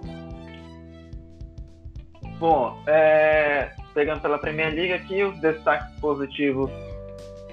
Bom, 2.39 2.83
é, 2.87 3.71
pegando 3.95 4.21
pela 4.21 4.39
Premier 4.39 4.75
League 4.75 4.93
aqui, 4.93 5.23
os 5.23 5.39
destaques 5.41 5.89
positivos 6.01 6.71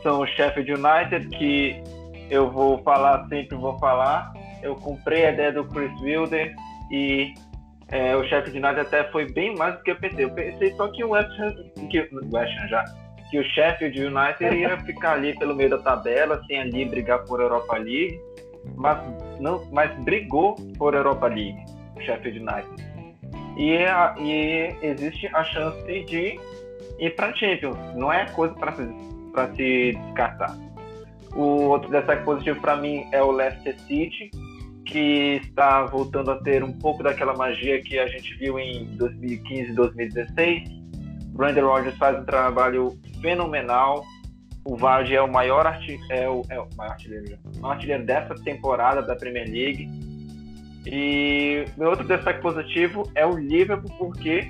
são 0.01 0.21
o 0.21 0.27
Sheffield 0.27 0.73
United, 0.73 1.29
que 1.37 1.81
eu 2.29 2.49
vou 2.49 2.81
falar, 2.83 3.27
sempre 3.27 3.55
vou 3.55 3.77
falar. 3.79 4.33
Eu 4.61 4.75
comprei 4.75 5.25
a 5.25 5.31
ideia 5.31 5.51
do 5.51 5.63
Chris 5.65 5.91
Wilder 6.01 6.53
e 6.91 7.33
é, 7.89 8.15
o 8.15 8.23
Sheffield 8.23 8.57
United 8.57 8.79
até 8.79 9.03
foi 9.11 9.31
bem 9.31 9.55
mais 9.55 9.75
do 9.75 9.83
que 9.83 9.91
eu 9.91 9.95
pensei. 9.95 10.25
Eu 10.25 10.31
pensei 10.31 10.73
só 10.73 10.87
que 10.87 11.03
o 11.03 11.09
West 11.09 11.39
Ham, 11.39 11.53
que, 11.89 11.99
West 12.31 12.57
Ham 12.59 12.67
já, 12.67 12.85
que 13.29 13.39
o 13.39 13.43
Sheffield 13.43 13.99
United 13.99 14.55
ia 14.55 14.77
ficar 14.79 15.13
ali 15.13 15.37
pelo 15.37 15.55
meio 15.55 15.69
da 15.69 15.77
tabela, 15.77 16.41
sem 16.47 16.59
ali 16.59 16.85
brigar 16.85 17.23
por 17.25 17.39
Europa 17.39 17.77
League, 17.77 18.19
mas 18.75 18.99
não, 19.39 19.65
mas 19.71 19.91
brigou 20.03 20.55
por 20.77 20.93
Europa 20.93 21.27
League, 21.27 21.63
o 21.95 22.01
Sheffield 22.01 22.39
United. 22.39 22.90
E, 23.61 23.77
e 24.19 24.75
existe 24.81 25.27
a 25.35 25.43
chance 25.43 25.83
de 25.85 26.39
ir 26.97 27.15
para 27.15 27.31
Champions. 27.35 27.77
Não 27.95 28.11
é 28.11 28.25
coisa 28.31 28.55
para 28.55 28.71
se, 28.71 28.87
pra 29.31 29.53
se 29.53 29.91
descartar. 29.91 30.57
O 31.35 31.67
outro 31.69 31.91
destaque 31.91 32.25
positivo 32.25 32.59
para 32.59 32.75
mim 32.75 33.05
é 33.11 33.21
o 33.21 33.29
Leicester 33.29 33.79
City, 33.81 34.31
que 34.83 35.39
está 35.43 35.85
voltando 35.85 36.31
a 36.31 36.41
ter 36.41 36.63
um 36.63 36.73
pouco 36.73 37.03
daquela 37.03 37.35
magia 37.35 37.79
que 37.83 37.99
a 37.99 38.07
gente 38.07 38.33
viu 38.33 38.57
em 38.57 38.85
2015 38.97 39.69
e 39.69 39.73
2016. 39.75 40.63
Brandon 41.27 41.67
Rodgers 41.67 41.97
faz 41.97 42.19
um 42.19 42.25
trabalho 42.25 42.99
fenomenal. 43.21 44.03
O 44.65 44.75
Vardy 44.75 45.15
é 45.15 45.21
o 45.21 45.31
maior, 45.31 45.67
é 46.09 46.27
o, 46.27 46.41
é 46.49 46.59
o 46.59 46.67
maior 46.75 46.93
artilheiro, 46.93 47.37
artilheiro 47.61 48.05
dessa 48.05 48.33
temporada 48.43 49.03
da 49.03 49.15
Premier 49.15 49.47
League. 49.47 49.87
E 50.85 51.65
meu 51.77 51.89
outro 51.89 52.07
destaque 52.07 52.41
positivo 52.41 53.03
é 53.15 53.25
o 53.25 53.37
Liverpool, 53.37 53.91
porque 53.97 54.41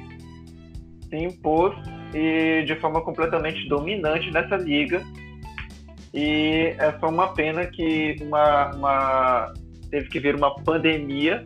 se 1.09 1.15
impôs 1.17 1.75
e 2.13 2.63
de 2.65 2.75
forma 2.77 3.01
completamente 3.01 3.67
dominante 3.67 4.31
nessa 4.31 4.55
liga. 4.55 5.01
E 6.13 6.73
é 6.77 6.97
só 6.99 7.07
uma 7.07 7.33
pena 7.33 7.65
que 7.65 8.15
uma, 8.21 8.75
uma- 8.75 9.53
teve 9.89 10.09
que 10.09 10.19
vir 10.19 10.35
uma 10.35 10.55
pandemia 10.63 11.45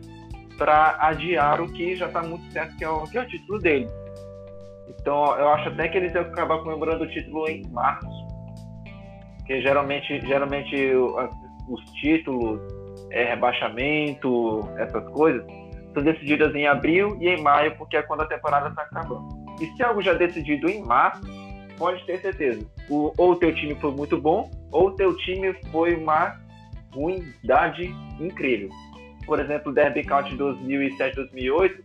para 0.58 0.96
adiar 1.00 1.60
o 1.60 1.70
que 1.72 1.96
já 1.96 2.06
está 2.06 2.22
muito 2.22 2.50
certo, 2.52 2.76
que 2.76 2.84
é, 2.84 2.88
o, 2.88 3.04
que 3.04 3.18
é 3.18 3.22
o 3.22 3.28
título 3.28 3.58
dele. 3.58 3.88
Então 4.88 5.36
eu 5.38 5.48
acho 5.50 5.68
até 5.68 5.88
que 5.88 5.98
eles 5.98 6.14
iam 6.14 6.22
acabar 6.24 6.58
comemorando 6.58 7.04
o 7.04 7.08
título 7.08 7.48
em 7.48 7.62
março. 7.70 8.08
Porque 9.38 9.60
geralmente, 9.62 10.20
geralmente 10.26 10.74
os 11.68 11.84
títulos, 12.00 12.60
é, 13.10 13.24
rebaixamento, 13.24 14.68
essas 14.76 15.08
coisas, 15.10 15.44
são 15.94 16.02
decididas 16.02 16.54
em 16.54 16.66
abril 16.66 17.16
e 17.20 17.28
em 17.28 17.42
maio, 17.42 17.74
porque 17.76 17.96
é 17.96 18.02
quando 18.02 18.22
a 18.22 18.26
temporada 18.26 18.68
está 18.68 18.82
acabando. 18.82 19.28
E 19.60 19.66
se 19.74 19.82
algo 19.82 20.02
já 20.02 20.12
decidido 20.12 20.68
em 20.68 20.82
março, 20.84 21.22
pode 21.78 22.04
ter 22.04 22.18
certeza. 22.18 22.66
O, 22.88 23.12
ou 23.16 23.32
o 23.32 23.36
teu 23.36 23.54
time 23.54 23.74
foi 23.76 23.90
muito 23.92 24.20
bom, 24.20 24.50
ou 24.70 24.88
o 24.88 24.90
teu 24.92 25.16
time 25.16 25.54
foi 25.70 25.94
uma 25.94 26.36
ruindade 26.92 27.94
incrível. 28.20 28.68
Por 29.26 29.40
exemplo, 29.40 29.72
o 29.72 29.74
Derby 29.74 30.04
County 30.04 30.36
2007-2008. 30.36 31.84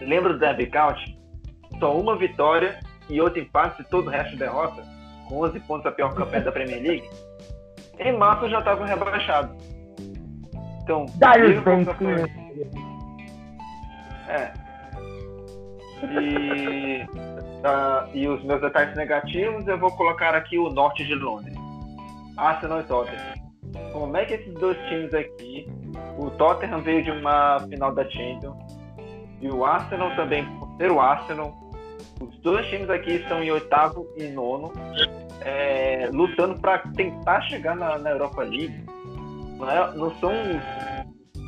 Lembra 0.00 0.32
do 0.34 0.38
Derby 0.38 0.66
County? 0.66 1.18
Só 1.78 1.96
uma 1.96 2.16
vitória 2.16 2.78
e 3.08 3.20
outro 3.20 3.40
empate 3.40 3.82
e 3.82 3.84
todo 3.84 4.06
o 4.06 4.10
resto 4.10 4.36
derrota, 4.36 4.82
com 5.28 5.40
11 5.40 5.60
pontos 5.60 5.86
a 5.86 5.92
pior 5.92 6.14
campanha 6.14 6.42
da 6.42 6.52
Premier 6.52 6.82
League. 6.82 7.10
Em 7.98 8.16
março 8.16 8.48
já 8.48 8.60
estava 8.60 8.86
rebaixado. 8.86 9.54
Então, 10.84 11.06
bens, 11.16 11.60
foi- 11.62 11.84
filho. 11.94 12.30
é. 14.28 14.52
E, 16.02 17.06
ah, 17.64 18.06
e 18.12 18.28
os 18.28 18.44
meus 18.44 18.60
detalhes 18.60 18.94
negativos, 18.94 19.66
eu 19.66 19.78
vou 19.78 19.90
colocar 19.92 20.34
aqui 20.34 20.58
o 20.58 20.68
norte 20.68 21.02
de 21.04 21.14
Londres. 21.14 21.56
Arsenal 22.36 22.80
e 22.80 22.82
Tottenham. 22.84 23.34
Como 23.92 24.14
é 24.16 24.26
que 24.26 24.34
esses 24.34 24.52
dois 24.54 24.76
times 24.88 25.14
aqui, 25.14 25.66
o 26.18 26.30
Tottenham 26.32 26.82
veio 26.82 27.02
de 27.02 27.10
uma 27.10 27.60
final 27.60 27.94
da 27.94 28.04
Champions, 28.10 28.56
e 29.40 29.48
o 29.48 29.64
Arsenal 29.64 30.14
também, 30.16 30.44
por 30.58 30.68
ser 30.76 30.90
o 30.90 31.00
Arsenal, 31.00 31.54
os 32.20 32.38
dois 32.40 32.66
times 32.68 32.90
aqui 32.90 33.12
estão 33.14 33.42
em 33.42 33.50
oitavo 33.50 34.06
e 34.16 34.24
nono, 34.28 34.70
é, 35.40 36.10
lutando 36.12 36.60
para 36.60 36.78
tentar 36.94 37.40
chegar 37.42 37.74
na, 37.74 37.98
na 37.98 38.10
Europa 38.10 38.42
League. 38.42 38.84
Não, 39.58 39.70
é- 39.70 39.94
não 39.96 40.14
são 40.18 40.32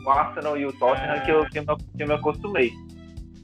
o 0.04 0.10
Arsenal 0.10 0.56
e 0.56 0.66
o 0.66 0.72
Tottenham 0.72 1.20
que 1.24 1.30
eu, 1.30 1.44
que 1.46 1.58
eu, 1.58 1.64
que 1.64 2.02
eu 2.02 2.06
me 2.06 2.14
acostumei. 2.14 2.72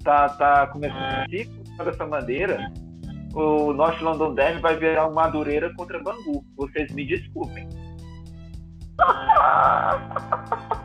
Tá, 0.05 0.29
tá 0.31 0.67
começando 0.69 1.29
se 1.31 1.45
comportar 1.47 1.87
dessa 1.87 2.07
maneira. 2.07 2.73
O 3.35 3.73
North 3.73 4.01
London 4.01 4.35
Derby 4.35 4.61
vai 4.61 4.77
virar 4.77 5.09
um 5.09 5.15
Madureira 5.15 5.73
contra 5.75 6.03
Bangu. 6.03 6.45
Vocês 6.57 6.93
me 6.93 7.07
desculpem. 7.07 7.69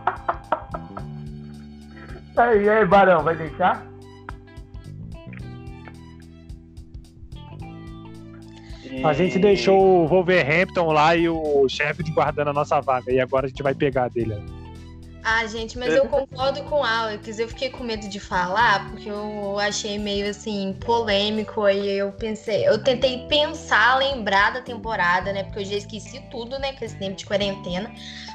E 2.38 2.70
aí, 2.70 2.86
Barão, 2.86 3.24
vai 3.24 3.36
deixar? 3.36 3.84
E- 8.92 9.04
A 9.04 9.14
gente 9.14 9.38
deixou 9.40 10.04
o 10.04 10.08
Wolverhampton 10.08 10.92
lá 10.92 11.16
e 11.16 11.28
o 11.30 11.68
Sheffield 11.68 12.12
guardando 12.12 12.50
a 12.50 12.54
nossa 12.54 12.80
vaga. 12.82 13.12
E 13.12 13.20
agora 13.20 13.46
a 13.46 13.50
gente 13.50 13.62
vai 13.64 13.74
pegar 13.76 14.10
dele. 14.10 14.36
Ah, 15.30 15.46
gente, 15.46 15.78
mas 15.78 15.94
eu 15.94 16.06
concordo 16.08 16.64
com 16.64 16.80
o 16.80 16.84
Alex. 16.86 17.38
Eu 17.38 17.50
fiquei 17.50 17.70
com 17.70 17.84
medo 17.84 18.08
de 18.08 18.18
falar, 18.18 18.90
porque 18.90 19.10
eu 19.10 19.60
achei 19.60 20.00
meio 20.00 20.30
assim, 20.30 20.74
polêmico. 20.86 21.64
Aí 21.64 21.98
eu 21.98 22.14
pensei, 22.14 22.66
eu 22.66 22.82
tentei 22.82 23.28
pensar, 23.28 23.98
lembrar 23.98 24.54
da 24.54 24.62
temporada, 24.62 25.34
né? 25.34 25.44
Porque 25.44 25.60
eu 25.60 25.66
já 25.66 25.76
esqueci 25.76 26.22
tudo, 26.32 26.58
né? 26.60 26.72
Com 26.72 26.86
esse 26.86 26.96
tempo 26.98 27.18
de 27.18 27.26
quarentena. 27.26 27.92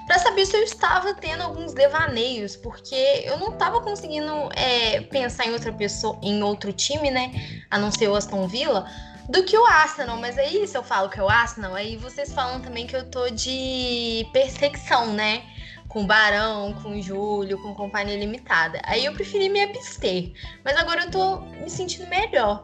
Pra 0.07 0.19
saber 0.19 0.45
se 0.45 0.55
eu 0.55 0.63
estava 0.65 1.15
tendo 1.15 1.43
alguns 1.43 1.73
devaneios, 1.73 2.57
porque 2.57 3.23
eu 3.25 3.39
não 3.39 3.53
tava 3.53 3.81
conseguindo 3.81 4.51
é, 4.55 5.01
pensar 5.01 5.47
em 5.47 5.53
outra 5.53 5.73
pessoa, 5.73 6.19
em 6.23 6.43
outro 6.43 6.75
time, 6.75 7.11
né? 7.11 7.33
A 7.71 7.79
não 7.79 7.91
ser 7.91 8.09
o 8.09 8.15
Aston 8.15 8.47
Villa. 8.47 8.85
Do 9.29 9.45
que 9.45 9.57
o 9.57 9.65
Arsenal, 9.65 10.17
mas 10.17 10.37
aí 10.37 10.67
se 10.67 10.77
eu 10.77 10.83
falo 10.83 11.09
que 11.09 11.19
é 11.19 11.23
o 11.23 11.29
Arsenal, 11.29 11.75
aí 11.75 11.97
vocês 11.97 12.33
falam 12.33 12.61
também 12.61 12.87
que 12.87 12.97
eu 12.97 13.09
tô 13.09 13.31
de 13.31 14.27
perseguição, 14.33 15.13
né? 15.13 15.43
com 15.93 16.05
o 16.05 16.07
Barão, 16.07 16.73
com 16.83 16.93
o 16.93 17.03
Júlio, 17.03 17.59
com 17.59 17.75
Companhia 17.75 18.17
Limitada. 18.17 18.81
Aí 18.85 19.05
eu 19.05 19.13
preferi 19.13 19.51
me 19.51 19.61
abster. 19.63 20.33
Mas 20.65 20.75
agora 20.79 21.03
eu 21.03 21.11
tô 21.11 21.41
me 21.41 21.69
sentindo 21.69 22.09
melhor. 22.09 22.63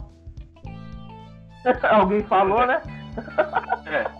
Alguém 1.82 2.22
falou, 2.24 2.66
né? 2.66 2.80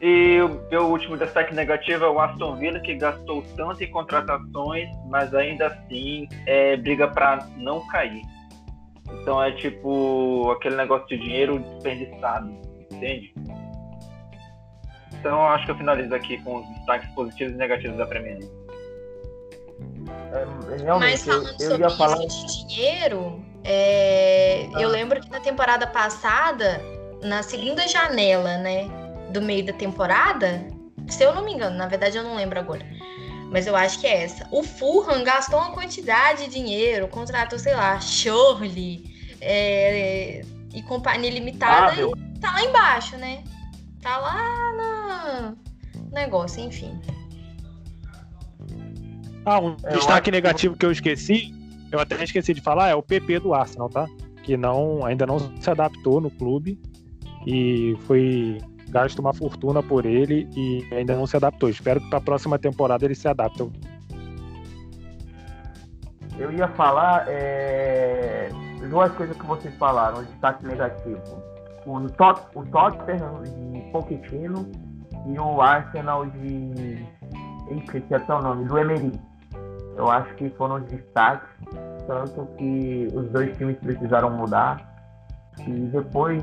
E 0.00 0.40
o 0.40 0.48
meu 0.70 0.86
último 0.86 1.16
destaque 1.16 1.52
negativo 1.52 2.04
é 2.04 2.08
o 2.08 2.20
Aston 2.20 2.54
Villa, 2.54 2.78
que 2.78 2.94
gastou 2.94 3.42
tanto 3.56 3.82
em 3.82 3.90
contratações, 3.90 4.88
mas 5.08 5.34
ainda 5.34 5.66
assim 5.66 6.28
é, 6.46 6.76
briga 6.76 7.08
para 7.08 7.48
não 7.56 7.84
cair. 7.88 8.22
Então 9.20 9.42
é 9.42 9.52
tipo 9.52 10.50
aquele 10.52 10.76
negócio 10.76 11.06
de 11.08 11.18
dinheiro 11.18 11.58
desperdiçado, 11.58 12.48
entende? 12.90 13.34
Então 15.14 15.32
eu 15.32 15.46
acho 15.48 15.64
que 15.64 15.70
eu 15.72 15.76
finalizo 15.76 16.14
aqui 16.14 16.42
com 16.42 16.60
os 16.60 16.68
destaques 16.76 17.08
positivos 17.10 17.54
e 17.54 17.56
negativos 17.56 17.96
da 17.96 18.06
Premier 18.06 18.38
League. 18.38 18.58
É, 20.32 20.82
realmente, 20.82 21.10
Mas 21.10 21.24
falando 21.24 21.46
eu, 21.46 21.52
eu 21.52 21.70
sobre 21.70 21.82
ia 21.82 21.90
falar. 21.90 22.24
isso 22.24 22.46
de 22.46 22.66
dinheiro, 22.68 23.44
é, 23.64 24.68
eu 24.78 24.88
lembro 24.88 25.20
que 25.20 25.30
na 25.30 25.40
temporada 25.40 25.86
passada, 25.86 26.80
na 27.22 27.42
segunda 27.42 27.86
janela, 27.88 28.58
né, 28.58 28.88
do 29.30 29.42
meio 29.42 29.64
da 29.64 29.72
temporada, 29.72 30.66
se 31.08 31.22
eu 31.22 31.34
não 31.34 31.44
me 31.44 31.52
engano, 31.52 31.76
na 31.76 31.86
verdade 31.86 32.16
eu 32.16 32.22
não 32.22 32.36
lembro 32.36 32.58
agora, 32.58 32.84
mas 33.50 33.66
eu 33.66 33.74
acho 33.76 34.00
que 34.00 34.06
é 34.06 34.24
essa. 34.24 34.46
O 34.50 34.62
Fulham 34.62 35.22
gastou 35.24 35.58
uma 35.58 35.72
quantidade 35.72 36.44
de 36.44 36.50
dinheiro, 36.50 37.08
contratou, 37.08 37.58
sei 37.58 37.74
lá, 37.74 37.98
Shirley 38.00 39.04
é, 39.40 40.42
e 40.74 40.82
companhia 40.82 41.30
limitada 41.30 41.94
meu. 41.96 42.12
e 42.16 42.38
tá 42.40 42.52
lá 42.52 42.62
embaixo, 42.64 43.16
né? 43.16 43.42
Tá 44.02 44.16
lá 44.18 45.54
no 46.00 46.12
negócio, 46.12 46.62
enfim. 46.62 46.98
Ah, 49.44 49.58
um 49.60 49.76
Eu 49.84 49.92
destaque 49.92 50.28
acho- 50.28 50.36
negativo 50.36 50.76
que 50.76 50.84
eu 50.84 50.92
esqueci, 50.92 51.54
eu 51.90 51.98
até 51.98 52.22
esqueci 52.22 52.52
de 52.52 52.60
falar, 52.60 52.88
é 52.88 52.94
o 52.94 53.02
PP 53.02 53.40
do 53.40 53.54
Arsenal, 53.54 53.88
tá? 53.88 54.06
Que 54.42 54.56
não, 54.56 55.04
ainda 55.04 55.26
não 55.26 55.38
se 55.60 55.70
adaptou 55.70 56.20
no 56.20 56.30
clube 56.30 56.78
e 57.46 57.96
foi 58.06 58.58
gasto 58.90 59.18
uma 59.18 59.32
fortuna 59.32 59.82
por 59.82 60.06
ele 60.06 60.48
e 60.56 60.86
ainda 60.92 61.14
não 61.14 61.26
se 61.26 61.36
adaptou. 61.36 61.68
Espero 61.68 62.00
que 62.00 62.08
para 62.08 62.18
a 62.18 62.22
próxima 62.22 62.58
temporada 62.58 63.04
ele 63.04 63.14
se 63.14 63.28
adapte. 63.28 63.70
Eu 66.38 66.52
ia 66.52 66.68
falar 66.68 67.24
é, 67.28 68.48
duas 68.88 69.10
coisas 69.12 69.36
que 69.36 69.46
vocês 69.46 69.74
falaram, 69.76 70.22
destaque 70.22 70.64
negativo. 70.66 71.20
O, 71.84 72.00
Tot, 72.10 72.42
o 72.54 72.64
Tottenham 72.66 73.42
de 73.42 73.80
Pochettino 73.90 74.70
e 75.26 75.38
o 75.38 75.60
Arsenal 75.60 76.26
de. 76.26 77.04
Esqueci 77.70 78.14
até 78.14 78.34
o 78.34 78.40
nome, 78.40 78.66
do 78.66 78.78
Emery. 78.78 79.12
Eu 79.96 80.08
acho 80.08 80.32
que 80.36 80.48
foram 80.50 80.76
os 80.76 80.84
destaques, 80.84 81.48
tanto 82.06 82.46
que 82.56 83.08
os 83.12 83.28
dois 83.30 83.56
times 83.56 83.76
precisaram 83.78 84.30
mudar. 84.30 84.97
E 85.66 85.70
depois, 85.70 86.42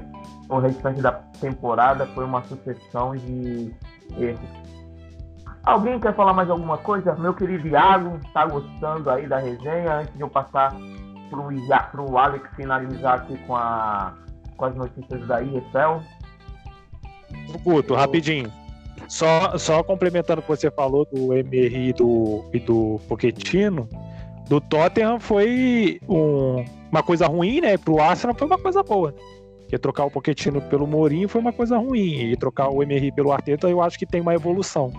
o 0.50 0.60
restante 0.60 1.02
da 1.02 1.12
temporada 1.40 2.06
foi 2.08 2.24
uma 2.26 2.44
sucessão 2.44 3.16
de 3.16 3.74
erros. 4.18 4.66
Alguém 5.64 6.00
quer 6.00 6.14
falar 6.16 6.34
mais 6.34 6.50
alguma 6.50 6.78
coisa? 6.78 7.16
Meu 7.16 7.34
querido 7.34 7.68
Iago, 7.68 8.20
tá 8.34 8.46
gostando 8.46 9.10
aí 9.10 9.26
da 9.28 9.40
resenha? 9.40 9.96
Antes 10.00 10.14
de 10.14 10.22
eu 10.22 10.30
passar 10.30 10.76
Ia- 11.68 11.80
pro 11.92 12.18
Alex 12.18 12.48
finalizar 12.56 13.16
aqui 13.16 13.36
com, 13.48 13.56
a, 13.56 14.14
com 14.56 14.66
as 14.66 14.76
notícias 14.76 15.26
da 15.28 15.42
IFL. 15.42 16.02
Guto, 17.64 17.96
rapidinho. 17.96 18.52
Só, 19.08 19.58
só 19.58 19.84
complementando 19.84 20.40
o 20.40 20.44
que 20.44 20.50
você 20.50 20.70
falou 20.72 21.06
do 21.12 21.34
Emery 21.34 21.90
e 21.90 21.94
do, 21.94 22.44
do 22.66 23.00
Pochettino, 23.08 23.88
do 24.48 24.62
Tottenham 24.62 25.20
foi 25.20 26.00
um- 26.08 26.64
uma 26.96 27.04
coisa 27.04 27.28
ruim, 27.28 27.60
né? 27.60 27.78
Pro 27.78 28.00
Arsenal 28.00 28.36
foi 28.36 28.48
uma 28.48 28.58
coisa 28.58 28.82
boa. 28.82 29.14
Porque 29.60 29.78
trocar 29.78 30.06
o 30.06 30.12
Pochettino 30.12 30.62
pelo 30.62 30.88
Mourinho 30.88 31.28
foi 31.28 31.42
uma 31.42 31.52
coisa 31.52 31.78
ruim. 31.78 32.32
E 32.32 32.38
trocar 32.38 32.70
o 32.70 32.82
Emery 32.82 33.12
pelo 33.12 33.32
Arteta, 33.32 33.70
eu 33.70 33.82
acho 33.82 34.00
que 34.00 34.06
tem 34.06 34.22
uma 34.22 34.34
evolução. 34.34 34.92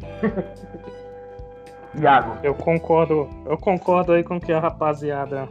Iago. 2.00 2.38
Eu 2.42 2.54
concordo, 2.54 3.28
eu 3.46 3.58
concordo 3.58 4.12
aí 4.12 4.24
com 4.24 4.36
o 4.36 4.40
que 4.40 4.52
a 4.52 4.60
rapaziada 4.60 5.48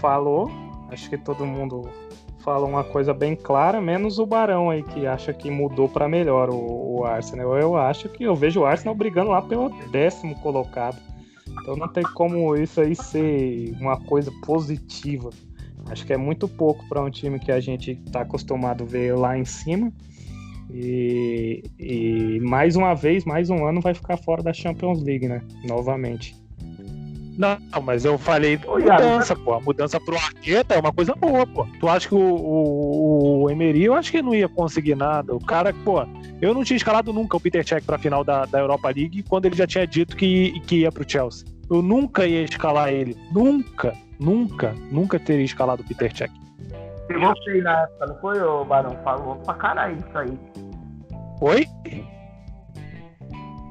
falou. 0.00 0.50
Acho 0.90 1.10
que 1.10 1.18
todo 1.18 1.44
mundo 1.44 1.90
falou 2.38 2.68
uma 2.68 2.84
coisa 2.84 3.12
bem 3.12 3.36
clara, 3.36 3.80
menos 3.80 4.18
o 4.18 4.24
Barão 4.24 4.70
aí 4.70 4.82
que 4.82 5.06
acha 5.06 5.34
que 5.34 5.50
mudou 5.50 5.88
pra 5.88 6.08
melhor 6.08 6.48
o, 6.48 7.00
o 7.00 7.04
Arsenal. 7.04 7.58
Eu 7.58 7.76
acho 7.76 8.08
que 8.08 8.24
eu 8.24 8.34
vejo 8.34 8.60
o 8.60 8.64
Arsenal 8.64 8.94
brigando 8.94 9.30
lá 9.30 9.42
pelo 9.42 9.68
décimo 9.90 10.34
colocado. 10.36 10.96
Então 11.60 11.76
não 11.76 11.88
tem 11.88 12.04
como 12.14 12.56
isso 12.56 12.80
aí 12.80 12.94
ser 12.94 13.76
uma 13.80 13.98
coisa 13.98 14.32
positiva. 14.44 15.30
Acho 15.86 16.04
que 16.04 16.12
é 16.12 16.16
muito 16.16 16.48
pouco 16.48 16.86
para 16.88 17.02
um 17.02 17.10
time 17.10 17.38
que 17.38 17.50
a 17.50 17.60
gente 17.60 17.92
está 18.06 18.20
acostumado 18.22 18.84
a 18.84 18.86
ver 18.86 19.16
lá 19.16 19.38
em 19.38 19.44
cima. 19.44 19.92
E, 20.70 21.62
e 21.78 22.40
mais 22.40 22.76
uma 22.76 22.94
vez, 22.94 23.24
mais 23.24 23.48
um 23.48 23.64
ano 23.66 23.80
vai 23.80 23.94
ficar 23.94 24.18
fora 24.18 24.42
da 24.42 24.52
Champions 24.52 25.02
League, 25.02 25.26
né? 25.26 25.42
Novamente. 25.64 26.36
Não, 27.38 27.56
mas 27.84 28.04
eu 28.04 28.18
falei 28.18 28.58
mudança, 28.66 29.36
pô. 29.36 29.54
A 29.54 29.60
mudança 29.60 30.00
pro 30.00 30.16
Arteta 30.16 30.74
é 30.74 30.80
uma 30.80 30.92
coisa 30.92 31.14
boa, 31.14 31.46
pô. 31.46 31.64
Tu 31.78 31.88
acha 31.88 32.08
que 32.08 32.14
o, 32.14 32.18
o, 32.18 33.44
o 33.44 33.50
Emery, 33.50 33.84
eu 33.84 33.94
acho 33.94 34.10
que 34.10 34.20
não 34.20 34.34
ia 34.34 34.48
conseguir 34.48 34.96
nada. 34.96 35.32
O 35.32 35.38
cara, 35.38 35.72
pô, 35.84 36.04
eu 36.42 36.52
não 36.52 36.64
tinha 36.64 36.76
escalado 36.76 37.12
nunca 37.12 37.36
o 37.36 37.40
Peter 37.40 37.64
Cech 37.66 37.86
pra 37.86 37.96
final 37.96 38.24
da, 38.24 38.44
da 38.44 38.58
Europa 38.58 38.88
League 38.88 39.22
quando 39.22 39.46
ele 39.46 39.54
já 39.54 39.68
tinha 39.68 39.86
dito 39.86 40.16
que, 40.16 40.58
que 40.66 40.80
ia 40.80 40.90
pro 40.90 41.08
Chelsea. 41.08 41.46
Eu 41.70 41.80
nunca 41.80 42.26
ia 42.26 42.42
escalar 42.42 42.88
ele. 42.88 43.16
Nunca, 43.30 43.94
nunca, 44.18 44.74
nunca 44.90 45.16
teria 45.20 45.44
escalado 45.44 45.82
o 45.82 45.86
Peter 45.86 46.14
Cech. 46.16 46.32
Pegou 47.06 47.32
feio 47.44 47.62
na 47.62 47.82
época, 47.82 48.06
não 48.06 48.20
foi, 48.20 48.40
ô 48.40 48.64
Barão? 48.64 48.98
Falou 49.04 49.36
pra 49.36 49.54
caralho 49.54 49.96
isso 49.96 50.18
aí. 50.18 50.38
Oi? 51.40 51.68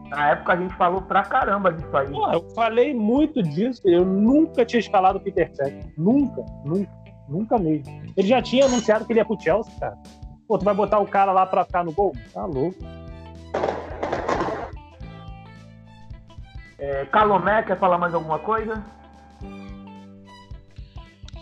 Na 0.10 0.32
época 0.32 0.54
a 0.54 0.56
gente 0.56 0.74
falou 0.76 1.02
pra 1.02 1.24
caramba 1.24 1.72
disso 1.72 1.96
aí. 1.98 2.10
Pô, 2.10 2.32
eu 2.32 2.50
falei 2.56 2.94
muito 2.94 3.44
disso. 3.44 3.82
Eu 3.86 4.06
nunca 4.06 4.66
tinha 4.66 4.80
escalado 4.80 5.18
o 5.18 5.22
Peter 5.22 5.54
Cech. 5.54 5.94
Nunca, 5.98 6.46
nunca, 6.64 6.92
nunca 7.28 7.58
mesmo. 7.58 8.04
Ele 8.16 8.28
já 8.28 8.42
tinha 8.42 8.66
anunciado 8.66 9.06
que 9.06 9.12
ele 9.12 9.20
ia 9.20 9.26
pro 9.26 9.40
Chelsea, 9.40 9.74
cara. 9.80 9.98
Pô, 10.48 10.58
tu 10.58 10.64
vai 10.64 10.74
botar 10.74 11.00
o 11.00 11.08
cara 11.08 11.32
lá 11.34 11.46
pra 11.46 11.66
ficar 11.66 11.84
no 11.84 11.92
gol? 11.92 12.16
Tá 12.34 12.46
louco. 12.46 12.78
É, 16.80 17.06
Calomé, 17.06 17.64
quer 17.64 17.78
falar 17.78 17.98
mais 17.98 18.14
alguma 18.14 18.40
coisa? 18.40 18.82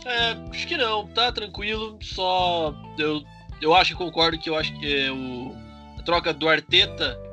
É, 0.05 0.31
acho 0.49 0.67
que 0.67 0.77
não, 0.77 1.07
tá 1.07 1.31
tranquilo. 1.31 1.97
Só 2.01 2.73
eu, 2.97 3.21
eu 3.61 3.75
acho 3.75 3.91
que 3.91 4.03
concordo 4.03 4.39
que 4.39 4.49
eu 4.49 4.55
acho 4.55 4.73
que 4.79 5.05
é, 5.05 5.11
o, 5.11 5.51
a 5.99 6.03
troca 6.03 6.33
do 6.33 6.47
Arteta 6.47 7.24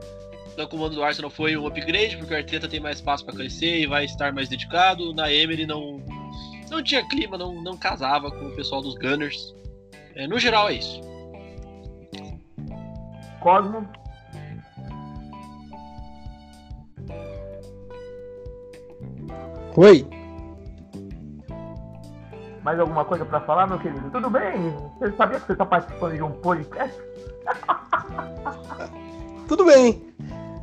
no 0.57 0.69
comando 0.69 0.95
do 0.95 1.03
Arsenal 1.03 1.31
foi 1.31 1.57
um 1.57 1.67
upgrade, 1.67 2.17
porque 2.17 2.35
o 2.35 2.37
Arteta 2.37 2.69
tem 2.69 2.81
mais 2.81 2.99
espaço 2.99 3.25
para 3.25 3.35
crescer 3.35 3.81
e 3.81 3.87
vai 3.87 4.05
estar 4.05 4.33
mais 4.33 4.49
dedicado. 4.49 5.15
Na 5.15 5.33
Emery 5.33 5.67
não, 5.67 6.03
não 6.71 6.83
tinha 6.83 7.07
clima, 7.09 7.39
não, 7.39 7.63
não 7.63 7.77
casava 7.77 8.31
com 8.31 8.47
o 8.47 8.57
pessoal 8.57 8.83
dos 8.83 8.95
Gunners. 8.97 9.55
É, 10.15 10.27
no 10.27 10.39
geral 10.39 10.69
é 10.69 10.75
isso. 10.75 11.01
Cosmo? 13.41 13.89
Oi. 19.77 20.07
Mais 22.63 22.79
alguma 22.79 23.05
coisa 23.05 23.25
pra 23.25 23.41
falar, 23.41 23.67
meu 23.67 23.79
querido? 23.79 24.09
Tudo 24.11 24.31
bem? 24.31 24.53
Você 25.01 25.17
sabia 25.17 25.41
que 25.41 25.47
você 25.47 25.57
tá 25.57 25.67
participando 25.67 26.15
de 26.15 26.23
um 26.23 26.31
podcast? 26.31 26.97
Tudo 29.49 29.65
bem. 29.65 30.12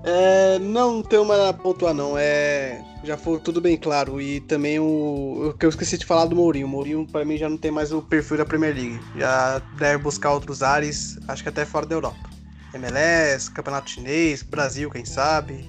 É, 0.03 0.57
não 0.59 1.03
tenho 1.03 1.25
mais 1.25 1.39
nada 1.39 1.51
a 1.51 1.61
pontuar, 1.61 1.93
não. 1.93 2.17
É, 2.17 2.81
já 3.03 3.17
foi 3.17 3.39
tudo 3.39 3.59
bem 3.59 3.77
claro. 3.77 4.21
E 4.21 4.39
também 4.41 4.79
o, 4.79 5.49
o 5.49 5.53
que 5.53 5.65
eu 5.65 5.69
esqueci 5.69 5.97
de 5.97 6.05
falar 6.05 6.25
do 6.25 6.35
Mourinho. 6.35 6.67
O 6.67 6.69
Mourinho, 6.69 7.05
pra 7.05 7.25
mim, 7.25 7.37
já 7.37 7.49
não 7.49 7.57
tem 7.57 7.71
mais 7.71 7.91
o 7.91 8.01
perfil 8.01 8.37
da 8.37 8.45
Premier 8.45 8.73
League. 8.73 8.99
Já 9.15 9.59
deve 9.77 10.03
buscar 10.03 10.31
outros 10.31 10.63
ares, 10.63 11.17
acho 11.27 11.43
que 11.43 11.49
até 11.49 11.65
fora 11.65 11.85
da 11.85 11.95
Europa. 11.95 12.29
MLS, 12.73 13.51
Campeonato 13.51 13.89
Chinês, 13.89 14.43
Brasil, 14.43 14.89
quem 14.89 15.03
sabe. 15.03 15.67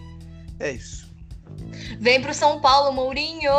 É 0.58 0.70
isso. 0.70 1.10
Vem 1.98 2.20
pro 2.20 2.34
São 2.34 2.60
Paulo, 2.60 2.92
Mourinho! 2.92 3.50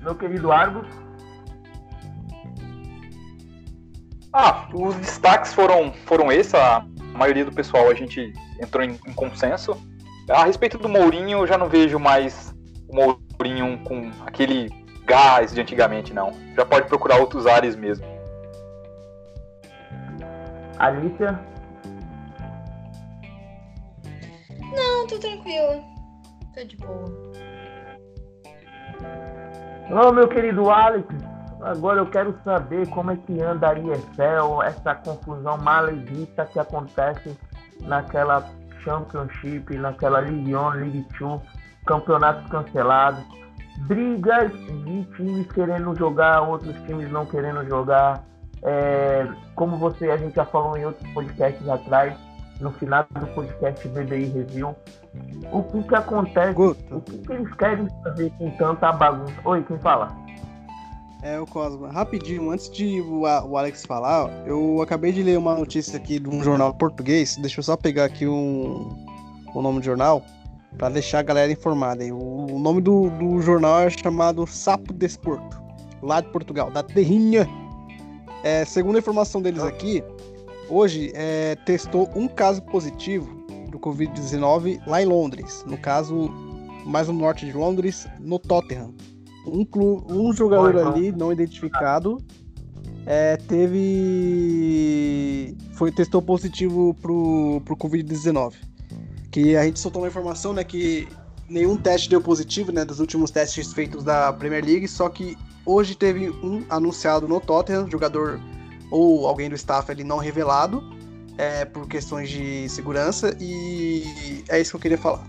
Meu 0.00 0.14
querido 0.14 0.52
Argos? 0.52 0.86
Ah, 4.32 4.68
os 4.72 4.94
destaques 4.96 5.54
foram, 5.54 5.92
foram 6.06 6.30
esses. 6.30 6.54
A 6.54 6.84
maioria 7.18 7.44
do 7.44 7.52
pessoal 7.52 7.90
a 7.90 7.94
gente 7.94 8.32
entrou 8.62 8.82
em, 8.82 8.98
em 9.06 9.12
consenso. 9.12 9.76
A 10.30 10.44
respeito 10.44 10.78
do 10.78 10.88
Mourinho, 10.88 11.38
eu 11.38 11.46
já 11.46 11.58
não 11.58 11.68
vejo 11.68 11.98
mais 11.98 12.54
o 12.88 12.94
Mourinho 12.94 13.78
com 13.84 14.10
aquele 14.24 14.70
gás 15.04 15.52
de 15.52 15.60
antigamente, 15.60 16.14
não. 16.14 16.32
Já 16.54 16.64
pode 16.64 16.86
procurar 16.86 17.18
outros 17.18 17.46
ares 17.46 17.74
mesmo. 17.74 18.06
Alicia? 20.78 21.38
Não, 24.74 25.06
tô 25.06 25.18
tranquila. 25.18 25.82
Tô 26.54 26.64
de 26.64 26.76
boa. 26.76 27.28
Ô, 29.90 30.12
meu 30.12 30.28
querido 30.28 30.70
Alex, 30.70 31.06
agora 31.62 32.00
eu 32.00 32.06
quero 32.06 32.34
saber 32.44 32.88
como 32.88 33.10
é 33.10 33.16
que 33.16 33.40
anda 33.40 33.70
a 33.70 33.78
EFL, 33.78 34.62
essa 34.64 34.94
confusão 34.94 35.56
maledita 35.58 36.46
que 36.46 36.58
acontece 36.58 37.36
naquela 37.82 38.44
Championship, 38.82 39.76
naquela 39.76 40.20
League 40.20 40.54
One, 40.54 40.80
League 40.80 41.06
Two, 41.18 41.40
campeonatos 41.86 42.48
cancelados, 42.50 43.24
brigas 43.86 44.52
de 44.52 45.04
times 45.16 45.50
querendo 45.52 45.94
jogar, 45.96 46.42
outros 46.42 46.74
times 46.86 47.10
não 47.10 47.26
querendo 47.26 47.66
jogar. 47.68 48.24
É, 48.62 49.26
como 49.54 49.76
você, 49.76 50.10
a 50.10 50.16
gente 50.16 50.34
já 50.34 50.44
falou 50.44 50.76
em 50.76 50.84
outros 50.84 51.08
podcasts 51.12 51.68
atrás, 51.68 52.14
no 52.60 52.72
final 52.72 53.06
do 53.12 53.26
podcast 53.28 53.86
BBI 53.88 54.24
Review, 54.24 54.74
o 55.52 55.62
que 55.62 55.82
que 55.84 55.94
acontece, 55.94 56.52
Guto. 56.54 56.96
o 56.96 57.00
que, 57.00 57.18
que 57.18 57.32
eles 57.32 57.54
querem 57.54 57.88
fazer 58.02 58.30
com 58.36 58.50
tanta 58.52 58.90
bagunça? 58.92 59.34
Oi, 59.44 59.62
quem 59.62 59.78
fala? 59.78 60.08
É 61.22 61.38
o 61.38 61.46
Cosma. 61.46 61.90
Rapidinho, 61.90 62.50
antes 62.50 62.70
de 62.70 63.00
o, 63.00 63.26
Alex 63.26 63.84
falar, 63.84 64.30
eu 64.46 64.80
acabei 64.80 65.10
de 65.10 65.22
ler 65.22 65.36
uma 65.36 65.56
notícia 65.56 65.96
aqui 65.96 66.18
de 66.18 66.28
um 66.28 66.42
jornal 66.42 66.72
português. 66.72 67.36
Deixa 67.36 67.58
eu 67.58 67.64
só 67.64 67.76
pegar 67.76 68.04
aqui 68.04 68.26
um, 68.26 68.88
o 69.52 69.60
nome 69.60 69.80
do 69.80 69.84
jornal 69.84 70.22
para 70.76 70.90
deixar 70.90 71.18
a 71.18 71.22
galera 71.22 71.50
informada. 71.50 72.04
O, 72.14 72.54
o 72.54 72.58
nome 72.58 72.80
do, 72.80 73.10
do 73.10 73.40
jornal 73.40 73.80
é 73.80 73.90
chamado 73.90 74.46
Sapo 74.46 74.92
Desporto, 74.92 75.60
lá 76.02 76.20
de 76.20 76.28
Portugal, 76.28 76.70
da 76.70 76.84
Terrinha. 76.84 77.48
É, 78.44 78.64
segundo 78.64 78.94
a 78.94 79.00
informação 79.00 79.42
deles 79.42 79.62
aqui, 79.64 80.04
hoje 80.70 81.10
é, 81.16 81.56
testou 81.66 82.08
um 82.14 82.28
caso 82.28 82.62
positivo 82.62 83.26
do 83.70 83.78
Covid-19 83.80 84.80
lá 84.86 85.02
em 85.02 85.06
Londres. 85.06 85.64
No 85.66 85.76
caso, 85.76 86.30
mais 86.86 87.08
no 87.08 87.14
norte 87.14 87.44
de 87.44 87.52
Londres, 87.52 88.06
no 88.20 88.38
Tottenham 88.38 88.94
um, 89.46 89.64
clu- 89.64 90.04
um 90.08 90.32
jogador 90.32 90.74
Oi, 90.74 90.82
ali 90.82 91.12
não 91.12 91.32
identificado 91.32 92.18
é, 93.06 93.36
teve 93.38 95.56
foi 95.72 95.90
testou 95.90 96.20
positivo 96.20 96.94
pro, 97.00 97.62
pro 97.64 97.76
Covid-19 97.76 98.54
que 99.30 99.56
a 99.56 99.64
gente 99.64 99.78
soltou 99.78 100.02
uma 100.02 100.08
informação 100.08 100.52
né 100.52 100.64
que 100.64 101.08
nenhum 101.48 101.76
teste 101.76 102.10
deu 102.10 102.20
positivo 102.20 102.72
né 102.72 102.84
dos 102.84 103.00
últimos 103.00 103.30
testes 103.30 103.72
feitos 103.72 104.04
da 104.04 104.32
Premier 104.32 104.64
League 104.64 104.88
só 104.88 105.08
que 105.08 105.36
hoje 105.64 105.94
teve 105.94 106.30
um 106.30 106.64
anunciado 106.68 107.28
no 107.28 107.40
Tottenham 107.40 107.90
jogador 107.90 108.40
ou 108.90 109.26
alguém 109.26 109.48
do 109.48 109.54
staff 109.54 109.90
ali 109.90 110.04
não 110.04 110.18
revelado 110.18 110.82
é, 111.36 111.64
por 111.64 111.86
questões 111.86 112.28
de 112.28 112.68
segurança 112.68 113.36
e 113.40 114.42
é 114.48 114.60
isso 114.60 114.70
que 114.72 114.76
eu 114.76 114.80
queria 114.80 114.98
falar 114.98 115.24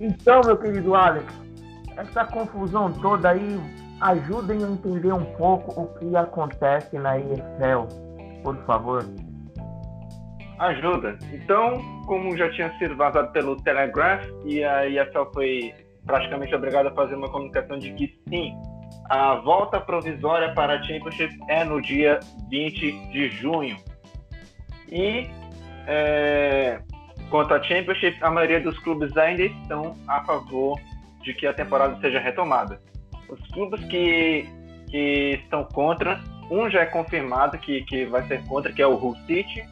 Então, 0.00 0.40
meu 0.44 0.56
querido 0.56 0.94
Alex, 0.94 1.26
essa 1.96 2.24
confusão 2.24 2.92
toda 2.92 3.30
aí, 3.30 3.58
ajudem 4.00 4.62
a 4.62 4.68
entender 4.68 5.12
um 5.12 5.24
pouco 5.36 5.82
o 5.82 5.86
que 5.98 6.14
acontece 6.14 6.98
na 6.98 7.18
EFL, 7.18 7.86
por 8.42 8.56
favor. 8.66 9.04
Ajuda. 10.58 11.18
Então, 11.32 12.02
como 12.06 12.36
já 12.36 12.50
tinha 12.50 12.70
sido 12.78 12.96
vazado 12.96 13.30
pelo 13.32 13.56
Telegraph 13.62 14.26
e 14.44 14.64
a 14.64 14.88
EFL 14.88 15.30
foi 15.32 15.74
praticamente 16.06 16.54
obrigada 16.54 16.88
a 16.88 16.94
fazer 16.94 17.14
uma 17.14 17.28
comunicação 17.28 17.78
de 17.78 17.92
que 17.92 18.18
sim, 18.28 18.54
A 19.10 19.36
volta 19.36 19.80
provisória 19.80 20.52
para 20.54 20.74
a 20.78 20.82
Championship 20.82 21.36
é 21.48 21.64
no 21.64 21.80
dia 21.80 22.20
20 22.48 23.08
de 23.10 23.28
junho. 23.28 23.76
E 24.90 25.28
é, 25.86 26.80
quanto 27.30 27.54
à 27.54 27.62
Championship, 27.62 28.18
a 28.22 28.30
maioria 28.30 28.60
dos 28.60 28.78
clubes 28.80 29.16
ainda 29.16 29.44
estão 29.44 29.96
a 30.08 30.24
favor 30.24 30.78
de 31.22 31.34
que 31.34 31.46
a 31.46 31.52
temporada 31.52 31.98
seja 32.00 32.20
retomada. 32.20 32.80
Os 33.28 33.40
clubes 33.48 33.82
que, 33.86 34.48
que 34.88 35.40
estão 35.42 35.64
contra, 35.64 36.20
um 36.50 36.70
já 36.70 36.82
é 36.82 36.86
confirmado 36.86 37.58
que, 37.58 37.82
que 37.82 38.04
vai 38.06 38.26
ser 38.28 38.42
contra, 38.44 38.72
que 38.72 38.80
é 38.80 38.86
o 38.86 38.94
Hull 38.94 39.16
City, 39.26 39.64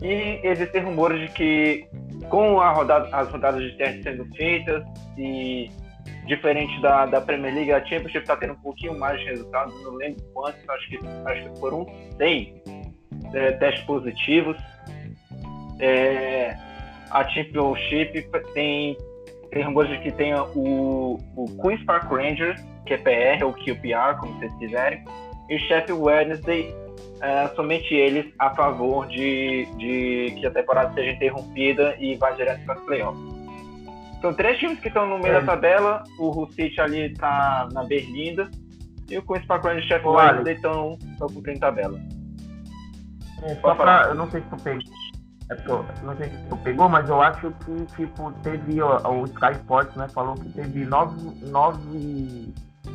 e 0.00 0.40
existem 0.42 0.82
rumores 0.82 1.20
de 1.20 1.34
que, 1.34 1.86
com 2.30 2.60
a 2.60 2.70
rodada, 2.70 3.08
as 3.14 3.28
rodadas 3.28 3.62
de 3.62 3.76
teste 3.76 4.02
sendo 4.02 4.24
feitas 4.36 4.84
e 5.16 5.70
diferente 6.26 6.80
da, 6.80 7.06
da 7.06 7.20
Premier 7.20 7.54
League, 7.54 7.72
a 7.72 7.80
Championship 7.80 8.18
está 8.18 8.36
tendo 8.36 8.52
um 8.52 8.60
pouquinho 8.60 8.98
mais 8.98 9.18
de 9.18 9.26
resultados, 9.26 9.74
não 9.82 9.94
lembro 9.94 10.22
quantos, 10.32 10.68
acho 10.68 10.88
que, 10.88 11.00
acho 11.24 11.50
que 11.50 11.58
foram 11.58 11.86
seis 12.16 12.48
é, 13.34 13.52
testes 13.52 13.84
positivos. 13.84 14.56
É, 15.80 16.56
a 17.10 17.28
Championship 17.28 18.28
tem, 18.54 18.96
tem 19.50 19.62
rumores 19.62 19.90
de 19.90 19.98
que 19.98 20.12
tenha 20.12 20.42
o, 20.42 21.18
o 21.36 21.46
Queen's 21.62 21.82
Park 21.84 22.10
Rangers, 22.10 22.60
que 22.86 22.94
é 22.94 22.98
PR 22.98 23.44
ou 23.44 23.52
QPR, 23.52 24.18
como 24.20 24.34
vocês 24.38 24.52
quiserem, 24.58 25.04
e 25.48 25.56
o 25.56 25.58
Sheffield 25.60 26.02
Wednesday, 26.02 26.74
é, 27.20 27.48
somente 27.48 27.94
eles 27.94 28.26
a 28.38 28.50
favor 28.54 29.06
de, 29.06 29.66
de 29.76 30.34
que 30.38 30.46
a 30.46 30.50
temporada 30.50 30.92
seja 30.94 31.12
interrompida 31.12 31.96
e 31.98 32.14
vá 32.16 32.30
direto 32.30 32.64
para 32.64 32.74
as 32.74 32.80
playoffs. 32.82 33.38
São 34.20 34.34
três 34.34 34.58
times 34.58 34.80
que 34.80 34.88
estão 34.88 35.06
no 35.06 35.18
meio 35.18 35.36
É. 35.36 35.40
da 35.40 35.46
tabela. 35.46 36.02
O 36.18 36.46
City 36.48 36.80
ali 36.80 37.12
está 37.12 37.68
na 37.72 37.84
Berlinda. 37.84 38.50
E 39.08 39.16
o 39.16 39.22
Queen's 39.22 39.46
Park 39.46 39.64
Rangers 39.64 39.84
e 39.84 39.86
o 39.86 39.88
Sheffield. 39.88 40.16
Wednesday 40.16 40.54
estão 40.54 40.98
cumprindo 41.32 41.60
tabela. 41.60 41.98
É, 43.44 43.54
só 43.54 43.74
pra, 43.74 44.06
eu 44.08 44.14
não 44.16 44.28
sei 44.30 44.40
se 44.42 44.48
tu 44.48 44.56
pegou. 44.62 44.82
É, 45.50 45.54
tô- 45.56 45.84
não 46.02 46.16
sei 46.16 46.30
se 46.30 46.38
tu 46.48 46.56
pegou, 46.58 46.88
mas 46.88 47.08
eu 47.08 47.20
acho 47.22 47.50
que, 47.64 47.84
tipo, 47.96 48.32
teve 48.42 48.80
ó, 48.82 48.98
o 49.10 49.24
Sky 49.24 49.52
Sports, 49.52 49.94
né? 49.96 50.08
Falou 50.08 50.34
que 50.34 50.48
teve 50.52 50.84
nove, 50.84 51.16
nove 51.48 52.52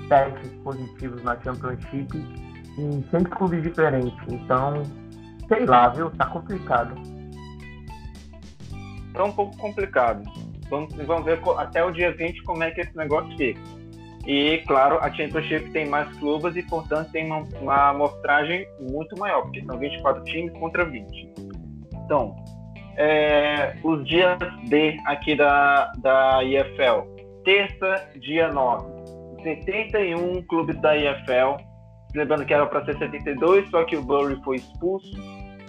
testes 0.07 0.51
positivos 0.63 1.23
na 1.23 1.39
Championship 1.41 2.17
em 2.77 3.03
cinco 3.11 3.29
clubes 3.37 3.63
diferentes. 3.63 4.13
Então, 4.29 4.83
sei 5.47 5.65
lá, 5.65 5.89
viu? 5.89 6.09
Tá 6.11 6.25
complicado. 6.27 6.93
Tá 9.13 9.23
um 9.23 9.31
pouco 9.31 9.55
complicado. 9.57 10.23
Vamos, 10.69 10.93
vamos 10.95 11.25
ver 11.25 11.39
até 11.57 11.83
o 11.83 11.91
dia 11.91 12.15
20 12.15 12.41
como 12.43 12.63
é 12.63 12.71
que 12.71 12.81
esse 12.81 12.95
negócio 12.97 13.35
fica. 13.37 13.59
E, 14.25 14.59
claro, 14.67 14.97
a 15.01 15.11
Championship 15.11 15.69
tem 15.71 15.87
mais 15.87 16.09
clubes 16.17 16.55
e, 16.55 16.63
portanto, 16.63 17.11
tem 17.11 17.25
uma, 17.25 17.43
uma 17.61 17.89
amostragem 17.89 18.65
muito 18.79 19.17
maior, 19.19 19.41
porque 19.43 19.63
são 19.65 19.77
24 19.77 20.23
times 20.23 20.53
contra 20.53 20.85
20. 20.85 21.32
Então, 22.13 22.35
é, 22.95 23.75
os 23.83 24.07
dias 24.07 24.37
D 24.69 24.99
aqui 25.07 25.35
da, 25.35 25.91
da 25.97 26.43
IFL. 26.43 27.09
Terça, 27.43 28.07
dia 28.19 28.49
9. 28.49 28.85
71 29.41 30.43
clubes 30.43 30.79
da 30.79 30.95
IFL. 30.95 31.57
Lembrando 32.13 32.45
que 32.45 32.53
era 32.53 32.67
para 32.67 32.85
ser 32.85 32.99
72, 32.99 33.67
só 33.71 33.83
que 33.83 33.95
o 33.95 34.03
Bury 34.03 34.39
foi 34.43 34.57
expulso. 34.57 35.11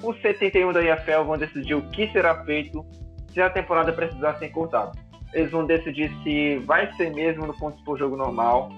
Os 0.03 0.21
71 0.21 0.71
da 0.73 0.83
IFL 0.83 1.25
vão 1.25 1.39
decidir 1.39 1.75
o 1.75 1.83
que 1.91 2.13
será 2.13 2.45
feito 2.45 2.85
se 3.33 3.41
a 3.41 3.49
temporada 3.49 3.91
precisar 3.91 4.35
ser 4.35 4.51
cortada. 4.51 4.93
Eles 5.33 5.51
vão 5.51 5.65
decidir 5.65 6.13
se 6.23 6.59
vai 6.67 6.93
ser 6.93 7.11
mesmo 7.15 7.47
no 7.47 7.55
ponto 7.55 7.83
por 7.85 7.99
jogo 7.99 8.17
normal, 8.17 8.69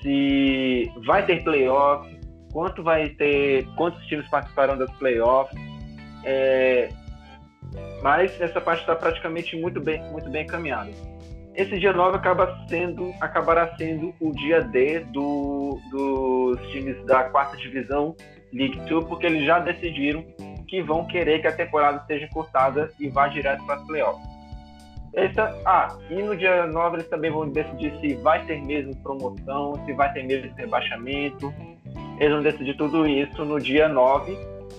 se 0.00 0.90
vai 1.04 1.26
ter 1.26 1.44
playoff, 1.44 2.08
quanto 2.50 2.82
vai 2.82 3.10
ter, 3.10 3.66
quantos 3.76 4.02
times 4.06 4.26
participarão 4.30 4.78
das 4.78 4.90
playoffs. 4.92 5.54
É, 6.24 6.88
mas 8.02 8.38
essa 8.40 8.60
parte 8.60 8.80
está 8.80 8.94
praticamente 8.94 9.56
muito 9.56 9.80
bem, 9.80 10.02
muito 10.10 10.28
bem 10.28 10.44
encaminhada. 10.44 10.90
Esse 11.54 11.78
dia 11.78 11.92
9 11.92 12.16
acaba 12.16 12.58
sendo, 12.68 13.12
acabará 13.20 13.74
sendo 13.76 14.14
o 14.20 14.32
dia 14.32 14.62
D 14.62 15.00
do, 15.00 15.78
dos 15.90 16.60
times 16.70 17.02
da 17.04 17.24
quarta 17.24 17.56
divisão 17.56 18.16
League 18.52 18.78
2, 18.88 19.04
porque 19.06 19.26
eles 19.26 19.44
já 19.44 19.58
decidiram 19.58 20.24
que 20.66 20.82
vão 20.82 21.06
querer 21.06 21.40
que 21.40 21.46
a 21.46 21.52
temporada 21.52 22.02
seja 22.06 22.26
cortada 22.28 22.90
e 22.98 23.08
vá 23.08 23.28
direto 23.28 23.64
para 23.64 23.76
as 23.76 23.86
playoffs. 23.86 24.32
Ah, 25.66 25.94
e 26.08 26.22
no 26.22 26.34
dia 26.34 26.66
9 26.66 26.96
eles 26.96 27.08
também 27.08 27.30
vão 27.30 27.46
decidir 27.46 27.92
se 28.00 28.14
vai 28.16 28.44
ter 28.46 28.62
mesmo 28.62 28.96
promoção, 28.96 29.74
se 29.84 29.92
vai 29.92 30.10
ter 30.14 30.22
mesmo 30.22 30.50
rebaixamento. 30.56 31.52
Eles 32.18 32.32
vão 32.32 32.42
decidir 32.42 32.76
tudo 32.76 33.06
isso 33.06 33.44
no 33.44 33.60
dia 33.60 33.88
9. 33.88 34.36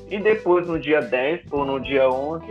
E 0.09 0.19
depois, 0.19 0.67
no 0.67 0.79
dia 0.79 1.01
10 1.01 1.51
ou 1.51 1.65
no 1.65 1.79
dia 1.79 2.09
11, 2.09 2.45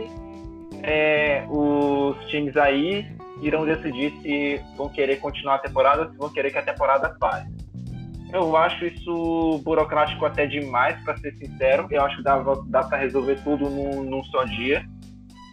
é, 0.83 1.45
os 1.49 2.17
times 2.27 2.55
aí 2.57 3.07
irão 3.41 3.65
decidir 3.65 4.13
se 4.21 4.61
vão 4.77 4.89
querer 4.89 5.17
continuar 5.17 5.55
a 5.55 5.59
temporada 5.59 6.09
se 6.11 6.17
vão 6.17 6.29
querer 6.29 6.51
que 6.51 6.57
a 6.57 6.61
temporada 6.61 7.09
pare. 7.19 7.47
Eu 8.33 8.57
acho 8.57 8.85
isso 8.85 9.61
burocrático 9.63 10.25
até 10.25 10.47
demais, 10.47 11.01
para 11.03 11.15
ser 11.17 11.33
sincero. 11.35 11.87
Eu 11.91 12.03
acho 12.03 12.17
que 12.17 12.23
dá, 12.23 12.41
dá 12.65 12.83
para 12.83 12.97
resolver 12.97 13.39
tudo 13.43 13.69
num, 13.69 14.03
num 14.03 14.23
só 14.23 14.43
dia. 14.43 14.83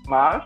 Mas, 0.06 0.42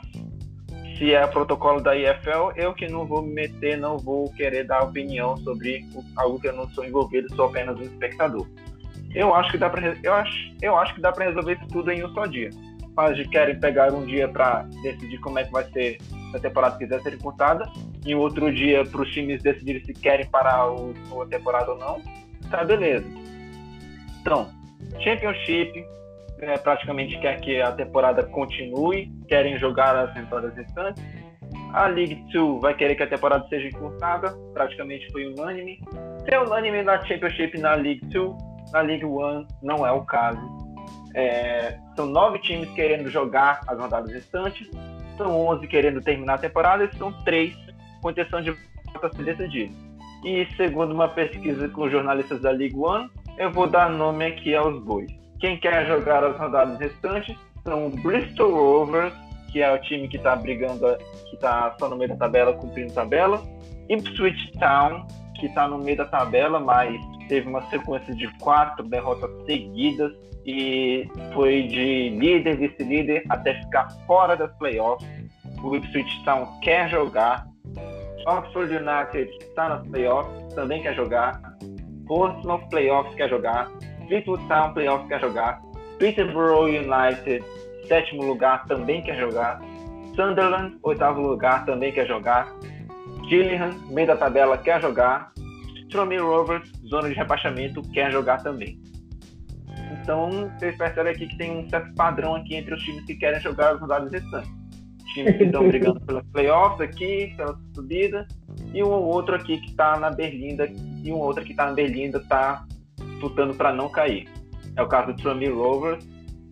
se 0.98 1.14
é 1.14 1.24
protocolo 1.28 1.80
da 1.80 1.96
IFL, 1.96 2.50
eu 2.56 2.74
que 2.74 2.88
não 2.88 3.06
vou 3.06 3.22
me 3.22 3.32
meter, 3.32 3.78
não 3.78 3.98
vou 3.98 4.32
querer 4.32 4.64
dar 4.66 4.82
opinião 4.82 5.36
sobre 5.38 5.86
algo 6.16 6.40
que 6.40 6.48
eu 6.48 6.52
não 6.52 6.68
sou 6.70 6.84
envolvido, 6.84 7.32
sou 7.36 7.46
apenas 7.46 7.78
um 7.78 7.82
espectador. 7.82 8.48
Eu 9.14 9.32
acho 9.32 9.52
que 9.52 9.58
dá 9.58 9.70
para 9.70 9.96
eu 10.02 10.12
acho, 10.12 10.54
eu 10.60 10.76
acho 10.76 10.92
que 10.92 11.00
dá 11.00 11.12
para 11.12 11.26
resolver 11.26 11.52
isso 11.52 11.68
tudo 11.68 11.92
em 11.92 12.04
um 12.04 12.12
só 12.12 12.26
dia. 12.26 12.50
Mas 12.96 13.16
de 13.16 13.28
querem 13.28 13.58
pegar 13.58 13.92
um 13.92 14.04
dia 14.04 14.28
para 14.28 14.62
decidir 14.82 15.18
como 15.18 15.38
é 15.38 15.44
que 15.44 15.52
vai 15.52 15.64
ser 15.70 16.00
se 16.00 16.36
a 16.36 16.40
temporada 16.40 16.76
quiser 16.78 17.00
ser 17.00 17.18
cortada, 17.18 17.68
e 18.04 18.14
outro 18.14 18.52
dia 18.52 18.84
para 18.84 19.02
os 19.02 19.10
times 19.12 19.42
decidirem 19.42 19.84
se 19.84 19.92
querem 19.94 20.26
parar 20.26 20.70
o, 20.70 20.94
a 21.22 21.26
temporada 21.26 21.72
ou 21.72 21.78
não, 21.78 22.00
tá 22.50 22.64
beleza. 22.64 23.06
Então, 24.20 24.48
Championship 25.00 25.84
é, 26.40 26.58
praticamente 26.58 27.18
quer 27.20 27.40
que 27.40 27.60
a 27.60 27.72
temporada 27.72 28.22
continue, 28.24 29.10
querem 29.28 29.58
jogar 29.58 29.96
as 29.96 30.12
temporadas 30.14 30.54
restantes. 30.56 31.02
A 31.72 31.86
League 31.86 32.24
2 32.32 32.60
vai 32.60 32.74
querer 32.74 32.94
que 32.94 33.02
a 33.02 33.06
temporada 33.06 33.46
seja 33.48 33.68
encurtada, 33.68 34.32
praticamente 34.52 35.10
foi 35.12 35.26
unânime. 35.26 35.80
Se 36.24 36.34
é 36.34 36.40
unânime 36.40 36.82
na 36.82 37.00
Championship 37.04 37.58
na 37.58 37.74
League 37.74 38.04
2, 38.06 38.34
na 38.72 38.80
League 38.80 39.04
1 39.04 39.46
não 39.62 39.86
é 39.86 39.92
o 39.92 40.02
caso. 40.02 40.63
É, 41.14 41.78
são 41.94 42.06
nove 42.06 42.40
times 42.40 42.68
querendo 42.70 43.08
jogar 43.08 43.60
as 43.68 43.78
rodadas 43.78 44.12
restantes, 44.12 44.68
são 45.16 45.46
11 45.46 45.66
querendo 45.68 46.00
terminar 46.00 46.34
a 46.34 46.38
temporada 46.38 46.84
e 46.84 46.96
são 46.96 47.12
três 47.24 47.56
com 48.02 48.10
intenção 48.10 48.42
de 48.42 48.50
volta 48.92 49.08
a. 49.16 49.70
E 50.24 50.46
segundo 50.56 50.92
uma 50.92 51.08
pesquisa 51.08 51.68
com 51.68 51.88
jornalistas 51.88 52.40
da 52.40 52.50
League 52.50 52.76
1, 52.76 53.08
eu 53.38 53.52
vou 53.52 53.66
dar 53.66 53.90
nome 53.90 54.26
aqui 54.26 54.54
aos 54.54 54.82
bois. 54.82 55.10
Quem 55.38 55.58
quer 55.58 55.86
jogar 55.86 56.24
as 56.24 56.36
rodadas 56.36 56.78
restantes 56.78 57.36
são 57.62 57.86
o 57.86 57.90
Bristol 57.90 58.54
Rovers, 58.54 59.12
que 59.52 59.62
é 59.62 59.72
o 59.72 59.78
time 59.78 60.08
que 60.08 60.16
está 60.16 60.34
brigando, 60.34 60.96
que 61.28 61.36
está 61.36 61.74
só 61.78 61.88
no 61.88 61.96
meio 61.96 62.10
da 62.10 62.16
tabela, 62.16 62.52
cumprindo 62.54 62.92
tabela. 62.92 63.42
Ipswich 63.88 64.52
Town, 64.58 65.06
que 65.44 65.48
está 65.48 65.68
no 65.68 65.78
meio 65.78 65.98
da 65.98 66.06
tabela, 66.06 66.58
mas 66.58 66.98
teve 67.28 67.46
uma 67.46 67.60
sequência 67.68 68.14
de 68.14 68.26
quatro 68.38 68.82
derrotas 68.88 69.30
seguidas 69.44 70.10
e 70.46 71.06
foi 71.34 71.64
de 71.64 72.08
líder, 72.18 72.56
vice-líder, 72.56 73.24
até 73.28 73.60
ficar 73.60 73.90
fora 74.06 74.34
das 74.36 74.50
playoffs. 74.56 75.06
O 75.62 75.76
Ipswich 75.76 76.24
Town 76.24 76.46
quer 76.62 76.88
jogar. 76.88 77.46
Oxford 78.26 78.74
United 78.74 79.30
está 79.38 79.68
nas 79.68 79.86
playoffs, 79.88 80.54
também 80.54 80.80
quer 80.80 80.94
jogar. 80.94 81.38
Portsmouth 82.06 82.66
Playoffs 82.70 83.14
quer 83.16 83.28
jogar. 83.28 83.70
Fleetwood 84.08 84.42
Town 84.48 84.72
Playoffs 84.72 85.08
quer 85.08 85.20
jogar. 85.20 85.60
Peterborough 85.98 86.68
United, 86.68 87.44
sétimo 87.86 88.24
lugar, 88.24 88.64
também 88.64 89.02
quer 89.02 89.18
jogar. 89.18 89.60
Sunderland, 90.16 90.78
oitavo 90.82 91.20
lugar, 91.20 91.66
também 91.66 91.92
quer 91.92 92.06
jogar. 92.06 92.50
Gillingham, 93.28 93.72
meio 93.90 94.06
da 94.06 94.16
tabela, 94.16 94.56
quer 94.56 94.80
jogar. 94.80 95.33
Tranmere 95.94 96.22
Rovers, 96.22 96.72
zona 96.88 97.08
de 97.08 97.14
rebaixamento, 97.14 97.80
quer 97.92 98.10
jogar 98.10 98.42
também. 98.42 98.80
Então, 99.92 100.50
vocês 100.58 100.76
percebem 100.76 101.12
aqui 101.12 101.28
que 101.28 101.38
tem 101.38 101.52
um 101.52 101.70
certo 101.70 101.94
padrão 101.94 102.34
aqui 102.34 102.56
entre 102.56 102.74
os 102.74 102.82
times 102.82 103.04
que 103.04 103.14
querem 103.14 103.40
jogar 103.40 103.74
as 103.74 103.80
rodadas 103.80 104.10
restantes. 104.10 104.50
Times 105.14 105.36
que 105.36 105.44
estão 105.44 105.62
brigando 105.70 106.00
pelas 106.00 106.26
playoffs 106.32 106.80
aqui, 106.80 107.32
pela 107.36 107.56
subida, 107.76 108.26
e 108.72 108.82
um 108.82 108.88
ou 108.88 109.04
outro 109.04 109.36
aqui 109.36 109.56
que 109.58 109.70
está 109.70 109.96
na 109.96 110.10
Berlinda, 110.10 110.68
e 110.68 111.12
um 111.12 111.18
outro 111.18 111.44
que 111.44 111.52
está 111.52 111.66
na 111.66 111.74
Berlinda 111.74 112.18
está 112.18 112.66
lutando 113.20 113.54
para 113.54 113.72
não 113.72 113.88
cair. 113.88 114.28
É 114.74 114.82
o 114.82 114.88
caso 114.88 115.12
do 115.12 115.22
Tranmere 115.22 115.52
Rovers. 115.52 116.04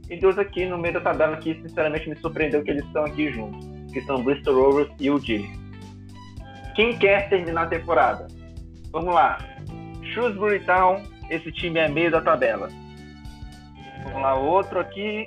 E 0.09 0.16
dois 0.20 0.39
aqui 0.39 0.66
no 0.66 0.78
meio 0.78 0.94
da 0.94 1.01
tabela 1.01 1.36
que, 1.39 1.60
sinceramente, 1.62 2.09
me 2.09 2.14
surpreendeu 2.14 2.62
que 2.62 2.70
eles 2.70 2.85
estão 2.85 3.05
aqui 3.05 3.32
juntos, 3.32 3.66
que 3.93 4.01
são 4.02 4.23
Bristol 4.23 4.55
Rovers 4.55 4.93
e 5.01 5.10
o 5.10 5.19
Gillingham. 5.19 5.60
Quem 6.77 6.97
quer 6.97 7.28
terminar 7.28 7.64
a 7.64 7.66
temporada? 7.66 8.28
Vamos 8.93 9.14
lá. 9.14 9.39
Shrewsbury 10.02 10.60
Town, 10.64 11.02
esse 11.31 11.51
time 11.52 11.81
é 11.81 11.89
meio 11.89 12.10
da 12.10 12.20
tabela. 12.20 12.69
Vamos 14.05 14.23
lá, 14.23 14.35
outro 14.35 14.81
aqui. 14.81 15.27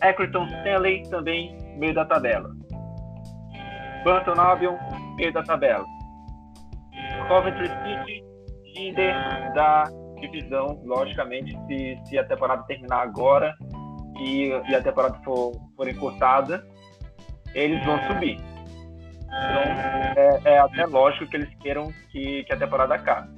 Accrington 0.00 0.46
Stanley, 0.46 1.08
também 1.08 1.56
meio 1.78 1.94
da 1.94 2.04
tabela. 2.04 2.50
Burton 4.02 4.40
Albion, 4.40 4.76
meio 5.16 5.32
da 5.32 5.42
tabela. 5.42 5.84
Coventry 7.28 7.68
City, 7.68 8.24
líder 8.74 9.14
da 9.54 9.84
divisão, 10.20 10.80
logicamente, 10.84 11.56
se, 11.66 11.98
se 12.04 12.18
a 12.18 12.24
temporada 12.24 12.64
terminar 12.64 13.02
agora 13.02 13.54
e, 14.18 14.48
e 14.48 14.74
a 14.74 14.82
temporada 14.82 15.18
for, 15.24 15.52
for 15.76 15.88
encurtada, 15.88 16.66
eles 17.54 17.84
vão 17.84 17.98
subir. 18.08 18.38
Então, 19.34 19.62
é, 20.16 20.40
é, 20.44 20.58
até 20.58 20.86
lógico 20.86 21.26
que 21.26 21.36
eles 21.36 21.48
queiram 21.60 21.92
que, 22.10 22.44
que 22.44 22.52
a 22.52 22.56
temporada 22.56 22.94
acabe, 22.94 23.28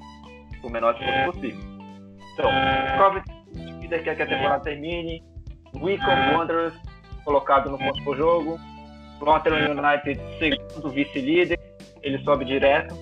o 0.62 0.68
menor 0.68 0.94
esforço 0.94 1.32
possível. 1.32 1.60
Então, 2.35 2.51
Coventry 2.98 3.81
City 3.81 4.02
quer 4.02 4.16
que 4.16 4.23
a 4.23 4.27
temporada 4.27 4.62
termine, 4.62 5.23
Wycombe 5.74 6.35
Wanderers 6.35 6.74
colocado 7.24 7.70
no 7.70 7.78
por 8.05 8.16
jogo, 8.16 8.59
Rotherham 9.20 9.73
United 9.73 10.20
segundo 10.39 10.90
vice-líder, 10.90 11.59
ele 12.02 12.18
sobe 12.23 12.44
direto, 12.44 12.94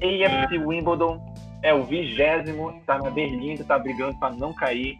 AFC 0.00 0.58
Wimbledon 0.58 1.20
é 1.62 1.72
o 1.72 1.84
vigésimo, 1.84 2.70
está 2.78 2.98
na 2.98 3.10
Berlim, 3.10 3.52
está 3.52 3.78
brigando 3.78 4.18
para 4.18 4.34
não 4.34 4.52
cair. 4.52 4.96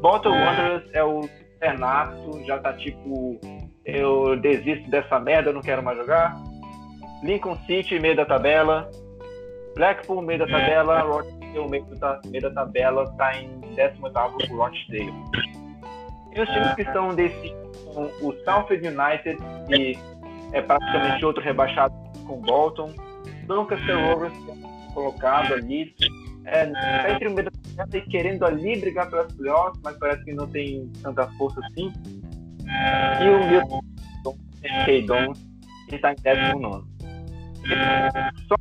Bolton 0.00 0.30
Wanderers 0.30 0.84
é 0.92 1.02
o 1.02 1.28
Renato, 1.60 2.44
já 2.44 2.58
tá 2.58 2.72
tipo, 2.72 3.40
eu 3.84 4.36
desisto 4.36 4.88
dessa 4.90 5.18
merda, 5.18 5.50
eu 5.50 5.54
não 5.54 5.60
quero 5.60 5.82
mais 5.82 5.98
jogar. 5.98 6.36
Lincoln 7.22 7.56
City, 7.66 7.98
meio 7.98 8.16
da 8.16 8.24
tabela. 8.24 8.90
Blackpool, 9.74 10.22
meio 10.22 10.38
da 10.38 10.46
tabela. 10.46 11.00
Rochdale, 11.00 11.68
meio 11.68 11.84
da, 11.96 12.20
meio 12.26 12.42
da 12.42 12.50
tabela, 12.50 13.10
tá 13.16 13.36
em 13.40 13.60
18º 13.76 14.48
com 14.48 14.56
Rochdale. 14.56 15.12
E 16.34 16.40
os 16.40 16.48
times 16.48 16.74
que 16.74 16.82
estão 16.82 17.14
desse 17.14 17.54
são 17.92 18.04
o 18.20 18.32
Southend 18.44 18.86
United, 18.86 19.38
que 19.66 19.98
é 20.52 20.60
praticamente 20.60 21.24
outro 21.24 21.42
rebaixado 21.42 21.94
com 22.26 22.34
o 22.34 22.40
Bolton. 22.40 22.92
Doncaster 23.46 23.96
Rovers, 24.08 24.34
colocado 24.94 25.54
ali. 25.54 25.94
É, 26.44 26.66
tá 26.66 27.10
entre 27.10 27.28
o 27.28 27.32
meio 27.32 27.50
da 27.50 27.50
tabela 27.76 28.04
e 28.04 28.10
querendo 28.10 28.44
ali 28.44 28.78
brigar 28.80 29.08
pelas 29.10 29.32
playoffs, 29.32 29.80
mas 29.82 29.96
parece 29.98 30.24
que 30.24 30.32
não 30.32 30.46
tem 30.46 30.90
tanta 31.02 31.26
força 31.38 31.60
assim. 31.66 31.92
E 33.20 33.28
o 33.28 33.48
Milton 33.48 33.80
Keydon, 34.84 35.32
que 35.88 35.96
está 35.96 36.12
em 36.12 36.16
19. 36.16 36.86
Só 38.46 38.56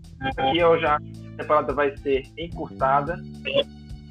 que 0.52 0.58
eu 0.58 0.80
já 0.80 0.96
a 0.96 1.38
temporada 1.38 1.74
vai 1.74 1.96
ser 1.98 2.24
encurtada. 2.38 3.22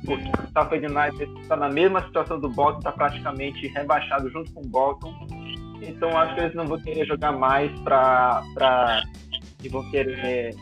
Porque 0.04 0.28
o 0.28 0.44
Stafford 0.48 0.86
United 0.86 1.40
está 1.40 1.56
na 1.56 1.68
mesma 1.68 2.00
situação 2.02 2.38
do 2.38 2.48
Bolton, 2.48 2.78
está 2.78 2.92
praticamente 2.92 3.66
rebaixado 3.68 4.30
junto 4.30 4.52
com 4.52 4.60
o 4.60 4.68
Bolton. 4.68 5.12
Então 5.82 6.16
acho 6.16 6.34
que 6.34 6.40
eles 6.40 6.54
não 6.54 6.66
vão 6.66 6.80
querer 6.80 7.06
jogar 7.06 7.32
mais 7.32 7.70
para. 7.80 8.42
Pra... 8.54 9.02
e 9.62 9.68
vão 9.68 9.88
querer 9.90 10.54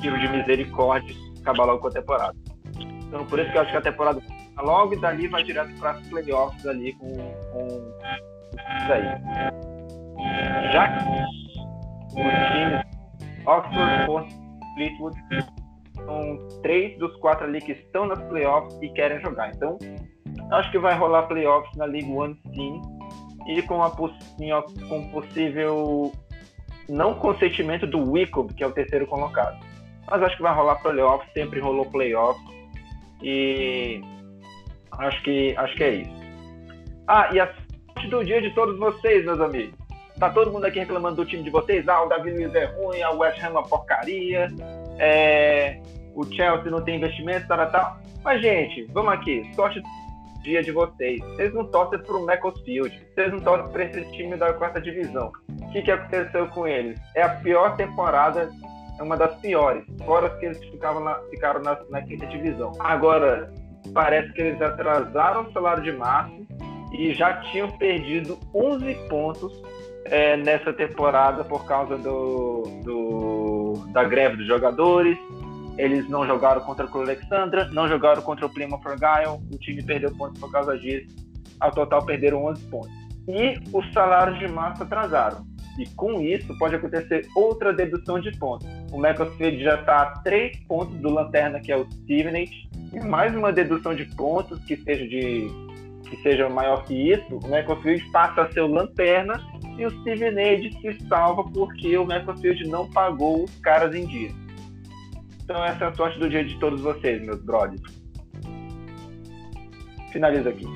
tiro 0.00 0.18
de 0.18 0.28
misericórdia 0.28 1.14
acabar 1.40 1.64
logo 1.64 1.80
com 1.80 1.88
a 1.88 1.92
temporada. 1.92 2.36
Então 2.78 3.26
por 3.26 3.38
isso 3.38 3.50
que 3.50 3.58
eu 3.58 3.62
acho 3.62 3.70
que 3.70 3.76
a 3.76 3.82
temporada 3.82 4.22
logo 4.62 4.94
e 4.94 5.00
dali 5.00 5.26
vai 5.26 5.42
direto 5.42 5.74
para 5.78 5.92
as 5.92 6.06
playoffs 6.08 6.66
ali 6.66 6.92
com, 6.94 7.16
com 7.52 7.66
isso 8.78 8.92
aí. 8.92 9.04
Já 10.72 10.88
que 10.88 11.04
os 12.08 12.52
times 12.52 12.89
Oxford, 13.46 14.06
Porto, 14.06 14.34
Fleetwood 14.74 15.16
são 15.94 16.48
três 16.62 16.98
dos 16.98 17.14
quatro 17.16 17.46
ali 17.46 17.60
que 17.60 17.72
estão 17.72 18.06
nas 18.06 18.20
playoffs 18.24 18.76
e 18.82 18.88
querem 18.90 19.20
jogar. 19.20 19.50
Então, 19.54 19.78
acho 20.52 20.70
que 20.70 20.78
vai 20.78 20.96
rolar 20.96 21.24
playoffs 21.24 21.74
na 21.76 21.84
League 21.84 22.10
One 22.10 22.38
sim. 22.54 22.80
E 23.46 23.62
com, 23.62 23.82
a 23.82 23.90
com 23.90 25.10
possível 25.10 26.12
não 26.88 27.14
consentimento 27.14 27.86
do 27.86 28.10
Wickham, 28.10 28.46
que 28.48 28.62
é 28.62 28.66
o 28.66 28.72
terceiro 28.72 29.06
colocado. 29.06 29.58
Mas 30.10 30.22
acho 30.22 30.36
que 30.36 30.42
vai 30.42 30.54
rolar 30.54 30.76
playoffs, 30.76 31.32
sempre 31.32 31.60
rolou 31.60 31.86
playoffs. 31.86 32.42
E 33.22 34.00
acho 34.92 35.22
que, 35.22 35.54
acho 35.56 35.74
que 35.76 35.84
é 35.84 35.94
isso. 35.96 36.20
Ah, 37.06 37.30
e 37.32 37.40
a 37.40 37.46
sorte 37.46 38.08
do 38.08 38.24
dia 38.24 38.40
de 38.42 38.50
todos 38.54 38.78
vocês, 38.78 39.24
meus 39.24 39.40
amigos. 39.40 39.79
Tá 40.20 40.28
todo 40.28 40.52
mundo 40.52 40.66
aqui 40.66 40.78
reclamando 40.78 41.16
do 41.16 41.24
time 41.24 41.42
de 41.42 41.48
vocês. 41.48 41.88
Ah, 41.88 42.02
o 42.02 42.06
Davi 42.06 42.30
Luiz 42.30 42.54
é 42.54 42.66
ruim, 42.66 43.00
a 43.00 43.10
West 43.10 43.42
Ham 43.42 43.46
é 43.46 43.50
uma 43.52 43.62
porcaria. 43.62 44.48
É, 44.98 45.80
o 46.14 46.26
Chelsea 46.26 46.70
não 46.70 46.82
tem 46.82 46.96
investimento, 46.96 47.48
tal, 47.48 47.70
tal. 47.70 47.96
Mas, 48.22 48.42
gente, 48.42 48.84
vamos 48.92 49.14
aqui. 49.14 49.50
Sorte 49.54 49.80
do 49.80 49.88
dia 50.42 50.62
de 50.62 50.72
vocês. 50.72 51.20
Vocês 51.20 51.54
não 51.54 51.64
torcem 51.64 51.98
pro 52.00 52.26
Macclesfield. 52.26 53.00
Vocês 53.14 53.32
não 53.32 53.40
torcem 53.40 53.72
para 53.72 53.84
esse 53.84 54.12
time 54.12 54.36
da 54.36 54.52
quarta 54.52 54.78
divisão. 54.78 55.32
O 55.62 55.72
que, 55.72 55.80
que 55.80 55.90
aconteceu 55.90 56.46
com 56.48 56.68
eles? 56.68 57.00
É 57.14 57.22
a 57.22 57.30
pior 57.36 57.74
temporada, 57.76 58.50
é 58.98 59.02
uma 59.02 59.16
das 59.16 59.34
piores. 59.36 59.86
Fora 60.04 60.28
que 60.28 60.44
eles 60.44 60.62
ficavam 60.66 61.02
na, 61.02 61.14
ficaram 61.30 61.62
na, 61.62 61.78
na 61.88 62.02
quinta 62.02 62.26
divisão. 62.26 62.72
Agora, 62.78 63.50
parece 63.94 64.30
que 64.34 64.42
eles 64.42 64.60
atrasaram 64.60 65.44
o 65.44 65.52
salário 65.54 65.82
de 65.82 65.92
março 65.92 66.46
e 66.92 67.14
já 67.14 67.40
tinham 67.44 67.70
perdido 67.78 68.38
11 68.54 68.94
pontos 69.08 69.79
é, 70.04 70.36
nessa 70.36 70.72
temporada 70.72 71.44
por 71.44 71.64
causa 71.64 71.96
do, 71.96 72.62
do, 72.84 73.86
da 73.92 74.04
greve 74.04 74.36
dos 74.36 74.46
jogadores. 74.46 75.18
Eles 75.78 76.08
não 76.08 76.26
jogaram 76.26 76.60
contra 76.60 76.86
o 76.86 77.00
Alexandra, 77.00 77.68
não 77.72 77.88
jogaram 77.88 78.20
contra 78.22 78.46
o 78.46 78.50
Plymouth 78.50 78.82
Argyle. 78.84 79.40
O 79.52 79.58
time 79.58 79.82
perdeu 79.82 80.14
pontos 80.14 80.38
por 80.38 80.50
causa 80.50 80.76
disso. 80.78 81.08
Ao 81.58 81.70
total, 81.70 82.04
perderam 82.04 82.44
11 82.46 82.64
pontos. 82.66 82.92
E 83.28 83.58
os 83.72 83.92
salários 83.92 84.38
de 84.38 84.48
massa 84.48 84.84
atrasaram. 84.84 85.46
E 85.78 85.86
com 85.94 86.20
isso, 86.20 86.56
pode 86.58 86.74
acontecer 86.74 87.26
outra 87.34 87.72
dedução 87.72 88.20
de 88.20 88.36
pontos. 88.38 88.66
O 88.92 88.98
Macclesfield 88.98 89.62
já 89.62 89.76
está 89.76 90.02
a 90.02 90.06
3 90.22 90.58
pontos 90.66 90.96
do 90.96 91.08
Lanterna, 91.08 91.60
que 91.60 91.70
é 91.70 91.76
o 91.76 91.90
Stevenage. 91.90 92.68
E 92.92 93.00
mais 93.00 93.34
uma 93.34 93.52
dedução 93.52 93.94
de 93.94 94.04
pontos 94.16 94.62
que 94.64 94.76
seja 94.76 95.06
de 95.06 95.48
que 96.10 96.16
seja 96.22 96.48
maior 96.48 96.82
que 96.84 97.12
isso, 97.12 97.38
o 97.44 97.48
Macclesfield 97.48 98.04
passa 98.10 98.42
a 98.42 98.50
ser 98.50 98.62
o 98.62 98.66
Lanterna 98.66 99.40
e 99.78 99.86
o 99.86 99.90
Stevenage 100.00 100.72
se 100.80 101.06
salva 101.08 101.44
porque 101.44 101.96
o 101.96 102.06
Macclesfield 102.06 102.68
não 102.68 102.90
pagou 102.90 103.44
os 103.44 103.60
caras 103.60 103.94
em 103.94 104.06
dia. 104.06 104.30
Então 105.42 105.64
essa 105.64 105.86
é 105.86 105.88
a 105.88 105.94
sorte 105.94 106.18
do 106.18 106.28
dia 106.28 106.44
de 106.44 106.58
todos 106.58 106.80
vocês, 106.80 107.20
meus 107.22 107.42
brothers. 107.42 107.82
Finaliza 110.12 110.50
aqui. 110.50 110.66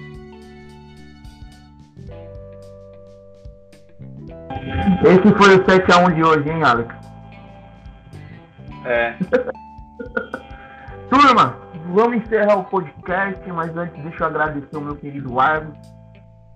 Esse 5.04 5.34
foi 5.36 5.56
o 5.56 5.64
7x1 5.64 6.14
de 6.14 6.24
hoje, 6.24 6.48
hein, 6.50 6.62
Alex? 6.62 6.94
É. 8.84 9.14
Turma, 11.08 11.56
vamos 11.92 12.16
encerrar 12.16 12.56
o 12.56 12.64
podcast, 12.64 13.46
mas 13.52 13.76
antes 13.76 14.02
deixa 14.02 14.24
eu 14.24 14.26
agradecer 14.28 14.76
o 14.76 14.80
meu 14.80 14.96
querido 14.96 15.38
Argos. 15.38 15.93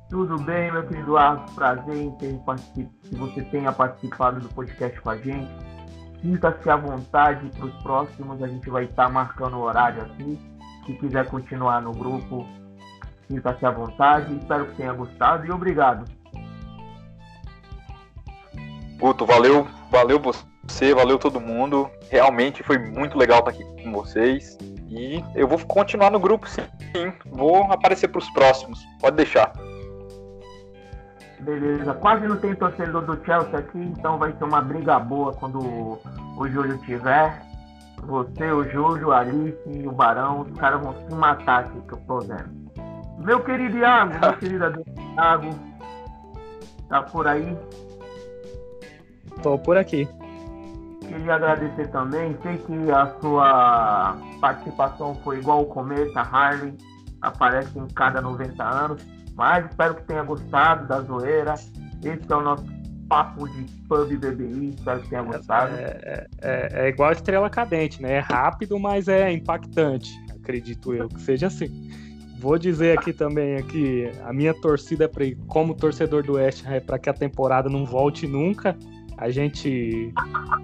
Tudo 0.09 0.39
bem, 0.39 0.73
meu 0.73 0.87
querido 0.87 1.19
Argos? 1.19 1.53
Prazer 1.53 1.95
em 1.95 2.11
ter 2.13 2.41
que 2.73 3.15
você 3.15 3.43
tenha 3.43 3.71
participado 3.71 4.41
do 4.41 4.49
podcast 4.49 4.99
com 5.03 5.11
a 5.11 5.19
gente. 5.19 5.51
Sinta-se 6.23 6.71
à 6.71 6.77
vontade 6.77 7.51
para 7.51 7.67
os 7.67 7.83
próximos, 7.83 8.43
a 8.43 8.49
gente 8.49 8.71
vai 8.71 8.85
estar 8.85 9.11
marcando 9.11 9.59
o 9.59 9.61
horário 9.61 10.03
aqui. 10.03 10.39
Se 10.87 10.95
quiser 10.95 11.27
continuar 11.27 11.83
no 11.83 11.93
grupo, 11.93 12.49
sinta-se 13.29 13.67
à 13.67 13.71
vontade. 13.71 14.35
Espero 14.35 14.67
que 14.67 14.77
tenha 14.77 14.95
gostado 14.95 15.47
e 15.47 15.51
obrigado. 15.51 16.11
Guto, 18.97 19.27
valeu, 19.27 19.69
valeu 19.91 20.19
você, 20.19 20.95
valeu 20.95 21.19
todo 21.19 21.39
mundo. 21.39 21.89
Realmente 22.11 22.63
foi 22.63 22.79
muito 22.79 23.19
legal 23.19 23.41
estar 23.41 23.51
aqui 23.51 23.65
com 23.83 23.93
vocês. 23.93 24.57
E 24.89 25.23
eu 25.35 25.47
vou 25.47 25.59
continuar 25.67 26.11
no 26.11 26.19
grupo, 26.19 26.49
sim. 26.49 26.63
Vou 27.27 27.71
aparecer 27.71 28.09
para 28.09 28.21
os 28.21 28.31
próximos. 28.31 28.83
Pode 29.01 29.17
deixar. 29.17 29.53
Beleza. 31.41 31.95
Quase 31.95 32.27
não 32.27 32.37
tem 32.37 32.55
torcedor 32.55 33.03
do 33.03 33.25
Chelsea 33.25 33.59
aqui, 33.59 33.79
então 33.79 34.19
vai 34.19 34.33
ser 34.33 34.45
uma 34.45 34.61
briga 34.61 34.99
boa 34.99 35.33
quando 35.35 35.59
o 35.59 36.49
Júlio 36.49 36.79
tiver. 36.79 37.43
Você, 38.05 38.51
o 38.51 38.65
Júlio, 38.71 39.13
a 39.13 39.21
Alice 39.21 39.59
e 39.67 39.87
o 39.87 39.93
Barão, 39.93 40.43
os 40.43 40.59
caras 40.59 40.81
vão 40.81 40.95
se 40.95 41.15
matar 41.15 41.65
aqui 41.65 41.81
que 41.83 41.93
eu 41.95 41.99
tô 42.07 42.21
vendo. 42.21 42.69
Meu 43.19 43.43
querido 43.43 43.77
Iago, 43.79 44.19
meu 44.21 44.33
querido 44.39 44.85
Iago, 45.17 45.51
tá 46.89 47.03
por 47.03 47.27
aí? 47.27 47.57
Tô 49.43 49.59
por 49.59 49.77
aqui. 49.77 50.09
Queria 51.01 51.35
agradecer 51.35 51.89
também. 51.89 52.37
Sei 52.43 52.59
que 52.59 52.91
a 52.91 53.07
sua 53.21 54.17
participação 54.41 55.15
foi 55.17 55.39
igual 55.39 55.63
o 55.63 55.67
Cometa, 55.67 56.21
Harley, 56.21 56.77
aparece 57.21 57.79
em 57.79 57.87
cada 57.89 58.21
90 58.21 58.63
anos. 58.63 59.18
Mas 59.39 59.67
espero 59.67 59.95
que 59.95 60.03
tenha 60.03 60.25
gostado 60.25 60.89
da 60.89 61.01
zoeira. 61.01 61.55
Esse 61.55 62.33
é 62.33 62.35
o 62.35 62.43
nosso 62.43 62.65
papo 63.09 63.49
de 63.49 63.63
pub 63.89 64.09
BBI. 64.17 64.75
Espero 64.77 65.01
que 65.01 65.09
tenha 65.09 65.23
gostado. 65.23 65.77
É, 65.77 66.27
é, 66.43 66.69
é 66.73 66.89
igual 66.89 67.11
a 67.11 67.13
estrela 67.13 67.49
cadente, 67.49 68.03
né? 68.03 68.15
É 68.15 68.19
rápido, 68.19 68.81
mas 68.81 69.07
é 69.07 69.31
impactante. 69.31 70.11
Acredito 70.35 70.93
eu 70.93 71.09
que 71.09 71.21
seja 71.21 71.47
assim. 71.47 71.89
Vou 72.41 72.59
dizer 72.59 72.99
aqui 72.99 73.13
também 73.13 73.57
aqui, 73.57 74.11
a 74.25 74.33
minha 74.33 74.55
torcida 74.55 75.05
é 75.05 75.09
pra, 75.09 75.25
como 75.47 75.75
torcedor 75.75 76.25
do 76.25 76.35
West 76.35 76.65
é 76.67 76.81
para 76.81 76.99
que 76.99 77.09
a 77.09 77.15
temporada 77.15 77.69
não 77.69 77.85
volte 77.85 78.27
nunca. 78.27 78.77
A 79.17 79.31
gente 79.31 80.13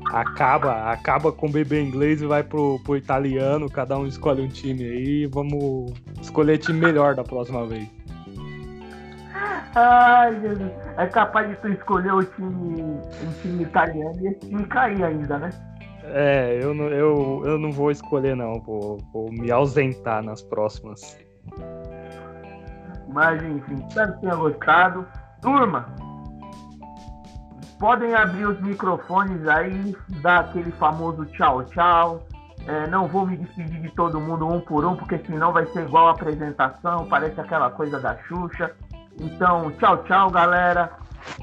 acaba 0.07 0.91
acaba 0.91 1.33
com 1.33 1.47
o 1.47 1.51
bebê 1.51 1.83
inglês 1.83 2.23
e 2.23 2.27
vai 2.27 2.45
pro, 2.45 2.81
pro 2.85 2.97
italiano, 2.97 3.69
cada 3.69 3.99
um 3.99 4.07
escolhe 4.07 4.43
um 4.43 4.49
time 4.49 4.85
aí, 4.85 5.27
vamos 5.27 5.93
escolher 6.23 6.59
time 6.59 6.79
melhor 6.79 7.17
da 7.17 7.25
próxima 7.25 7.67
vez. 7.67 7.89
Ai, 9.75 10.41
Jesus. 10.41 10.73
É 10.97 11.07
capaz 11.07 11.49
de 11.49 11.57
tu 11.57 11.69
escolher 11.69 12.13
o 12.13 12.25
time, 12.25 12.83
um 12.83 13.33
time 13.43 13.63
italiano 13.65 14.15
e 14.21 14.29
esse 14.29 14.41
time 14.41 14.65
cair 14.67 15.05
ainda, 15.05 15.39
né? 15.39 15.51
É, 16.05 16.59
eu 16.63 16.75
não, 16.75 16.85
eu, 16.89 17.43
eu 17.47 17.59
não 17.59 17.73
vou 17.73 17.91
escolher 17.91 18.37
não, 18.37 18.61
vou, 18.61 18.99
vou 19.13 19.33
me 19.33 19.51
ausentar 19.51 20.23
nas 20.23 20.43
próximas. 20.43 21.19
Mas 23.09 23.43
enfim, 23.43 23.85
espero 23.89 24.13
que 24.15 24.21
tenha 24.21 24.35
gostado. 24.35 25.07
Turma, 25.41 25.87
podem 27.79 28.15
abrir 28.15 28.47
os 28.47 28.61
microfones 28.61 29.47
aí, 29.47 29.97
dar 30.21 30.41
aquele 30.41 30.73
famoso 30.73 31.25
tchau, 31.27 31.65
tchau. 31.65 32.27
É, 32.67 32.87
não 32.87 33.07
vou 33.07 33.27
me 33.27 33.37
despedir 33.37 33.81
de 33.81 33.91
todo 33.91 34.21
mundo 34.21 34.49
um 34.49 34.61
por 34.61 34.85
um, 34.85 34.97
porque 34.97 35.19
senão 35.19 35.53
vai 35.53 35.67
ser 35.67 35.85
igual 35.85 36.09
a 36.09 36.13
apresentação, 36.13 37.07
parece 37.07 37.39
aquela 37.39 37.71
coisa 37.71 38.01
da 38.01 38.17
Xuxa. 38.23 38.75
Então, 39.21 39.71
tchau, 39.79 40.03
tchau, 40.05 40.31
galera. 40.31 40.91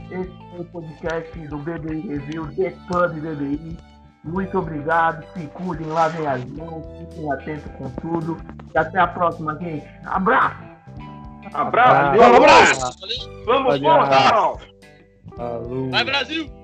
Esse 0.10 0.32
foi 0.52 0.60
o 0.60 0.66
podcast 0.66 1.48
do 1.48 1.58
BBI 1.58 2.02
Review, 2.02 2.48
The 2.56 2.72
Pub 2.88 3.14
BBI. 3.14 3.78
Muito 4.24 4.60
obrigado, 4.60 5.26
se 5.34 5.48
cuidem, 5.48 5.88
lavem 5.88 6.28
as 6.28 6.46
mãos, 6.46 6.86
fiquem 7.00 7.32
atentos 7.32 7.72
com 7.78 7.90
tudo. 8.02 8.38
E 8.74 8.78
até 8.78 9.00
a 9.00 9.08
próxima, 9.08 9.58
gente. 9.58 9.88
Abraço! 10.06 10.58
Abraço! 11.54 12.22
Abraço. 12.22 12.98
Vamos, 13.46 13.80
Valeu. 13.80 14.08
Vamos, 14.08 14.60
Falou. 15.36 15.90
Vai, 15.90 16.04
Brasil! 16.04 16.61